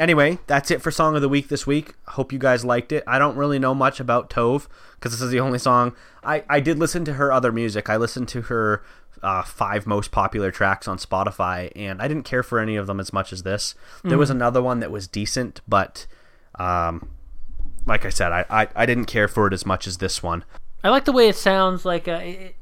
Anyway, 0.00 0.40
that's 0.48 0.72
it 0.72 0.82
for 0.82 0.90
Song 0.90 1.14
of 1.14 1.22
the 1.22 1.28
Week 1.28 1.50
this 1.50 1.68
week. 1.68 1.94
Hope 2.08 2.32
you 2.32 2.38
guys 2.40 2.64
liked 2.64 2.90
it. 2.90 3.04
I 3.06 3.16
don't 3.16 3.36
really 3.36 3.60
know 3.60 3.76
much 3.76 4.00
about 4.00 4.28
Tove 4.28 4.66
because 4.96 5.12
this 5.12 5.20
is 5.20 5.30
the 5.30 5.38
only 5.38 5.60
song. 5.60 5.94
I, 6.24 6.42
I 6.50 6.58
did 6.58 6.80
listen 6.80 7.04
to 7.04 7.12
her 7.12 7.30
other 7.30 7.52
music. 7.52 7.88
I 7.88 7.96
listened 7.96 8.26
to 8.30 8.42
her 8.42 8.82
uh, 9.22 9.42
five 9.42 9.86
most 9.86 10.10
popular 10.10 10.50
tracks 10.50 10.88
on 10.88 10.98
Spotify, 10.98 11.70
and 11.76 12.02
I 12.02 12.08
didn't 12.08 12.24
care 12.24 12.42
for 12.42 12.58
any 12.58 12.74
of 12.74 12.88
them 12.88 12.98
as 12.98 13.12
much 13.12 13.32
as 13.32 13.44
this. 13.44 13.76
There 14.02 14.18
was 14.18 14.30
another 14.30 14.60
one 14.60 14.80
that 14.80 14.90
was 14.90 15.06
decent, 15.06 15.60
but 15.68 16.08
um, 16.58 17.10
like 17.90 18.06
I 18.06 18.10
said, 18.10 18.30
I, 18.30 18.44
I, 18.48 18.68
I 18.76 18.86
didn't 18.86 19.06
care 19.06 19.26
for 19.26 19.48
it 19.48 19.52
as 19.52 19.66
much 19.66 19.88
as 19.88 19.98
this 19.98 20.22
one. 20.22 20.44
I 20.84 20.90
like 20.90 21.06
the 21.06 21.12
way 21.12 21.28
it 21.28 21.34
sounds. 21.34 21.84
Like 21.84 22.06
uh, 22.06 22.20
it, 22.22 22.54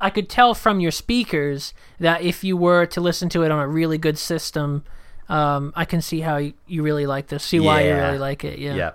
I 0.00 0.10
could 0.10 0.28
tell 0.28 0.54
from 0.54 0.78
your 0.78 0.92
speakers 0.92 1.74
that 1.98 2.22
if 2.22 2.44
you 2.44 2.56
were 2.56 2.86
to 2.86 3.00
listen 3.00 3.28
to 3.30 3.42
it 3.42 3.50
on 3.50 3.58
a 3.58 3.66
really 3.66 3.98
good 3.98 4.16
system, 4.16 4.84
um, 5.28 5.72
I 5.74 5.84
can 5.84 6.00
see 6.00 6.20
how 6.20 6.36
you, 6.36 6.54
you 6.68 6.84
really 6.84 7.04
like 7.04 7.26
this. 7.26 7.42
See 7.42 7.58
why 7.58 7.82
you 7.82 7.94
really 7.94 8.18
like 8.18 8.44
it. 8.44 8.60
Yeah. 8.60 8.76
Yeah. 8.76 8.92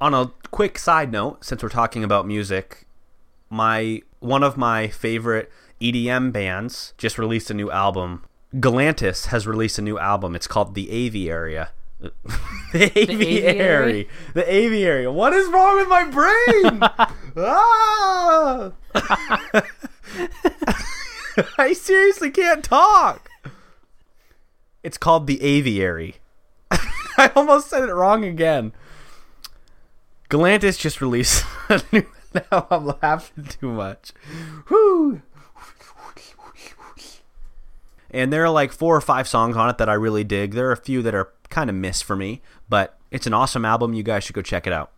On 0.00 0.12
a 0.12 0.32
quick 0.50 0.76
side 0.76 1.12
note, 1.12 1.44
since 1.44 1.62
we're 1.62 1.68
talking 1.68 2.02
about 2.02 2.26
music, 2.26 2.84
my 3.48 4.02
one 4.18 4.42
of 4.42 4.56
my 4.56 4.88
favorite 4.88 5.52
EDM 5.80 6.32
bands 6.32 6.94
just 6.98 7.16
released 7.16 7.48
a 7.48 7.54
new 7.54 7.70
album. 7.70 8.24
Galantis 8.56 9.26
has 9.26 9.46
released 9.46 9.78
a 9.78 9.82
new 9.82 10.00
album. 10.00 10.34
It's 10.34 10.48
called 10.48 10.74
The 10.74 10.90
Aviary. 10.90 11.60
the 12.72 12.98
Aviary. 12.98 13.44
Aviary? 13.44 14.08
The 14.34 14.54
Aviary. 14.54 15.06
What 15.06 15.32
is 15.32 15.48
wrong 15.48 15.76
with 15.76 15.88
my 15.88 16.04
brain? 16.04 16.80
ah! 17.36 18.72
I 21.58 21.72
seriously 21.72 22.30
can't 22.30 22.64
talk. 22.64 23.28
It's 24.82 24.98
called 24.98 25.26
The 25.26 25.42
Aviary. 25.42 26.16
I 26.70 27.30
almost 27.36 27.68
said 27.68 27.88
it 27.88 27.92
wrong 27.92 28.24
again. 28.24 28.72
Galantis 30.30 30.78
just 30.78 31.00
released 31.00 31.44
a 31.68 31.82
new. 31.92 32.06
Now 32.32 32.68
I'm 32.70 32.86
laughing 33.02 33.44
too 33.44 33.72
much. 33.72 34.12
Whoo! 34.70 35.20
And 38.12 38.32
there 38.32 38.44
are 38.44 38.50
like 38.50 38.72
four 38.72 38.96
or 38.96 39.00
five 39.00 39.28
songs 39.28 39.56
on 39.56 39.70
it 39.70 39.78
that 39.78 39.88
I 39.88 39.94
really 39.94 40.24
dig. 40.24 40.54
There 40.54 40.68
are 40.68 40.72
a 40.72 40.76
few 40.76 41.00
that 41.02 41.14
are 41.14 41.32
kind 41.50 41.68
of 41.68 41.76
missed 41.76 42.04
for 42.04 42.16
me, 42.16 42.40
but 42.68 42.98
it's 43.10 43.26
an 43.26 43.34
awesome 43.34 43.64
album. 43.64 43.92
You 43.94 44.02
guys 44.02 44.24
should 44.24 44.34
go 44.34 44.42
check 44.42 44.66
it 44.66 44.72
out. 44.72 44.92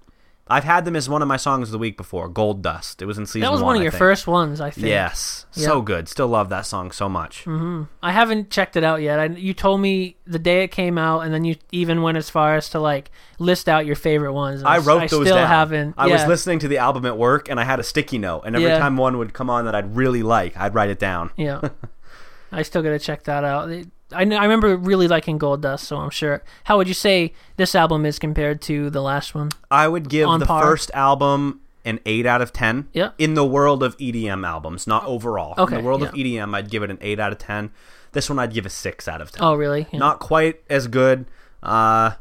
I've 0.48 0.64
had 0.64 0.84
them 0.84 0.96
as 0.96 1.08
one 1.08 1.22
of 1.22 1.28
my 1.28 1.36
songs 1.36 1.68
of 1.68 1.72
the 1.72 1.78
week 1.78 1.96
before. 1.96 2.28
Gold 2.28 2.62
Dust. 2.62 3.00
It 3.00 3.06
was 3.06 3.16
in 3.16 3.26
season 3.26 3.42
That 3.42 3.52
was 3.52 3.60
one. 3.60 3.68
one 3.68 3.76
of 3.76 3.82
your 3.82 3.92
first 3.92 4.26
ones, 4.26 4.60
I 4.60 4.70
think. 4.70 4.88
Yes, 4.88 5.46
Yeah. 5.54 5.66
so 5.68 5.80
good. 5.80 6.08
Still 6.08 6.26
love 6.26 6.48
that 6.50 6.66
song 6.66 6.90
so 6.90 7.08
much. 7.08 7.44
Mm-hmm. 7.44 7.84
I 8.02 8.10
haven't 8.12 8.50
checked 8.50 8.76
it 8.76 8.82
out 8.82 9.00
yet. 9.00 9.20
I, 9.20 9.26
you 9.26 9.54
told 9.54 9.80
me 9.80 10.16
the 10.26 10.40
day 10.40 10.64
it 10.64 10.68
came 10.68 10.98
out, 10.98 11.20
and 11.20 11.32
then 11.32 11.44
you 11.44 11.54
even 11.70 12.02
went 12.02 12.18
as 12.18 12.28
far 12.28 12.56
as 12.56 12.68
to 12.70 12.80
like 12.80 13.12
list 13.38 13.68
out 13.68 13.86
your 13.86 13.94
favorite 13.96 14.32
ones. 14.32 14.62
I 14.64 14.78
wrote 14.78 15.02
I 15.02 15.06
those 15.06 15.24
still 15.24 15.36
down. 15.36 15.46
haven't. 15.48 15.94
I 15.96 16.08
was 16.08 16.26
listening 16.26 16.58
to 16.58 16.68
the 16.68 16.78
album 16.78 17.06
at 17.06 17.16
work, 17.16 17.48
and 17.48 17.58
I 17.60 17.64
had 17.64 17.78
a 17.78 17.84
sticky 17.84 18.18
note. 18.18 18.42
And 18.44 18.56
every 18.56 18.68
Yeah. 18.68 18.78
time 18.80 18.96
one 18.96 19.18
would 19.18 19.32
come 19.32 19.48
on 19.48 19.64
that 19.66 19.76
I'd 19.76 19.96
really 19.96 20.24
like, 20.24 20.56
I'd 20.56 20.74
write 20.74 20.90
it 20.90 20.98
down. 20.98 21.30
Yeah. 21.36 21.60
I 22.52 22.62
still 22.62 22.82
gotta 22.82 22.98
check 22.98 23.22
that 23.24 23.44
out. 23.44 23.70
It- 23.70 23.88
I 24.14 24.20
I 24.22 24.42
remember 24.42 24.76
really 24.76 25.08
liking 25.08 25.38
Gold 25.38 25.62
Dust, 25.62 25.84
so 25.84 25.96
I'm 25.96 26.10
sure. 26.10 26.42
How 26.64 26.76
would 26.76 26.88
you 26.88 26.94
say 26.94 27.32
this 27.56 27.74
album 27.74 28.04
is 28.06 28.18
compared 28.18 28.60
to 28.62 28.90
the 28.90 29.00
last 29.02 29.34
one? 29.34 29.50
I 29.70 29.88
would 29.88 30.08
give 30.08 30.28
On 30.28 30.40
the 30.40 30.46
par. 30.46 30.62
first 30.62 30.90
album 30.94 31.60
an 31.84 31.98
eight 32.06 32.26
out 32.26 32.40
of 32.42 32.52
ten. 32.52 32.88
Yeah. 32.92 33.10
In 33.18 33.34
the 33.34 33.44
world 33.44 33.82
of 33.82 33.96
EDM 33.98 34.46
albums, 34.46 34.86
not 34.86 35.04
overall. 35.04 35.54
Okay, 35.58 35.76
In 35.76 35.82
the 35.82 35.86
world 35.86 36.02
of. 36.02 36.12
EDM, 36.12 36.54
I'd 36.54 36.70
give 36.70 36.82
it 36.82 36.90
an 36.90 36.98
eight 37.00 37.18
out 37.18 37.32
of 37.32 37.38
ten. 37.38 37.70
This 38.12 38.28
one, 38.28 38.38
I'd 38.38 38.52
give 38.52 38.66
a 38.66 38.70
six 38.70 39.08
out 39.08 39.20
of 39.20 39.32
ten. 39.32 39.42
Oh, 39.42 39.54
really? 39.54 39.86
Yeah. 39.92 39.98
Not 39.98 40.18
quite 40.20 40.60
as 40.70 40.86
good. 40.86 41.24
Uh, 41.62 42.12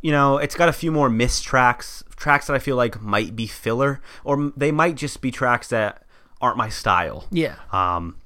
you 0.00 0.12
know, 0.12 0.38
it's 0.38 0.54
got 0.54 0.68
a 0.68 0.72
few 0.72 0.90
more 0.92 1.08
missed 1.10 1.44
tracks, 1.44 2.02
tracks 2.16 2.46
that 2.46 2.54
I 2.54 2.58
feel 2.58 2.76
like 2.76 3.00
might 3.02 3.34
be 3.36 3.46
filler, 3.46 4.00
or 4.24 4.52
they 4.56 4.70
might 4.72 4.94
just 4.96 5.20
be 5.20 5.30
tracks 5.30 5.68
that 5.68 6.02
aren't 6.40 6.56
my 6.56 6.68
style. 6.68 7.26
Yeah. 7.30 7.56
Um, 7.72 8.16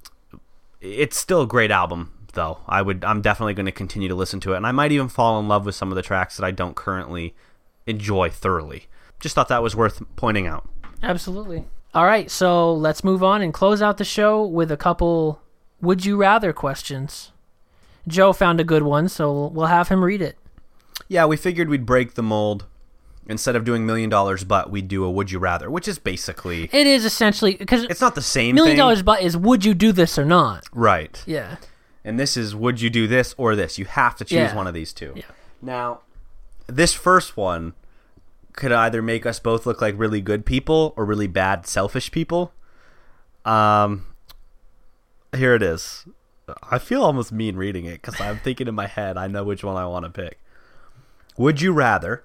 it's 0.80 1.16
still 1.18 1.42
a 1.42 1.46
great 1.46 1.70
album, 1.70 2.12
though. 2.36 2.58
I 2.68 2.80
would, 2.80 3.04
I'm 3.04 3.20
definitely 3.20 3.54
going 3.54 3.66
to 3.66 3.72
continue 3.72 4.08
to 4.08 4.14
listen 4.14 4.38
to 4.40 4.52
it, 4.52 4.58
and 4.58 4.66
I 4.66 4.70
might 4.70 4.92
even 4.92 5.08
fall 5.08 5.40
in 5.40 5.48
love 5.48 5.66
with 5.66 5.74
some 5.74 5.90
of 5.90 5.96
the 5.96 6.02
tracks 6.02 6.36
that 6.36 6.44
I 6.46 6.52
don't 6.52 6.76
currently 6.76 7.34
enjoy 7.86 8.30
thoroughly. 8.30 8.86
Just 9.18 9.34
thought 9.34 9.48
that 9.48 9.62
was 9.62 9.74
worth 9.74 10.00
pointing 10.14 10.46
out. 10.46 10.68
Absolutely. 11.02 11.64
All 11.94 12.04
right, 12.04 12.30
so 12.30 12.72
let's 12.72 13.02
move 13.02 13.24
on 13.24 13.42
and 13.42 13.52
close 13.52 13.82
out 13.82 13.98
the 13.98 14.04
show 14.04 14.44
with 14.44 14.70
a 14.70 14.76
couple 14.76 15.42
would 15.80 16.04
you 16.04 16.16
rather 16.16 16.52
questions. 16.52 17.32
Joe 18.06 18.32
found 18.32 18.60
a 18.60 18.64
good 18.64 18.82
one, 18.82 19.08
so 19.08 19.48
we'll 19.48 19.66
have 19.66 19.88
him 19.88 20.04
read 20.04 20.22
it. 20.22 20.36
Yeah, 21.08 21.26
we 21.26 21.36
figured 21.36 21.68
we'd 21.68 21.86
break 21.86 22.14
the 22.14 22.22
mold. 22.22 22.66
Instead 23.28 23.56
of 23.56 23.64
doing 23.64 23.84
million 23.84 24.08
dollars, 24.08 24.44
but 24.44 24.70
we'd 24.70 24.86
do 24.86 25.02
a 25.02 25.10
would 25.10 25.32
you 25.32 25.40
rather, 25.40 25.68
which 25.68 25.88
is 25.88 25.98
basically 25.98 26.70
It 26.72 26.86
is 26.86 27.04
essentially 27.04 27.56
because 27.56 27.82
it's 27.82 28.00
not 28.00 28.14
the 28.14 28.22
same 28.22 28.54
million 28.54 28.76
dollars 28.76 29.02
but 29.02 29.20
is 29.20 29.36
would 29.36 29.64
you 29.64 29.74
do 29.74 29.90
this 29.90 30.16
or 30.16 30.24
not? 30.24 30.64
right? 30.72 31.20
Yeah. 31.26 31.56
And 32.06 32.18
this 32.20 32.36
is 32.36 32.54
would 32.54 32.80
you 32.80 32.88
do 32.88 33.06
this 33.06 33.34
or 33.36 33.54
this? 33.56 33.78
You 33.78 33.84
have 33.84 34.14
to 34.16 34.24
choose 34.24 34.36
Yeah. 34.38 34.54
one 34.54 34.66
of 34.66 34.72
these 34.74 34.92
two. 34.92 35.12
Yeah. 35.16 35.24
Now, 35.60 36.00
this 36.68 36.94
first 36.94 37.36
one 37.36 37.74
could 38.52 38.72
either 38.72 39.02
make 39.02 39.26
us 39.26 39.38
both 39.40 39.66
look 39.66 39.82
like 39.82 39.94
really 39.98 40.20
good 40.20 40.46
people 40.46 40.94
or 40.96 41.04
really 41.04 41.26
bad, 41.26 41.66
selfish 41.66 42.10
people. 42.12 42.52
Um, 43.44 44.06
here 45.36 45.54
it 45.54 45.62
is. 45.62 46.06
I 46.70 46.78
feel 46.78 47.02
almost 47.02 47.32
mean 47.32 47.56
reading 47.56 47.86
it 47.86 48.00
because 48.00 48.20
I'm 48.20 48.38
thinking 48.38 48.68
in 48.68 48.74
my 48.76 48.86
head, 48.86 49.16
I 49.18 49.26
know 49.26 49.42
which 49.44 49.64
one 49.64 49.76
I 49.76 49.86
want 49.86 50.04
to 50.04 50.10
pick. 50.10 50.38
Would 51.36 51.60
you 51.60 51.72
rather 51.72 52.22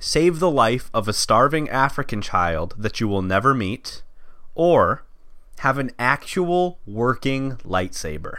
save 0.00 0.40
the 0.40 0.50
life 0.50 0.90
of 0.92 1.06
a 1.08 1.12
starving 1.12 1.68
African 1.70 2.20
child 2.20 2.74
that 2.76 3.00
you 3.00 3.06
will 3.08 3.22
never 3.22 3.54
meet, 3.54 4.02
or 4.54 5.04
have 5.58 5.78
an 5.78 5.90
actual 5.98 6.78
working 6.86 7.56
lightsaber? 7.58 8.38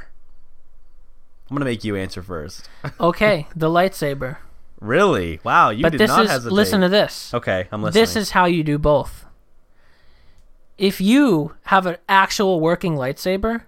I'm 1.50 1.56
gonna 1.56 1.66
make 1.66 1.84
you 1.84 1.96
answer 1.96 2.22
first. 2.22 2.70
Okay, 3.00 3.48
the 3.56 3.70
lightsaber. 3.70 4.38
Really? 4.80 5.40
Wow, 5.44 5.72
you 5.72 5.82
But 5.84 5.92
did 5.94 6.02
this 6.02 6.08
not 6.10 6.26
is 6.26 6.32
hesitate. 6.32 6.54
listen 6.56 6.82
to 6.82 6.90
this. 6.90 7.34
Okay, 7.34 7.68
I'm 7.72 7.82
listening. 7.84 8.02
This 8.02 8.16
is 8.16 8.32
how 8.32 8.46
you 8.46 8.64
do 8.64 8.78
both. 8.78 9.26
If 10.78 11.02
you 11.02 11.56
have 11.64 11.86
an 11.86 11.98
actual 12.08 12.62
working 12.62 12.96
lightsaber, 12.96 13.64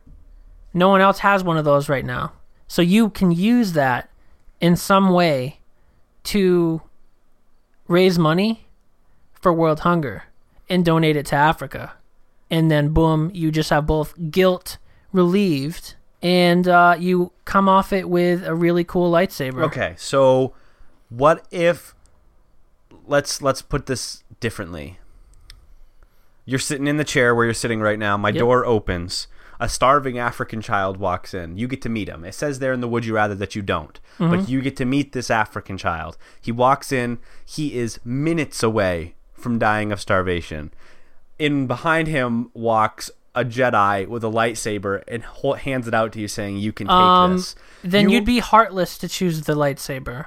no 0.73 0.87
one 0.87 1.01
else 1.01 1.19
has 1.19 1.43
one 1.43 1.57
of 1.57 1.65
those 1.65 1.89
right 1.89 2.05
now. 2.05 2.31
So 2.67 2.81
you 2.81 3.09
can 3.09 3.31
use 3.31 3.73
that 3.73 4.09
in 4.61 4.77
some 4.77 5.09
way 5.11 5.59
to 6.25 6.81
raise 7.89 8.17
money 8.17 8.67
for 9.33 9.51
world 9.51 9.81
hunger 9.81 10.23
and 10.69 10.85
donate 10.85 11.17
it 11.17 11.25
to 11.27 11.35
Africa. 11.35 11.93
And 12.51 12.69
then, 12.69 12.89
boom, 12.89 13.31
you 13.33 13.49
just 13.49 13.71
have 13.71 13.87
both 13.87 14.13
guilt 14.29 14.77
relieved 15.11 15.95
and 16.21 16.67
uh, 16.67 16.95
you 16.99 17.31
come 17.45 17.67
off 17.67 17.91
it 17.91 18.07
with 18.09 18.45
a 18.45 18.53
really 18.53 18.83
cool 18.83 19.11
lightsaber. 19.11 19.63
Okay, 19.63 19.95
so 19.97 20.53
what 21.09 21.47
if 21.49 21.95
let's 23.07 23.41
let's 23.41 23.61
put 23.61 23.85
this 23.87 24.23
differently. 24.39 24.99
You're 26.45 26.59
sitting 26.59 26.87
in 26.87 26.97
the 26.97 27.03
chair 27.03 27.33
where 27.35 27.45
you're 27.45 27.53
sitting 27.53 27.79
right 27.81 27.99
now. 27.99 28.17
My 28.17 28.29
Yep. 28.29 28.39
door 28.39 28.65
opens. 28.65 29.27
A 29.59 29.69
starving 29.69 30.17
African 30.17 30.59
child 30.59 30.97
walks 30.97 31.35
in. 31.35 31.55
You 31.55 31.67
get 31.67 31.83
to 31.83 31.89
meet 31.89 32.09
him. 32.09 32.25
It 32.25 32.33
says 32.33 32.57
there 32.57 32.73
in 32.73 32.81
the 32.81 32.87
Would 32.87 33.05
You 33.05 33.13
Rather 33.13 33.35
that 33.35 33.55
you 33.55 33.61
don't, 33.61 33.99
but 34.17 34.49
you 34.49 34.59
get 34.59 34.75
to 34.77 34.85
meet 34.85 35.11
this 35.11 35.29
African 35.29 35.77
child. 35.77 36.17
He 36.41 36.51
walks 36.51 36.91
in. 36.91 37.19
He 37.45 37.77
is 37.77 37.99
minutes 38.03 38.63
away 38.63 39.13
from 39.33 39.59
dying 39.59 39.91
of 39.91 40.01
starvation. 40.01 40.71
In 41.41 41.65
behind 41.67 42.07
him 42.07 42.51
walks 42.53 43.09
a 43.33 43.43
Jedi 43.43 44.07
with 44.07 44.23
a 44.23 44.29
lightsaber 44.29 45.01
and 45.07 45.23
hands 45.61 45.87
it 45.87 45.93
out 45.93 46.11
to 46.13 46.19
you, 46.19 46.27
saying, 46.27 46.57
"You 46.57 46.71
can 46.71 46.87
take 46.87 46.93
Um, 46.93 47.37
this." 47.37 47.55
Then 47.83 48.09
You- 48.09 48.15
you'd 48.17 48.25
be 48.25 48.39
heartless 48.39 48.97
to 48.99 49.07
choose 49.07 49.41
the 49.41 49.53
lightsaber. 49.55 50.25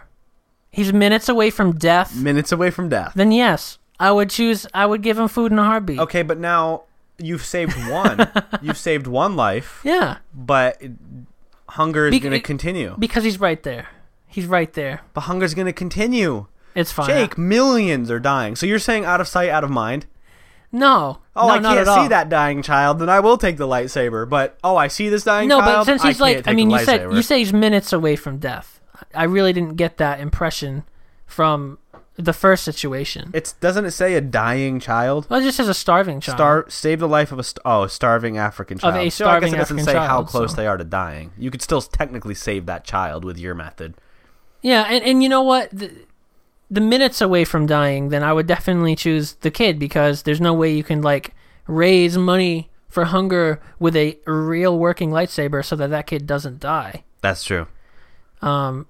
He's 0.71 0.93
minutes 0.93 1.29
away 1.29 1.51
from 1.51 1.73
death. 1.77 2.17
minutes 2.17 2.51
away 2.51 2.71
from 2.71 2.89
death. 2.89 3.13
Then 3.15 3.31
yes, 3.31 3.79
I 4.01 4.11
would 4.11 4.31
choose. 4.31 4.67
I 4.75 4.87
would 4.87 5.03
give 5.03 5.19
him 5.19 5.29
food 5.29 5.53
in 5.53 5.59
a 5.59 5.65
heartbeat. 5.65 6.01
Okay, 6.01 6.23
but 6.23 6.39
now 6.39 6.83
you've 7.19 7.45
saved 7.45 7.77
one. 7.89 8.29
you've 8.63 8.77
saved 8.79 9.07
one 9.07 9.37
life, 9.37 9.81
Yeah, 9.85 10.17
but 10.35 10.83
hunger 11.69 12.07
is 12.07 12.13
Bec- 12.13 12.23
going 12.23 12.33
to 12.33 12.41
continue. 12.41 12.97
because 12.99 13.23
he's 13.25 13.39
right 13.39 13.63
there. 13.63 13.87
He's 14.27 14.47
right 14.47 14.73
there. 14.73 15.03
but 15.13 15.23
hunger's 15.23 15.55
going 15.55 15.67
to 15.67 15.73
continue. 15.73 16.47
It's 16.75 16.91
fine. 16.91 17.07
Jake, 17.07 17.39
millions 17.39 18.11
are 18.11 18.19
dying. 18.19 18.57
So 18.57 18.67
you're 18.67 18.81
saying 18.81 19.05
out 19.05 19.21
of 19.21 19.29
sight, 19.29 19.49
out 19.49 19.63
of 19.63 19.71
mind? 19.71 20.07
No. 20.75 21.21
Oh, 21.37 21.47
no, 21.47 21.55
I 21.55 21.61
can't 21.61 21.87
see 21.87 22.09
that 22.09 22.29
dying 22.29 22.61
child. 22.61 22.99
Then 22.99 23.09
I 23.09 23.21
will 23.21 23.39
take 23.39 23.59
the 23.59 23.67
lightsaber. 23.67 24.29
But 24.29 24.59
oh, 24.65 24.77
I 24.77 24.89
see 24.89 25.09
this 25.09 25.23
dying 25.23 25.49
No, 25.49 25.61
child. 25.61 25.73
No, 25.73 25.79
but 25.79 25.85
since 25.85 26.03
he's 26.03 26.19
can't 26.19 26.45
like, 26.45 26.49
I 26.49 26.53
mean, 26.53 26.69
you 26.69 26.81
said 26.81 27.13
you 27.13 27.23
say 27.23 27.39
he's 27.39 27.53
minutes 27.53 27.93
away 27.93 28.17
from 28.17 28.39
death. 28.39 28.81
I 29.15 29.25
really 29.25 29.53
didn't 29.53 29.77
get 29.77 29.99
that 29.99 30.19
impression 30.19 30.83
from 31.27 31.79
the 32.17 32.33
first 32.33 32.65
situation. 32.65 33.31
It's 33.33 33.53
doesn't 33.55 33.85
it 33.85 33.93
say 33.93 34.15
a 34.15 34.21
dying 34.21 34.81
child? 34.81 35.27
well, 35.31 35.41
it 35.41 35.45
just 35.45 35.57
says 35.57 35.69
a 35.69 35.75
starving 35.75 36.21
child. 36.21 36.39
Star 36.39 36.67
save 36.69 36.99
the 36.99 37.09
life 37.09 37.31
of 37.31 37.39
a 37.39 37.45
st- 37.45 37.61
oh 37.65 37.87
starving 37.87 38.37
African 38.37 38.79
child. 38.79 38.97
Of 38.97 39.01
a 39.01 39.11
So 39.11 39.27
I 39.27 39.41
guess 39.41 39.51
starving 39.51 39.55
it 39.55 39.59
doesn't 39.59 39.79
African 39.79 39.95
say 40.03 40.07
how 40.07 40.25
close 40.25 40.51
so- 40.51 40.57
they 40.57 40.67
are 40.67 40.77
to 40.77 40.85
dying. 40.85 41.33
You 41.39 41.53
could 41.53 41.63
still 41.63 41.83
technically 41.83 42.35
save 42.35 42.67
that 42.67 42.85
child 42.85 43.25
with 43.25 43.39
your 43.39 43.55
method. 43.55 43.95
Yeah, 44.61 44.87
and, 44.89 45.05
and 45.05 45.23
you 45.23 45.29
know 45.29 45.43
what? 45.43 45.71
The, 45.71 45.93
the 46.71 46.81
minutes 46.81 47.21
away 47.21 47.45
from 47.45 47.67
dying, 47.67 48.09
then 48.09 48.23
I 48.23 48.33
would 48.33 48.47
definitely 48.47 48.97
choose 48.97 49.35
the 49.35 49.51
kid 49.51 49.79
because 49.79 50.23
there's 50.23 50.41
no 50.41 50.55
way 50.55 50.73
you 50.73 50.85
can 50.85 51.03
like 51.03 51.35
raise 51.67 52.17
money 52.19 52.71
for 52.89 53.05
hunger 53.07 53.61
with 53.79 53.97
a 53.97 54.19
real 54.27 54.79
working 54.79 55.11
lightsaber 55.11 55.65
so 55.65 55.77
that 55.77 55.91
that 55.91 56.07
kid 56.07 56.27
doesn't 56.27 56.61
die. 56.61 57.05
That's 57.23 57.45
true. 57.45 57.67
Um, 58.41 58.87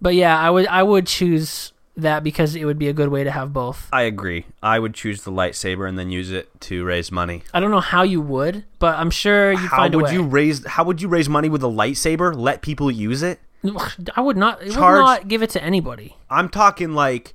but 0.00 0.14
yeah, 0.14 0.38
I 0.38 0.50
would 0.50 0.66
I 0.66 0.82
would 0.82 1.06
choose 1.06 1.72
that 1.96 2.22
because 2.22 2.54
it 2.54 2.64
would 2.64 2.78
be 2.78 2.88
a 2.88 2.92
good 2.92 3.08
way 3.08 3.24
to 3.24 3.30
have 3.30 3.52
both. 3.52 3.88
I 3.92 4.02
agree. 4.02 4.46
I 4.62 4.78
would 4.78 4.94
choose 4.94 5.22
the 5.22 5.32
lightsaber 5.32 5.88
and 5.88 5.98
then 5.98 6.10
use 6.10 6.30
it 6.30 6.48
to 6.62 6.84
raise 6.84 7.10
money. 7.10 7.42
I 7.52 7.60
don't 7.60 7.70
know 7.70 7.80
how 7.80 8.02
you 8.02 8.20
would, 8.20 8.64
but 8.78 8.96
I'm 8.96 9.10
sure 9.10 9.52
you 9.52 9.68
find 9.68 9.94
a 9.94 9.98
way. 9.98 10.04
How 10.04 10.10
would 10.10 10.14
you 10.14 10.22
raise? 10.22 10.66
How 10.66 10.84
would 10.84 11.02
you 11.02 11.08
raise 11.08 11.28
money 11.28 11.48
with 11.48 11.62
a 11.62 11.68
lightsaber? 11.68 12.36
Let 12.36 12.62
people 12.62 12.90
use 12.90 13.22
it? 13.22 13.40
I 14.14 14.20
would 14.20 14.36
not. 14.36 14.60
I 14.62 14.66
would 14.66 14.76
not 14.76 15.28
give 15.28 15.42
it 15.42 15.50
to 15.50 15.62
anybody. 15.62 16.16
I'm 16.30 16.48
talking 16.48 16.92
like 16.92 17.34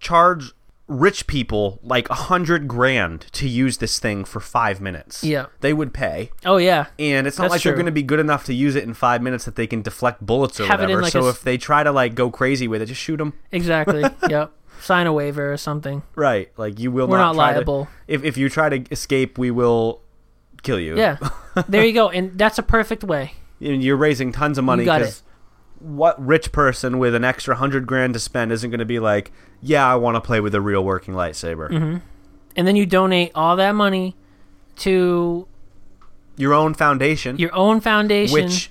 charge 0.00 0.52
rich 0.86 1.26
people 1.26 1.80
like 1.82 2.08
a 2.10 2.14
hundred 2.14 2.68
grand 2.68 3.22
to 3.32 3.48
use 3.48 3.78
this 3.78 3.98
thing 3.98 4.24
for 4.24 4.38
five 4.38 4.80
minutes. 4.82 5.24
Yeah. 5.24 5.46
they 5.60 5.72
would 5.72 5.94
pay, 5.94 6.30
Oh 6.44 6.58
yeah, 6.58 6.86
and 6.98 7.26
it's 7.26 7.38
not 7.38 7.44
That's 7.44 7.52
like 7.52 7.62
they're 7.62 7.72
going 7.72 7.86
to 7.86 7.92
be 7.92 8.02
good 8.02 8.20
enough 8.20 8.44
to 8.46 8.54
use 8.54 8.76
it 8.76 8.84
in 8.84 8.92
five 8.92 9.22
minutes 9.22 9.46
that 9.46 9.56
they 9.56 9.66
can 9.66 9.80
deflect 9.80 10.24
bullets 10.24 10.60
or 10.60 10.66
Have 10.66 10.80
whatever. 10.80 11.00
like, 11.00 11.12
so 11.12 11.24
a 11.26 11.30
if 11.30 11.40
they 11.42 11.56
try 11.56 11.82
to 11.82 11.90
like 11.90 12.14
go 12.14 12.30
crazy 12.30 12.68
with 12.68 12.82
it, 12.82 12.86
just 12.86 13.00
shoot 13.00 13.16
them. 13.16 13.32
exactly. 13.50 14.04
yep. 14.28 14.52
Sign 14.80 15.06
a 15.06 15.12
waiver 15.14 15.50
or 15.50 15.56
something. 15.56 16.02
Right, 16.14 16.52
like 16.58 16.78
you 16.78 16.90
will 16.92 17.08
We're 17.08 17.16
not, 17.16 17.34
not 17.34 17.42
try 17.42 17.52
to- 17.52 17.58
liable. 17.60 17.88
if 18.06 18.22
if 18.22 18.36
you 18.36 18.50
try 18.50 18.68
to 18.68 18.84
escape, 18.92 19.38
we 19.38 19.50
will 19.50 20.02
kill 20.62 20.78
you. 20.78 20.98
Yeah. 20.98 21.16
there 21.68 21.84
you 21.84 21.94
go, 21.94 22.10
and 22.10 22.36
that's 22.38 22.58
a 22.58 22.62
perfect 22.62 23.02
way. 23.04 23.32
and 23.60 23.82
you're 23.82 23.96
raising 23.96 24.32
tons 24.32 24.58
of 24.58 24.64
money 24.64 24.84
because 24.84 25.22
what 25.84 26.24
rich 26.24 26.50
person 26.50 26.98
with 26.98 27.14
an 27.14 27.24
extra 27.24 27.54
hundred 27.54 27.86
grand 27.86 28.14
to 28.14 28.20
spend 28.20 28.52
isn't 28.52 28.70
going 28.70 28.78
to 28.78 28.84
be 28.84 28.98
like, 28.98 29.32
yeah, 29.60 29.86
I 29.86 29.96
want 29.96 30.16
to 30.16 30.20
play 30.20 30.40
with 30.40 30.54
a 30.54 30.60
real 30.60 30.82
working 30.82 31.14
lightsaber. 31.14 31.70
Mm-hmm. 31.70 31.96
And 32.56 32.66
then 32.66 32.76
you 32.76 32.86
donate 32.86 33.32
all 33.34 33.56
that 33.56 33.72
money 33.72 34.16
to 34.76 35.46
Your 36.36 36.54
own 36.54 36.74
foundation, 36.74 37.38
your 37.38 37.54
own 37.54 37.80
foundation, 37.80 38.32
which 38.32 38.70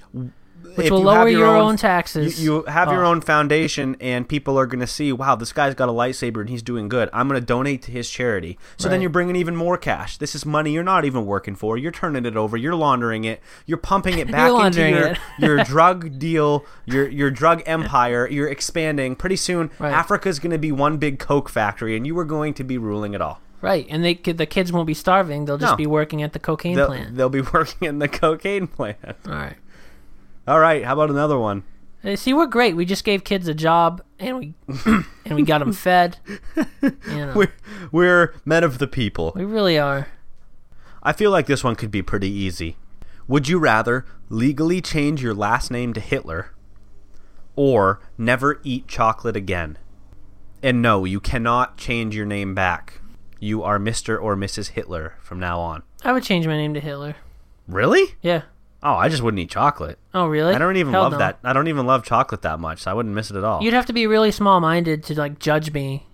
which 0.76 0.90
will 0.92 1.00
you 1.00 1.06
lower 1.06 1.28
your, 1.30 1.46
own, 1.56 1.78
taxes. 1.78 2.42
You, 2.44 2.58
you 2.58 2.64
have 2.64 2.92
your 2.92 3.06
Oh. 3.06 3.10
own 3.10 3.22
foundation, 3.22 3.96
and 4.02 4.28
people 4.28 4.58
are 4.60 4.66
going 4.66 4.80
to 4.80 4.88
see, 4.88 5.12
wow, 5.12 5.36
this 5.36 5.54
guy's 5.54 5.76
got 5.76 5.90
a 5.90 5.92
lightsaber 5.92 6.42
and 6.42 6.50
he's 6.50 6.62
doing 6.62 6.88
good. 6.90 7.10
I'm 7.14 7.28
going 7.28 7.40
to 7.40 7.46
donate 7.46 7.82
to 7.84 7.92
his 7.92 8.10
charity. 8.10 8.58
So 8.78 8.90
then 8.90 9.02
you're 9.02 9.10
bringing 9.10 9.36
even 9.36 9.56
more 9.56 9.78
cash. 9.78 10.18
This 10.18 10.36
is 10.36 10.46
money 10.46 10.72
you're 10.72 10.84
not 10.84 11.06
even 11.06 11.26
working 11.26 11.56
for. 11.56 11.78
You're 11.78 11.92
turning 11.92 12.26
it 12.26 12.36
over. 12.36 12.58
You're 12.58 12.76
laundering 12.76 13.24
it. 13.24 13.42
You're 13.66 13.78
pumping 13.78 14.18
it 14.20 14.32
back 14.32 14.52
into 14.66 14.90
your 14.90 15.16
your 15.58 15.64
drug 15.64 16.18
deal, 16.20 16.66
your 16.86 17.08
your 17.10 17.32
drug 17.32 17.62
empire. 17.66 18.28
You're 18.30 18.50
expanding. 18.50 19.16
Pretty 19.16 19.36
soon, 19.38 19.70
Right. 19.80 19.94
Africa's 19.94 20.40
going 20.40 20.52
to 20.52 20.58
be 20.58 20.72
one 20.72 20.98
big 20.98 21.20
coke 21.20 21.50
factory, 21.50 21.96
and 21.98 22.06
you 22.08 22.18
are 22.20 22.26
going 22.26 22.54
to 22.56 22.64
be 22.64 22.78
ruling 22.78 23.14
it 23.14 23.22
all. 23.22 23.40
Right, 23.62 23.88
and 23.90 24.04
they 24.04 24.16
the 24.16 24.46
kids 24.46 24.74
won't 24.74 24.88
be 24.88 24.94
starving; 24.94 25.46
they'll 25.46 25.58
just 25.58 25.72
No. 25.74 25.78
be 25.78 25.88
working 25.88 26.22
at 26.22 26.34
the 26.34 26.40
cocaine 26.40 26.76
They'll, 26.76 26.88
plant. 26.88 27.16
they'll 27.16 27.30
be 27.30 27.40
working 27.54 27.88
in 27.88 28.00
the 28.00 28.10
cocaine 28.10 28.68
plant. 28.68 28.98
All 29.26 29.32
right. 29.34 29.56
All 30.48 30.60
right, 30.60 30.84
how 30.84 30.94
about 30.94 31.10
another 31.10 31.38
one? 31.40 31.64
Hey, 32.02 32.18
See, 32.18 32.34
we're 32.34 32.48
great. 32.48 32.76
We 32.76 32.84
just 32.86 33.06
gave 33.06 33.24
kids 33.24 33.48
a 33.48 33.54
job, 33.54 34.04
and 34.20 34.38
we 34.38 34.54
and 35.26 35.36
we 35.36 35.44
got 35.44 35.60
them 35.60 35.72
fed. 35.74 36.18
You 36.86 36.92
know, 37.08 37.34
We're, 37.36 37.54
we're 37.92 38.34
men 38.44 38.64
of 38.66 38.78
the 38.78 38.88
people. 38.88 39.32
we 39.36 39.46
really 39.46 39.78
are. 39.80 40.08
I 41.02 41.14
feel 41.14 41.32
like 41.32 41.46
this 41.48 41.64
one 41.64 41.76
could 41.76 41.92
be 41.92 42.02
pretty 42.02 42.30
easy. 42.30 42.78
Would 43.28 43.48
you 43.48 43.58
rather 43.58 44.06
legally 44.30 44.82
change 44.82 45.22
your 45.24 45.34
last 45.34 45.72
name 45.72 45.94
to 45.94 46.02
Hitler 46.02 46.52
or 47.56 48.02
never 48.18 48.60
eat 48.64 48.88
chocolate 48.88 49.38
again? 49.38 49.78
And 50.62 50.82
no, 50.82 51.06
you 51.06 51.20
cannot 51.22 51.78
change 51.78 52.16
your 52.16 52.26
name 52.26 52.54
back. 52.54 53.00
You 53.40 53.64
are 53.64 53.80
Mr. 53.80 54.22
or 54.22 54.36
Mrs. 54.36 54.70
Hitler 54.70 55.16
from 55.22 55.40
now 55.40 55.60
on. 55.60 55.84
I 56.04 56.12
would 56.14 56.24
change 56.24 56.48
my 56.48 56.56
name 56.58 56.74
to 56.74 56.80
Hitler. 56.82 57.16
Really? 57.68 58.16
Yeah. 58.22 58.44
Oh, 58.84 58.96
I 58.96 59.08
just 59.08 59.24
wouldn't 59.24 59.40
eat 59.40 59.50
chocolate. 59.50 59.98
Oh, 60.14 60.28
really? 60.28 60.54
I 60.54 60.58
don't 60.58 60.76
even 60.76 60.92
Hell 60.92 61.04
love 61.04 61.12
no. 61.14 61.18
that. 61.20 61.40
I 61.44 61.54
don't 61.54 61.70
even 61.70 61.86
love 61.86 62.04
chocolate 62.04 62.42
that 62.42 62.60
much, 62.60 62.82
so 62.82 62.92
I 62.92 62.94
wouldn't 62.94 63.16
miss 63.16 63.32
it 63.32 63.38
at 63.38 63.44
all. 63.44 63.64
You'd 63.64 63.74
have 63.74 63.86
to 63.86 63.94
be 63.94 64.08
really 64.08 64.32
small-minded 64.32 65.04
to 65.06 65.18
like 65.18 65.40
judge 65.40 65.72
me 65.72 66.06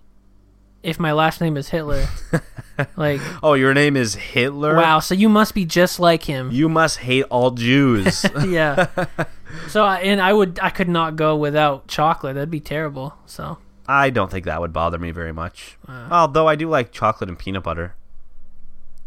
if 0.82 0.98
my 0.98 1.12
last 1.12 1.40
name 1.40 1.56
is 1.56 1.68
Hitler. 1.68 2.06
like, 2.96 3.20
oh, 3.42 3.54
your 3.54 3.74
name 3.74 3.96
is 3.96 4.14
Hitler? 4.14 4.76
wow. 4.76 5.00
So 5.00 5.14
you 5.14 5.28
must 5.28 5.54
be 5.54 5.64
just 5.64 5.98
like 5.98 6.24
him. 6.24 6.50
You 6.52 6.68
must 6.68 6.98
hate 6.98 7.24
all 7.24 7.50
Jews. 7.50 8.24
yeah. 8.46 8.86
So 9.66 9.84
I, 9.84 9.98
and 10.02 10.20
I 10.20 10.32
would 10.32 10.60
I 10.62 10.70
could 10.70 10.88
not 10.88 11.16
go 11.16 11.34
without 11.36 11.88
chocolate. 11.88 12.34
That'd 12.34 12.52
be 12.52 12.60
terrible. 12.60 13.16
So 13.26 13.58
I 13.86 14.10
don't 14.10 14.30
think 14.30 14.44
that 14.44 14.60
would 14.60 14.72
bother 14.72 14.96
me 14.96 15.10
very 15.10 15.32
much. 15.32 15.76
Uh. 15.88 16.06
Although 16.08 16.46
I 16.46 16.54
do 16.54 16.68
like 16.68 16.92
chocolate 16.92 17.28
and 17.28 17.36
peanut 17.36 17.64
butter. 17.64 17.96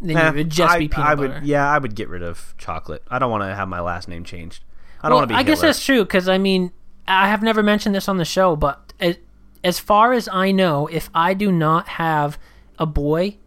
Then 0.09 0.17
Eh, 0.17 0.29
it 0.29 0.35
would 0.35 0.49
just 0.49 0.73
I, 0.73 0.79
be 0.79 0.87
peanut 0.87 1.09
I 1.09 1.15
butter. 1.15 1.33
would, 1.35 1.43
yeah, 1.43 1.69
I 1.69 1.77
would 1.77 1.95
get 1.95 2.09
rid 2.09 2.23
of 2.23 2.53
chocolate. 2.57 3.03
I 3.09 3.19
don't 3.19 3.31
want 3.31 3.43
to 3.43 3.55
have 3.55 3.67
my 3.67 3.79
last 3.81 4.07
name 4.07 4.23
changed. 4.23 4.63
I 5.01 5.09
don't 5.09 5.15
well, 5.15 5.19
want 5.21 5.29
to 5.29 5.35
be. 5.35 5.39
I 5.39 5.43
guess 5.43 5.61
that's 5.61 5.83
true 5.83 6.03
because 6.03 6.29
I 6.29 6.37
mean 6.37 6.71
I 7.07 7.27
have 7.27 7.41
never 7.41 7.61
mentioned 7.63 7.93
this 7.95 8.07
on 8.07 8.17
the 8.17 8.25
show, 8.25 8.55
but 8.55 8.93
as, 8.99 9.17
as 9.63 9.79
far 9.79 10.13
as 10.13 10.29
I 10.31 10.51
know, 10.51 10.87
if 10.87 11.09
I 11.13 11.33
do 11.33 11.51
not 11.51 11.87
have 11.89 12.37
a 12.79 12.85
boy, 12.85 13.37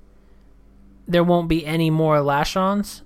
there 1.09 1.25
won't 1.25 1.49
be 1.49 1.65
any 1.65 1.91
more 1.91 2.21
Lashons 2.21 3.03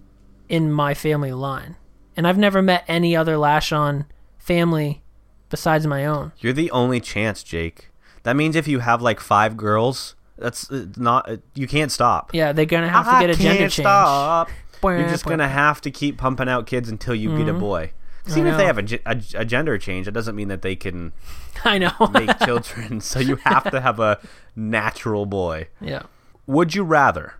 in 0.48 0.72
my 0.72 0.94
family 0.94 1.32
line, 1.32 1.76
and 2.16 2.26
I've 2.26 2.38
never 2.38 2.61
met 2.62 2.84
any 2.88 3.14
other 3.14 3.34
Lashon 3.34 4.07
family 4.38 5.03
besides 5.48 5.86
my 5.86 6.05
own. 6.07 6.32
You're 6.38 6.53
the 6.53 6.70
only 6.70 7.01
chance, 7.01 7.42
Jake. 7.42 7.90
That 8.22 8.36
means 8.36 8.57
if 8.57 8.66
you 8.68 8.80
have 8.80 9.01
like 9.01 9.20
five 9.20 9.57
girls, 9.57 10.14
that's 10.41 10.70
uh, 10.70 10.86
not. 10.97 11.30
Uh, 11.30 11.36
you 11.55 11.66
can't 11.68 11.93
stop. 11.93 12.34
Yeah, 12.34 12.53
they're 12.53 12.64
gonna 12.66 12.88
have 12.88 13.07
to 13.07 13.26
get 13.26 13.30
a 13.30 13.41
gender 13.41 13.59
can't 13.59 13.72
change. 13.72 13.84
Stop. 13.84 14.51
You're 14.82 15.09
just 15.09 15.24
gonna 15.26 15.49
have 15.49 15.80
to 15.82 15.91
keep 15.91 16.16
pumping 16.18 16.49
out 16.49 16.66
kids 16.66 16.88
until 16.88 17.14
you 17.14 17.36
get 17.36 17.49
a 17.49 17.53
boy. 17.55 17.93
Even 18.28 18.47
if 18.47 18.57
they 18.57 18.64
have 18.66 18.78
a, 18.78 19.01
a, 19.07 19.41
a 19.41 19.45
gender 19.45 19.76
change, 19.78 20.07
it 20.07 20.12
doesn't 20.12 20.36
mean 20.36 20.49
that 20.49 20.62
they 20.62 20.76
can 20.76 21.12
I 21.64 21.78
know. 21.78 21.93
make 22.12 22.38
children. 22.41 23.01
so 23.03 23.18
you 23.20 23.36
have 23.36 23.70
to 23.70 23.80
have 23.80 23.99
a 24.01 24.18
natural 24.57 25.26
boy. 25.26 25.68
yeah. 25.80 26.03
Would 26.47 26.74
you 26.74 26.82
rather 26.82 27.34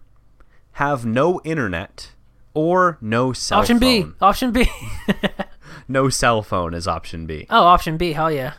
have 0.72 1.05
no 1.05 1.40
internet 1.44 2.12
or 2.55 2.96
no 3.01 3.32
cell 3.32 3.59
phone? 3.62 3.62
Option 3.62 3.78
B. 3.78 4.07
Option 4.20 4.53
B. 4.53 4.68
No 5.88 6.09
cell 6.09 6.42
phone 6.42 6.74
is 6.74 6.86
option 6.86 7.26
B. 7.26 7.46
oh, 7.51 7.64
option 7.64 7.96
B. 7.96 8.12
Hell 8.12 8.30
yeah. 8.30 8.55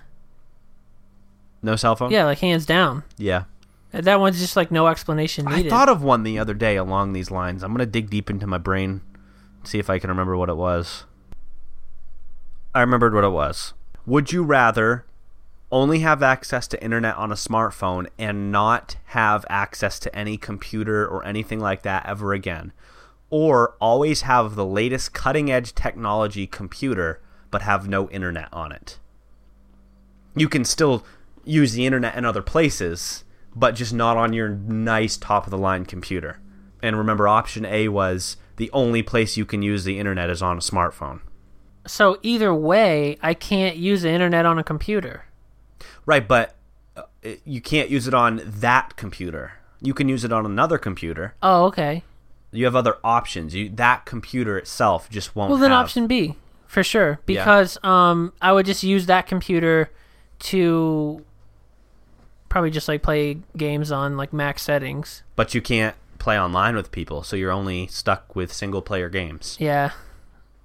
No 1.62 1.76
cell 1.76 1.96
phone. 1.96 2.12
Yeah, 2.12 2.26
like 2.26 2.40
hands 2.40 2.66
down. 2.66 3.04
Yeah. 3.18 3.44
That 3.92 4.20
one's 4.20 4.40
just 4.40 4.56
like 4.56 4.72
no 4.72 4.88
explanation 4.88 5.46
needed. 5.46 5.68
I 5.68 5.70
thought 5.70 5.90
of 5.90 6.02
one 6.02 6.24
the 6.24 6.40
other 6.40 6.54
day 6.54 6.78
along 6.78 7.14
these 7.14 7.30
lines. 7.30 7.64
I'm 7.64 7.72
gonna 7.72 7.86
dig 7.86 8.10
deep 8.10 8.30
into 8.30 8.48
my 8.48 8.58
brain, 8.58 9.02
see 9.64 9.80
if 9.80 9.90
I 9.90 10.00
can 10.00 10.10
remember 10.10 10.38
what 10.38 10.50
it 10.50 10.58
was. 10.58 11.06
I 12.74 12.80
remembered 12.80 13.14
what 13.14 13.26
it 13.26 13.30
was. 13.30 13.74
Would 14.06 14.32
you 14.32 14.44
rather 14.44 15.06
only 15.72 16.00
have 16.00 16.24
access 16.24 16.68
to 16.68 16.84
internet 16.84 17.16
on 17.18 17.32
a 17.32 17.36
smartphone 17.36 18.08
and 18.18 18.52
not 18.52 18.96
have 19.08 19.46
access 19.50 20.00
to 20.00 20.16
any 20.16 20.38
computer 20.38 21.06
or 21.06 21.26
anything 21.26 21.60
like 21.60 21.82
that 21.84 22.06
ever 22.06 22.34
again? 22.34 22.72
Or 23.30 23.76
always 23.80 24.22
have 24.22 24.56
the 24.56 24.66
latest 24.66 25.14
cutting 25.14 25.52
edge 25.52 25.74
technology 25.74 26.48
computer 26.48 27.22
but 27.50 27.62
have 27.62 27.88
no 27.88 28.10
internet 28.10 28.50
on 28.54 28.72
it? 28.72 29.00
You 30.36 30.48
can 30.48 30.64
still 30.64 31.06
use 31.44 31.74
the 31.74 31.86
internet 31.86 32.16
in 32.16 32.24
other 32.24 32.42
places, 32.42 33.26
but 33.56 33.76
just 33.76 33.94
not 33.94 34.18
on 34.18 34.34
your 34.34 34.50
nice 34.50 35.18
top 35.18 35.46
of 35.46 35.52
the 35.52 35.58
line 35.58 35.86
computer. 35.86 36.40
And 36.82 36.98
remember, 36.98 37.28
option 37.28 37.66
A 37.66 37.88
was 37.90 38.38
the 38.58 38.70
only 38.72 39.04
place 39.04 39.38
you 39.38 39.46
can 39.46 39.62
use 39.62 39.84
the 39.84 40.00
internet 40.00 40.30
is 40.30 40.42
on 40.42 40.58
a 40.58 40.62
smartphone. 40.62 41.22
so 41.88 42.18
either 42.22 42.54
way, 42.54 43.18
I 43.22 43.34
can't 43.34 43.76
use 43.78 44.02
the 44.04 44.10
internet 44.12 44.46
on 44.46 44.58
a 44.60 44.64
computer. 44.64 45.26
Right, 46.06 46.28
but 46.28 46.56
uh, 46.96 47.04
you 47.46 47.62
can't 47.62 47.90
use 47.90 48.08
it 48.08 48.14
on 48.14 48.42
that 48.46 48.96
computer. 48.96 49.54
You 49.82 49.94
can 49.94 50.08
use 50.10 50.24
it 50.24 50.32
on 50.32 50.46
another 50.46 50.78
computer. 50.78 51.34
Oh, 51.42 51.66
okay. 51.66 52.04
You 52.52 52.66
have 52.66 52.76
other 52.76 52.98
options. 53.04 53.56
You 53.56 53.70
that 53.70 54.06
computer 54.06 54.58
itself 54.58 55.10
just 55.10 55.36
won't. 55.36 55.50
Well, 55.52 55.60
then 55.60 55.72
have- 55.72 55.86
option 55.86 56.06
B 56.08 56.36
for 56.68 56.84
sure 56.84 57.20
because 57.26 57.78
um 57.84 58.34
I 58.42 58.52
would 58.54 58.66
just 58.66 58.84
use 58.84 59.06
that 59.08 59.26
computer 59.28 59.90
to 60.40 61.24
probably 62.52 62.70
just 62.70 62.90
like 62.90 63.02
play 63.02 63.38
games 63.56 63.92
on 63.94 64.18
like 64.18 64.34
max 64.34 64.62
settings. 64.62 65.24
But 65.38 65.56
you 65.56 65.62
can't 65.62 65.96
play 66.20 66.38
online 66.38 66.76
with 66.76 66.92
people, 66.92 67.24
so 67.24 67.38
you're 67.38 67.50
only 67.52 67.88
stuck 67.88 68.36
with 68.36 68.52
single 68.52 68.82
player 68.82 69.08
games. 69.10 69.56
Yeah. 69.60 69.92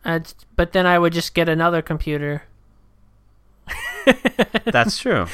I'd, 0.05 0.33
but 0.57 0.73
then 0.73 0.85
I 0.85 0.99
would 0.99 1.13
just 1.13 1.33
get 1.33 1.49
another 1.49 1.83
computer. 1.83 2.43
That's 4.65 4.99
true. 4.99 5.27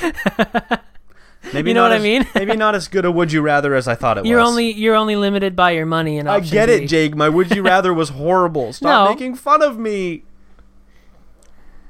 Maybe 1.53 1.71
You 1.71 1.75
know 1.75 1.83
what 1.83 1.93
I 1.93 1.99
mean? 1.99 2.27
maybe 2.35 2.55
not 2.57 2.75
as 2.75 2.87
good 2.87 3.05
a 3.05 3.11
would 3.11 3.33
you 3.33 3.41
rather 3.43 3.75
as 3.75 3.89
I 3.89 3.95
thought 3.95 4.19
it 4.19 4.27
You're 4.27 4.39
was. 4.41 4.49
only 4.51 4.73
you're 4.73 4.95
only 4.95 5.17
limited 5.17 5.57
by 5.57 5.73
your 5.73 5.87
money 5.87 6.19
and 6.19 6.29
I 6.29 6.41
get 6.41 6.69
it, 6.69 6.87
Jake. 6.89 7.15
My 7.17 7.29
would 7.29 7.51
you 7.55 7.63
rather 7.65 7.93
was 7.93 8.11
horrible. 8.11 8.73
Stop 8.73 9.07
No. 9.09 9.11
making 9.13 9.35
fun 9.35 9.61
of 9.63 9.79
me. 9.79 10.23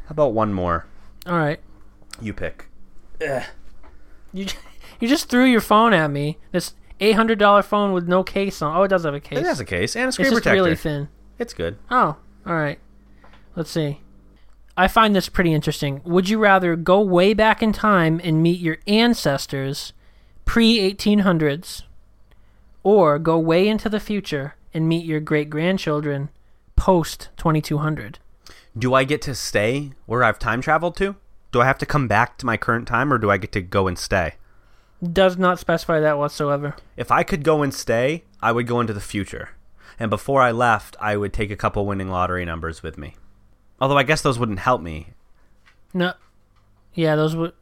How 0.07 0.13
about 0.13 0.33
one 0.33 0.53
more? 0.55 0.87
All 1.27 1.37
right. 1.37 1.61
You 2.21 2.33
pick. 2.33 2.69
You 4.33 4.47
you 5.01 5.09
just 5.09 5.29
threw 5.29 5.45
your 5.45 5.61
phone 5.61 5.93
at 5.93 6.11
me. 6.11 6.39
This 6.53 6.75
eight 7.01 7.13
hundred 7.13 7.39
dollar 7.39 7.63
phone 7.63 7.93
with 7.93 8.09
no 8.09 8.23
case 8.23 8.63
on. 8.63 8.77
Oh, 8.77 8.83
it 8.85 8.89
does 8.89 9.05
have 9.05 9.15
a 9.15 9.21
case. 9.21 9.39
It 9.39 9.45
has 9.45 9.61
a 9.61 9.65
case 9.65 9.97
and 9.97 10.09
a 10.09 10.13
screen 10.13 10.27
it's 10.27 10.35
protector. 10.35 10.55
really 10.55 10.77
thin. 10.77 11.09
it's 11.39 11.55
good. 11.55 11.79
Oh, 11.91 12.17
all 12.47 12.55
right. 12.55 12.79
Let's 13.57 13.71
see. 13.71 14.01
I 14.77 14.89
find 14.89 15.15
this 15.15 15.29
pretty 15.29 15.53
interesting. 15.53 16.01
Would 16.05 16.29
you 16.29 16.39
rather 16.39 16.77
go 16.77 17.01
way 17.01 17.35
back 17.35 17.63
in 17.63 17.73
time 17.73 18.21
and 18.25 18.43
meet 18.43 18.59
your 18.61 18.79
ancestors 18.87 19.93
pre 20.47 20.79
1800s 20.95 21.83
or 22.83 23.19
go 23.19 23.39
way 23.39 23.69
into 23.69 23.89
the 23.89 24.01
future 24.01 24.55
and 24.73 24.89
meet 24.89 25.05
your 25.05 25.21
great 25.21 25.51
grandchildren 25.51 26.31
post 26.77 27.29
2200? 27.37 28.19
Do 28.79 28.95
I 28.95 29.05
get 29.05 29.21
to 29.23 29.35
stay 29.35 29.93
where 30.07 30.25
I've 30.25 30.39
time 30.39 30.63
traveled 30.63 30.97
to? 30.97 31.17
Do 31.53 31.61
I 31.61 31.67
have 31.67 31.79
to 31.79 31.87
come 31.87 32.09
back 32.09 32.39
to 32.39 32.47
my 32.47 32.57
current 32.57 32.89
time 32.89 33.13
or 33.13 33.19
do 33.19 33.31
I 33.31 33.37
get 33.37 33.53
to 33.53 33.61
go 33.61 33.87
and 33.87 33.99
stay? 33.99 34.35
Does 35.03 35.37
not 35.37 35.59
specify 35.59 36.01
that 36.01 36.17
whatsoever. 36.17 36.77
If 36.97 37.11
I 37.11 37.23
could 37.23 37.45
go 37.45 37.63
and 37.63 37.75
stay, 37.75 38.25
I 38.41 38.53
would 38.53 38.67
go 38.67 38.81
into 38.81 38.95
the 38.95 39.01
future. 39.01 39.51
And 39.99 40.09
before 40.09 40.41
I 40.41 40.51
left, 40.51 40.97
I 40.99 41.17
would 41.17 41.33
take 41.33 41.51
a 41.51 41.57
couple 41.57 41.85
winning 41.85 42.09
lottery 42.09 42.45
numbers 42.45 42.83
with 42.83 42.97
me. 42.97 43.17
Although 43.81 43.99
I 43.99 44.03
guess 44.03 44.23
those 44.23 44.39
wouldn't 44.39 44.61
help 44.61 44.81
me. 44.81 45.09
No. 45.93 46.15
Yeah, 46.95 47.17
those 47.17 47.37
would. 47.37 47.53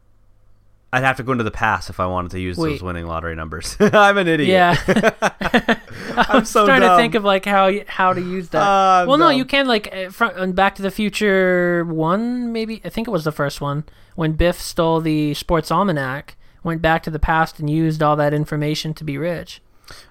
I'd 0.92 1.04
have 1.04 1.16
to 1.18 1.22
go 1.22 1.32
into 1.32 1.44
the 1.44 1.52
past 1.52 1.88
if 1.88 2.00
I 2.00 2.06
wanted 2.06 2.32
to 2.32 2.40
use 2.40 2.56
Wait. 2.56 2.70
those 2.70 2.82
winning 2.82 3.06
lottery 3.06 3.36
numbers. 3.36 3.76
I'm 3.80 4.18
an 4.18 4.26
idiot. 4.26 4.48
Yeah. 4.48 5.20
I'm 6.16 6.44
so 6.44 6.66
trying 6.66 6.80
dumb. 6.80 6.96
to 6.96 6.96
think 6.96 7.14
of 7.14 7.22
like 7.24 7.44
how 7.44 7.72
how 7.86 8.12
to 8.12 8.20
use 8.20 8.48
that. 8.48 8.62
I'm 8.62 9.06
well, 9.08 9.16
no, 9.18 9.28
dumb. 9.28 9.38
you 9.38 9.44
can 9.44 9.66
like 9.68 9.94
uh, 9.94 10.10
front 10.10 10.36
on 10.36 10.52
Back 10.52 10.74
to 10.76 10.82
the 10.82 10.90
Future 10.90 11.84
one, 11.84 12.52
maybe. 12.52 12.80
I 12.84 12.88
think 12.88 13.06
it 13.06 13.12
was 13.12 13.24
the 13.24 13.32
first 13.32 13.60
one 13.60 13.84
when 14.16 14.32
Biff 14.32 14.60
stole 14.60 15.00
the 15.00 15.34
sports 15.34 15.70
almanac, 15.70 16.36
went 16.64 16.82
back 16.82 17.02
to 17.04 17.10
the 17.10 17.20
past 17.20 17.60
and 17.60 17.70
used 17.70 18.02
all 18.02 18.16
that 18.16 18.34
information 18.34 18.92
to 18.94 19.04
be 19.04 19.16
rich. 19.16 19.62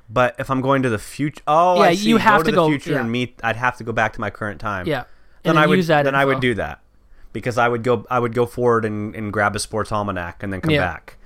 But 0.10 0.36
if 0.40 0.50
I'm 0.50 0.62
going 0.62 0.82
to 0.84 0.90
the 0.90 0.98
future, 0.98 1.42
oh, 1.46 1.76
Yeah, 1.76 1.90
I 1.90 1.96
see. 1.96 2.10
you 2.10 2.18
have 2.18 2.40
go 2.40 2.44
to 2.46 2.52
the 2.52 2.56
go- 2.56 2.68
future 2.70 2.92
yeah. 2.94 3.02
and 3.02 3.12
meet. 3.12 3.40
I'd 3.44 3.56
have 3.58 3.78
to 3.78 3.84
go 3.84 3.92
back 3.92 4.14
to 4.14 4.22
my 4.22 4.30
current 4.30 4.60
time. 4.60 4.88
Yeah, 4.88 5.04
Then, 5.44 5.52
and 5.52 5.60
I 5.60 5.68
would. 5.68 5.78
use 5.78 5.88
that. 5.88 6.04
then 6.04 6.16
I 6.16 6.26
would 6.26 6.40
do 6.40 6.54
that 6.56 6.82
because 7.34 7.58
I 7.58 7.68
would 7.68 7.84
go. 7.84 8.06
I 8.10 8.20
would 8.20 8.34
go 8.34 8.46
forward 8.46 8.86
and, 8.86 9.16
and 9.16 9.32
grab 9.34 9.56
a 9.56 9.60
sports 9.60 9.92
almanac 9.92 10.42
and 10.44 10.52
then 10.54 10.62
come 10.62 10.72
Yeah. 10.72 10.82
back 10.94 11.18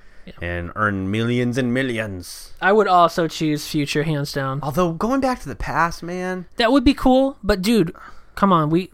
and 0.41 0.71
earn 0.75 1.11
millions 1.11 1.57
and 1.57 1.73
millions. 1.73 2.53
I 2.61 2.71
would 2.71 2.87
also 2.87 3.27
choose 3.27 3.67
future, 3.67 4.03
hands 4.03 4.31
down. 4.31 4.61
Although 4.63 4.93
going 4.93 5.19
back 5.19 5.41
to 5.41 5.49
the 5.49 5.55
past, 5.55 6.01
man, 6.01 6.45
That 6.55 6.71
would 6.71 6.83
be 6.85 6.93
cool, 6.93 7.37
but 7.43 7.61
dude, 7.61 7.93
come 8.35 8.53
on, 8.53 8.69
we 8.69 8.89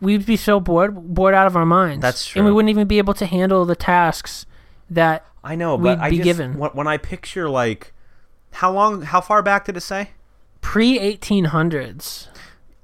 we'd 0.00 0.26
be 0.26 0.36
so 0.36 0.58
bored, 0.58 0.94
bored 1.14 1.34
out 1.34 1.46
of 1.46 1.54
our 1.56 1.66
minds. 1.66 2.02
That's 2.02 2.26
true, 2.26 2.40
and 2.40 2.46
we 2.46 2.52
wouldn't 2.52 2.70
even 2.70 2.88
be 2.88 2.98
able 2.98 3.14
to 3.14 3.26
handle 3.26 3.64
the 3.64 3.76
tasks 3.76 4.44
that 4.90 5.24
I 5.44 5.54
know, 5.54 5.78
but 5.78 5.98
We'd 5.98 6.04
I 6.04 6.10
be 6.10 6.16
just, 6.16 6.24
given. 6.24 6.54
when, 6.58 6.86
I 6.88 6.96
picture 6.96 7.48
like 7.48 7.92
how 8.52 8.72
long, 8.72 9.02
how 9.02 9.20
far 9.20 9.42
back 9.42 9.66
did 9.66 9.76
it 9.76 9.82
say? 9.82 10.10
pre 10.62 10.98
eighteen 10.98 11.44
hundreds. 11.46 12.28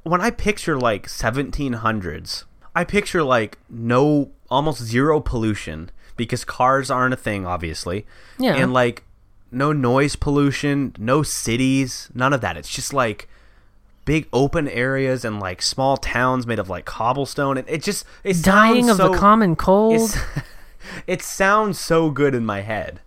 when 0.05 0.21
I 0.21 0.31
picture 0.31 0.79
like 0.79 1.09
1700s, 1.09 2.45
I 2.75 2.85
picture 2.85 3.23
like 3.23 3.59
no, 3.69 4.31
almost 4.51 4.83
zero 4.83 5.21
pollution 5.21 5.91
because 6.17 6.45
cars 6.45 6.91
aren't 6.91 7.15
a 7.15 7.17
thing, 7.17 7.47
obviously. 7.47 8.07
Yeah. 8.39 8.55
And 8.55 8.73
like 8.73 9.05
no 9.51 9.73
noise 9.73 10.17
pollution, 10.17 10.95
no 10.99 11.23
cities, 11.23 12.11
none 12.15 12.33
of 12.33 12.41
that. 12.41 12.57
It's 12.57 12.71
just 12.71 12.93
like 12.93 13.29
big 14.05 14.29
open 14.33 14.69
areas 14.69 15.25
and 15.25 15.39
like 15.39 15.63
small 15.63 15.97
towns 15.97 16.47
made 16.47 16.59
of 16.59 16.69
like 16.69 16.85
cobblestone. 16.85 17.59
And 17.59 17.69
it 17.69 17.83
just, 17.83 18.05
it's 18.25 18.43
Dying 18.43 18.91
of 18.91 18.97
sounds 18.97 19.13
the 19.13 19.19
common 19.19 19.57
cold. 19.57 20.19
it 21.07 21.23
sounds 21.23 21.79
so 21.79 22.11
good 22.11 22.35
in 22.35 22.45
my 22.45 22.61
head. 22.61 23.01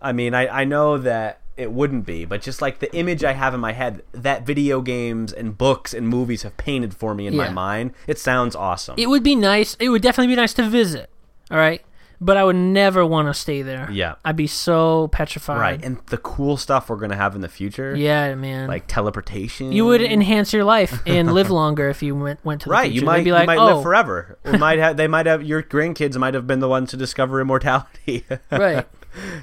I 0.00 0.12
mean, 0.12 0.34
I, 0.34 0.62
I 0.62 0.64
know 0.64 0.98
that 0.98 1.41
it 1.56 1.72
wouldn't 1.72 2.06
be, 2.06 2.24
but 2.24 2.40
just 2.42 2.62
like 2.62 2.78
the 2.78 2.94
image 2.94 3.22
I 3.24 3.32
have 3.32 3.52
in 3.54 3.60
my 3.60 3.72
head 3.72 4.02
that 4.12 4.44
video 4.46 4.80
games 4.80 5.32
and 5.32 5.56
books 5.56 5.92
and 5.94 6.08
movies 6.08 6.42
have 6.42 6.56
painted 6.56 6.94
for 6.94 7.14
me 7.14 7.26
in 7.26 7.36
my 7.36 7.50
mind, 7.50 7.92
it 8.06 8.18
sounds 8.18 8.56
awesome. 8.56 8.94
It 8.98 9.06
would 9.08 9.22
be 9.22 9.34
nice. 9.34 9.76
It 9.78 9.88
would 9.90 10.02
definitely 10.02 10.32
be 10.32 10.36
nice 10.40 10.54
to 10.54 10.62
visit. 10.68 11.10
All 11.50 11.58
right, 11.58 11.82
but 12.20 12.36
I 12.38 12.44
would 12.44 12.56
never 12.56 13.04
want 13.04 13.28
to 13.28 13.34
stay 13.34 13.60
there. 13.62 13.90
Yeah. 13.90 14.14
I'd 14.24 14.36
be 14.36 14.46
so 14.46 15.08
petrified. 15.08 15.58
right. 15.60 15.84
And 15.84 15.98
the 16.06 16.16
cool 16.18 16.56
stuff 16.56 16.88
we're 16.88 16.96
going 16.96 17.10
to 17.10 17.16
have 17.16 17.34
in 17.34 17.42
the 17.42 17.48
future, 17.48 17.94
yeah, 17.94 18.34
man. 18.34 18.68
like 18.68 18.86
teleportation. 18.86 19.72
you 19.72 19.84
would 19.84 20.00
enhance 20.00 20.52
your 20.54 20.64
life 20.64 21.02
and 21.04 21.32
live 21.34 21.50
longer 21.62 21.90
if 21.90 22.02
you 22.02 22.14
went 22.16 22.42
went 22.44 22.62
to 22.62 22.68
the 22.68 22.70
Right, 22.72 22.84
future. 22.90 22.94
you 22.94 23.00
They'd 23.00 23.06
might, 23.06 23.24
be 23.24 23.32
like, 23.32 23.42
you 23.42 23.46
might 23.48 23.58
oh, 23.58 23.74
live 23.74 23.82
forever. 23.82 24.38
Or 24.44 24.56
might 24.56 24.78
have, 24.78 24.96
they 24.96 25.08
might 25.08 25.26
have 25.26 25.42
your 25.42 25.62
grandkids 25.62 26.16
might 26.16 26.32
have 26.34 26.46
been 26.46 26.60
the 26.60 26.68
ones 26.68 26.90
to 26.90 26.96
discover 26.96 27.40
immortality. 27.40 28.24
right. 28.50 28.86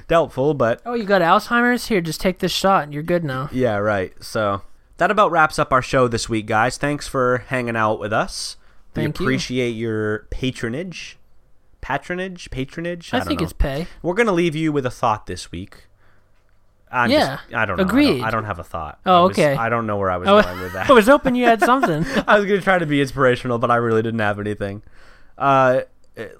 Doubtful, 0.08 0.54
but 0.54 0.80
Oh, 0.84 0.94
you 0.94 1.04
got 1.04 1.22
Alzheimer's? 1.22 1.86
Here, 1.86 2.00
just 2.00 2.20
take 2.20 2.38
this 2.40 2.52
shot 2.52 2.84
and 2.84 2.94
you're 2.94 3.02
good 3.02 3.24
now. 3.24 3.48
Yeah, 3.52 3.76
right. 3.76 4.12
So 4.22 4.62
that 4.96 5.10
about 5.10 5.30
wraps 5.30 5.58
up 5.58 5.72
our 5.72 5.82
show 5.82 6.08
this 6.08 6.28
week, 6.28 6.46
guys. 6.46 6.76
Thanks 6.76 7.06
for 7.08 7.38
hanging 7.48 7.76
out 7.76 7.98
with 8.00 8.12
us. 8.12 8.56
Thank 8.94 9.18
we 9.18 9.22
you. 9.22 9.26
appreciate 9.28 9.70
your 9.70 10.26
patronage. 10.30 11.16
Patronage? 11.80 12.50
Patronage? 12.50 13.14
I, 13.14 13.18
don't 13.18 13.28
think 13.28 13.40
know. 13.40 13.44
it's 13.44 13.52
pay. 13.52 13.86
We're 14.02 14.14
going 14.14 14.26
to 14.26 14.32
leave 14.32 14.54
you 14.54 14.72
with 14.72 14.84
a 14.84 14.90
thought 14.90 15.26
this 15.26 15.50
week. 15.52 15.86
I'm 16.92 17.08
Yeah, 17.10 17.36
Just, 17.36 17.54
I 17.54 17.64
don't 17.66 17.76
know. 17.76 17.84
I 17.84 17.86
don't- 17.86 18.22
I 18.24 18.30
don't, 18.30 18.44
have 18.44 18.58
a 18.58 18.64
thought. 18.64 18.98
Oh, 19.06 19.14
I 19.14 19.20
was- 19.28 19.38
okay. 19.38 19.54
I 19.54 19.68
don't 19.68 19.86
know 19.86 19.96
where 19.96 20.10
I 20.10 20.16
was 20.16 20.28
I 20.28 20.42
going 20.42 20.60
with 20.60 20.72
that. 20.72 20.90
I 20.90 20.92
was 20.92 21.06
hoping 21.06 21.36
you 21.36 21.44
had 21.46 21.60
something. 21.60 22.04
I 22.26 22.36
was 22.36 22.46
going 22.46 22.58
to 22.58 22.64
try 22.64 22.78
to 22.78 22.86
be 22.86 23.00
inspirational, 23.00 23.58
but 23.58 23.70
I 23.70 23.76
really 23.76 24.02
didn't 24.02 24.20
have 24.20 24.40
anything. 24.40 24.82
Uh, 25.38 25.82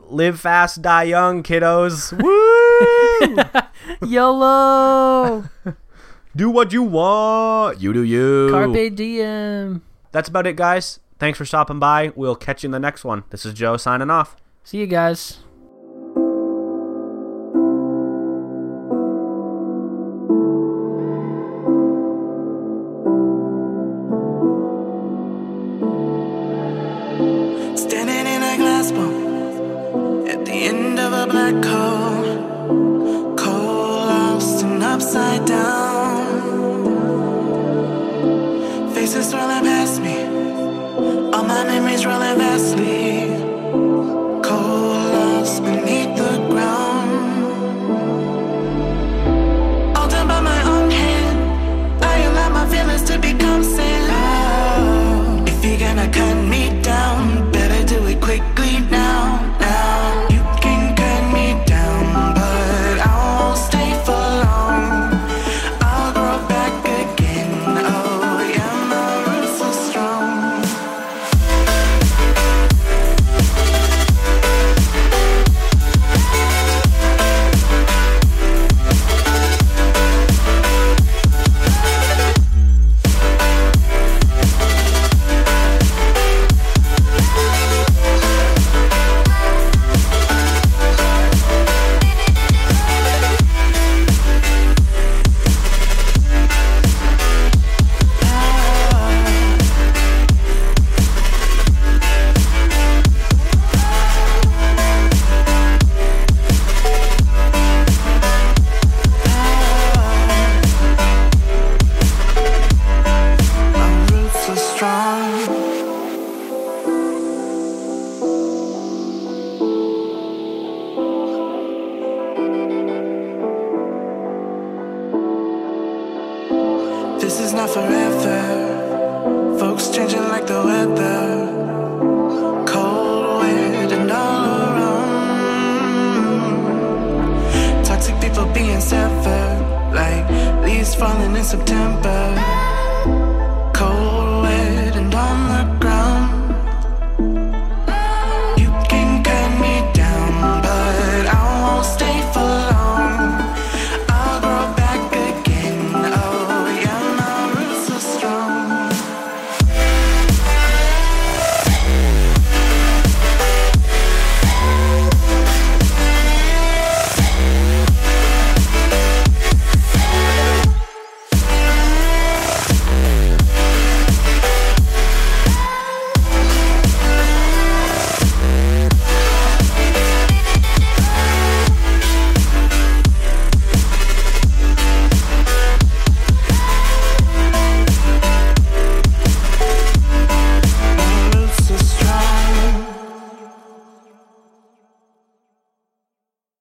live 0.00 0.40
fast, 0.40 0.82
die 0.82 1.04
young, 1.04 1.42
kiddos. 1.44 2.12
Woo! 2.20 2.59
YOLO! 4.06 5.44
do 6.36 6.50
what 6.50 6.72
you 6.72 6.82
want. 6.82 7.80
You 7.80 7.92
do 7.92 8.02
you. 8.02 8.50
Carpe 8.50 8.94
diem. 8.94 9.82
That's 10.12 10.28
about 10.28 10.46
it, 10.46 10.56
guys. 10.56 11.00
Thanks 11.18 11.38
for 11.38 11.44
stopping 11.44 11.78
by. 11.78 12.12
We'll 12.16 12.36
catch 12.36 12.62
you 12.62 12.68
in 12.68 12.72
the 12.72 12.80
next 12.80 13.04
one. 13.04 13.24
This 13.30 13.44
is 13.44 13.54
Joe 13.54 13.76
signing 13.76 14.10
off. 14.10 14.36
See 14.64 14.78
you 14.78 14.86
guys. 14.86 15.38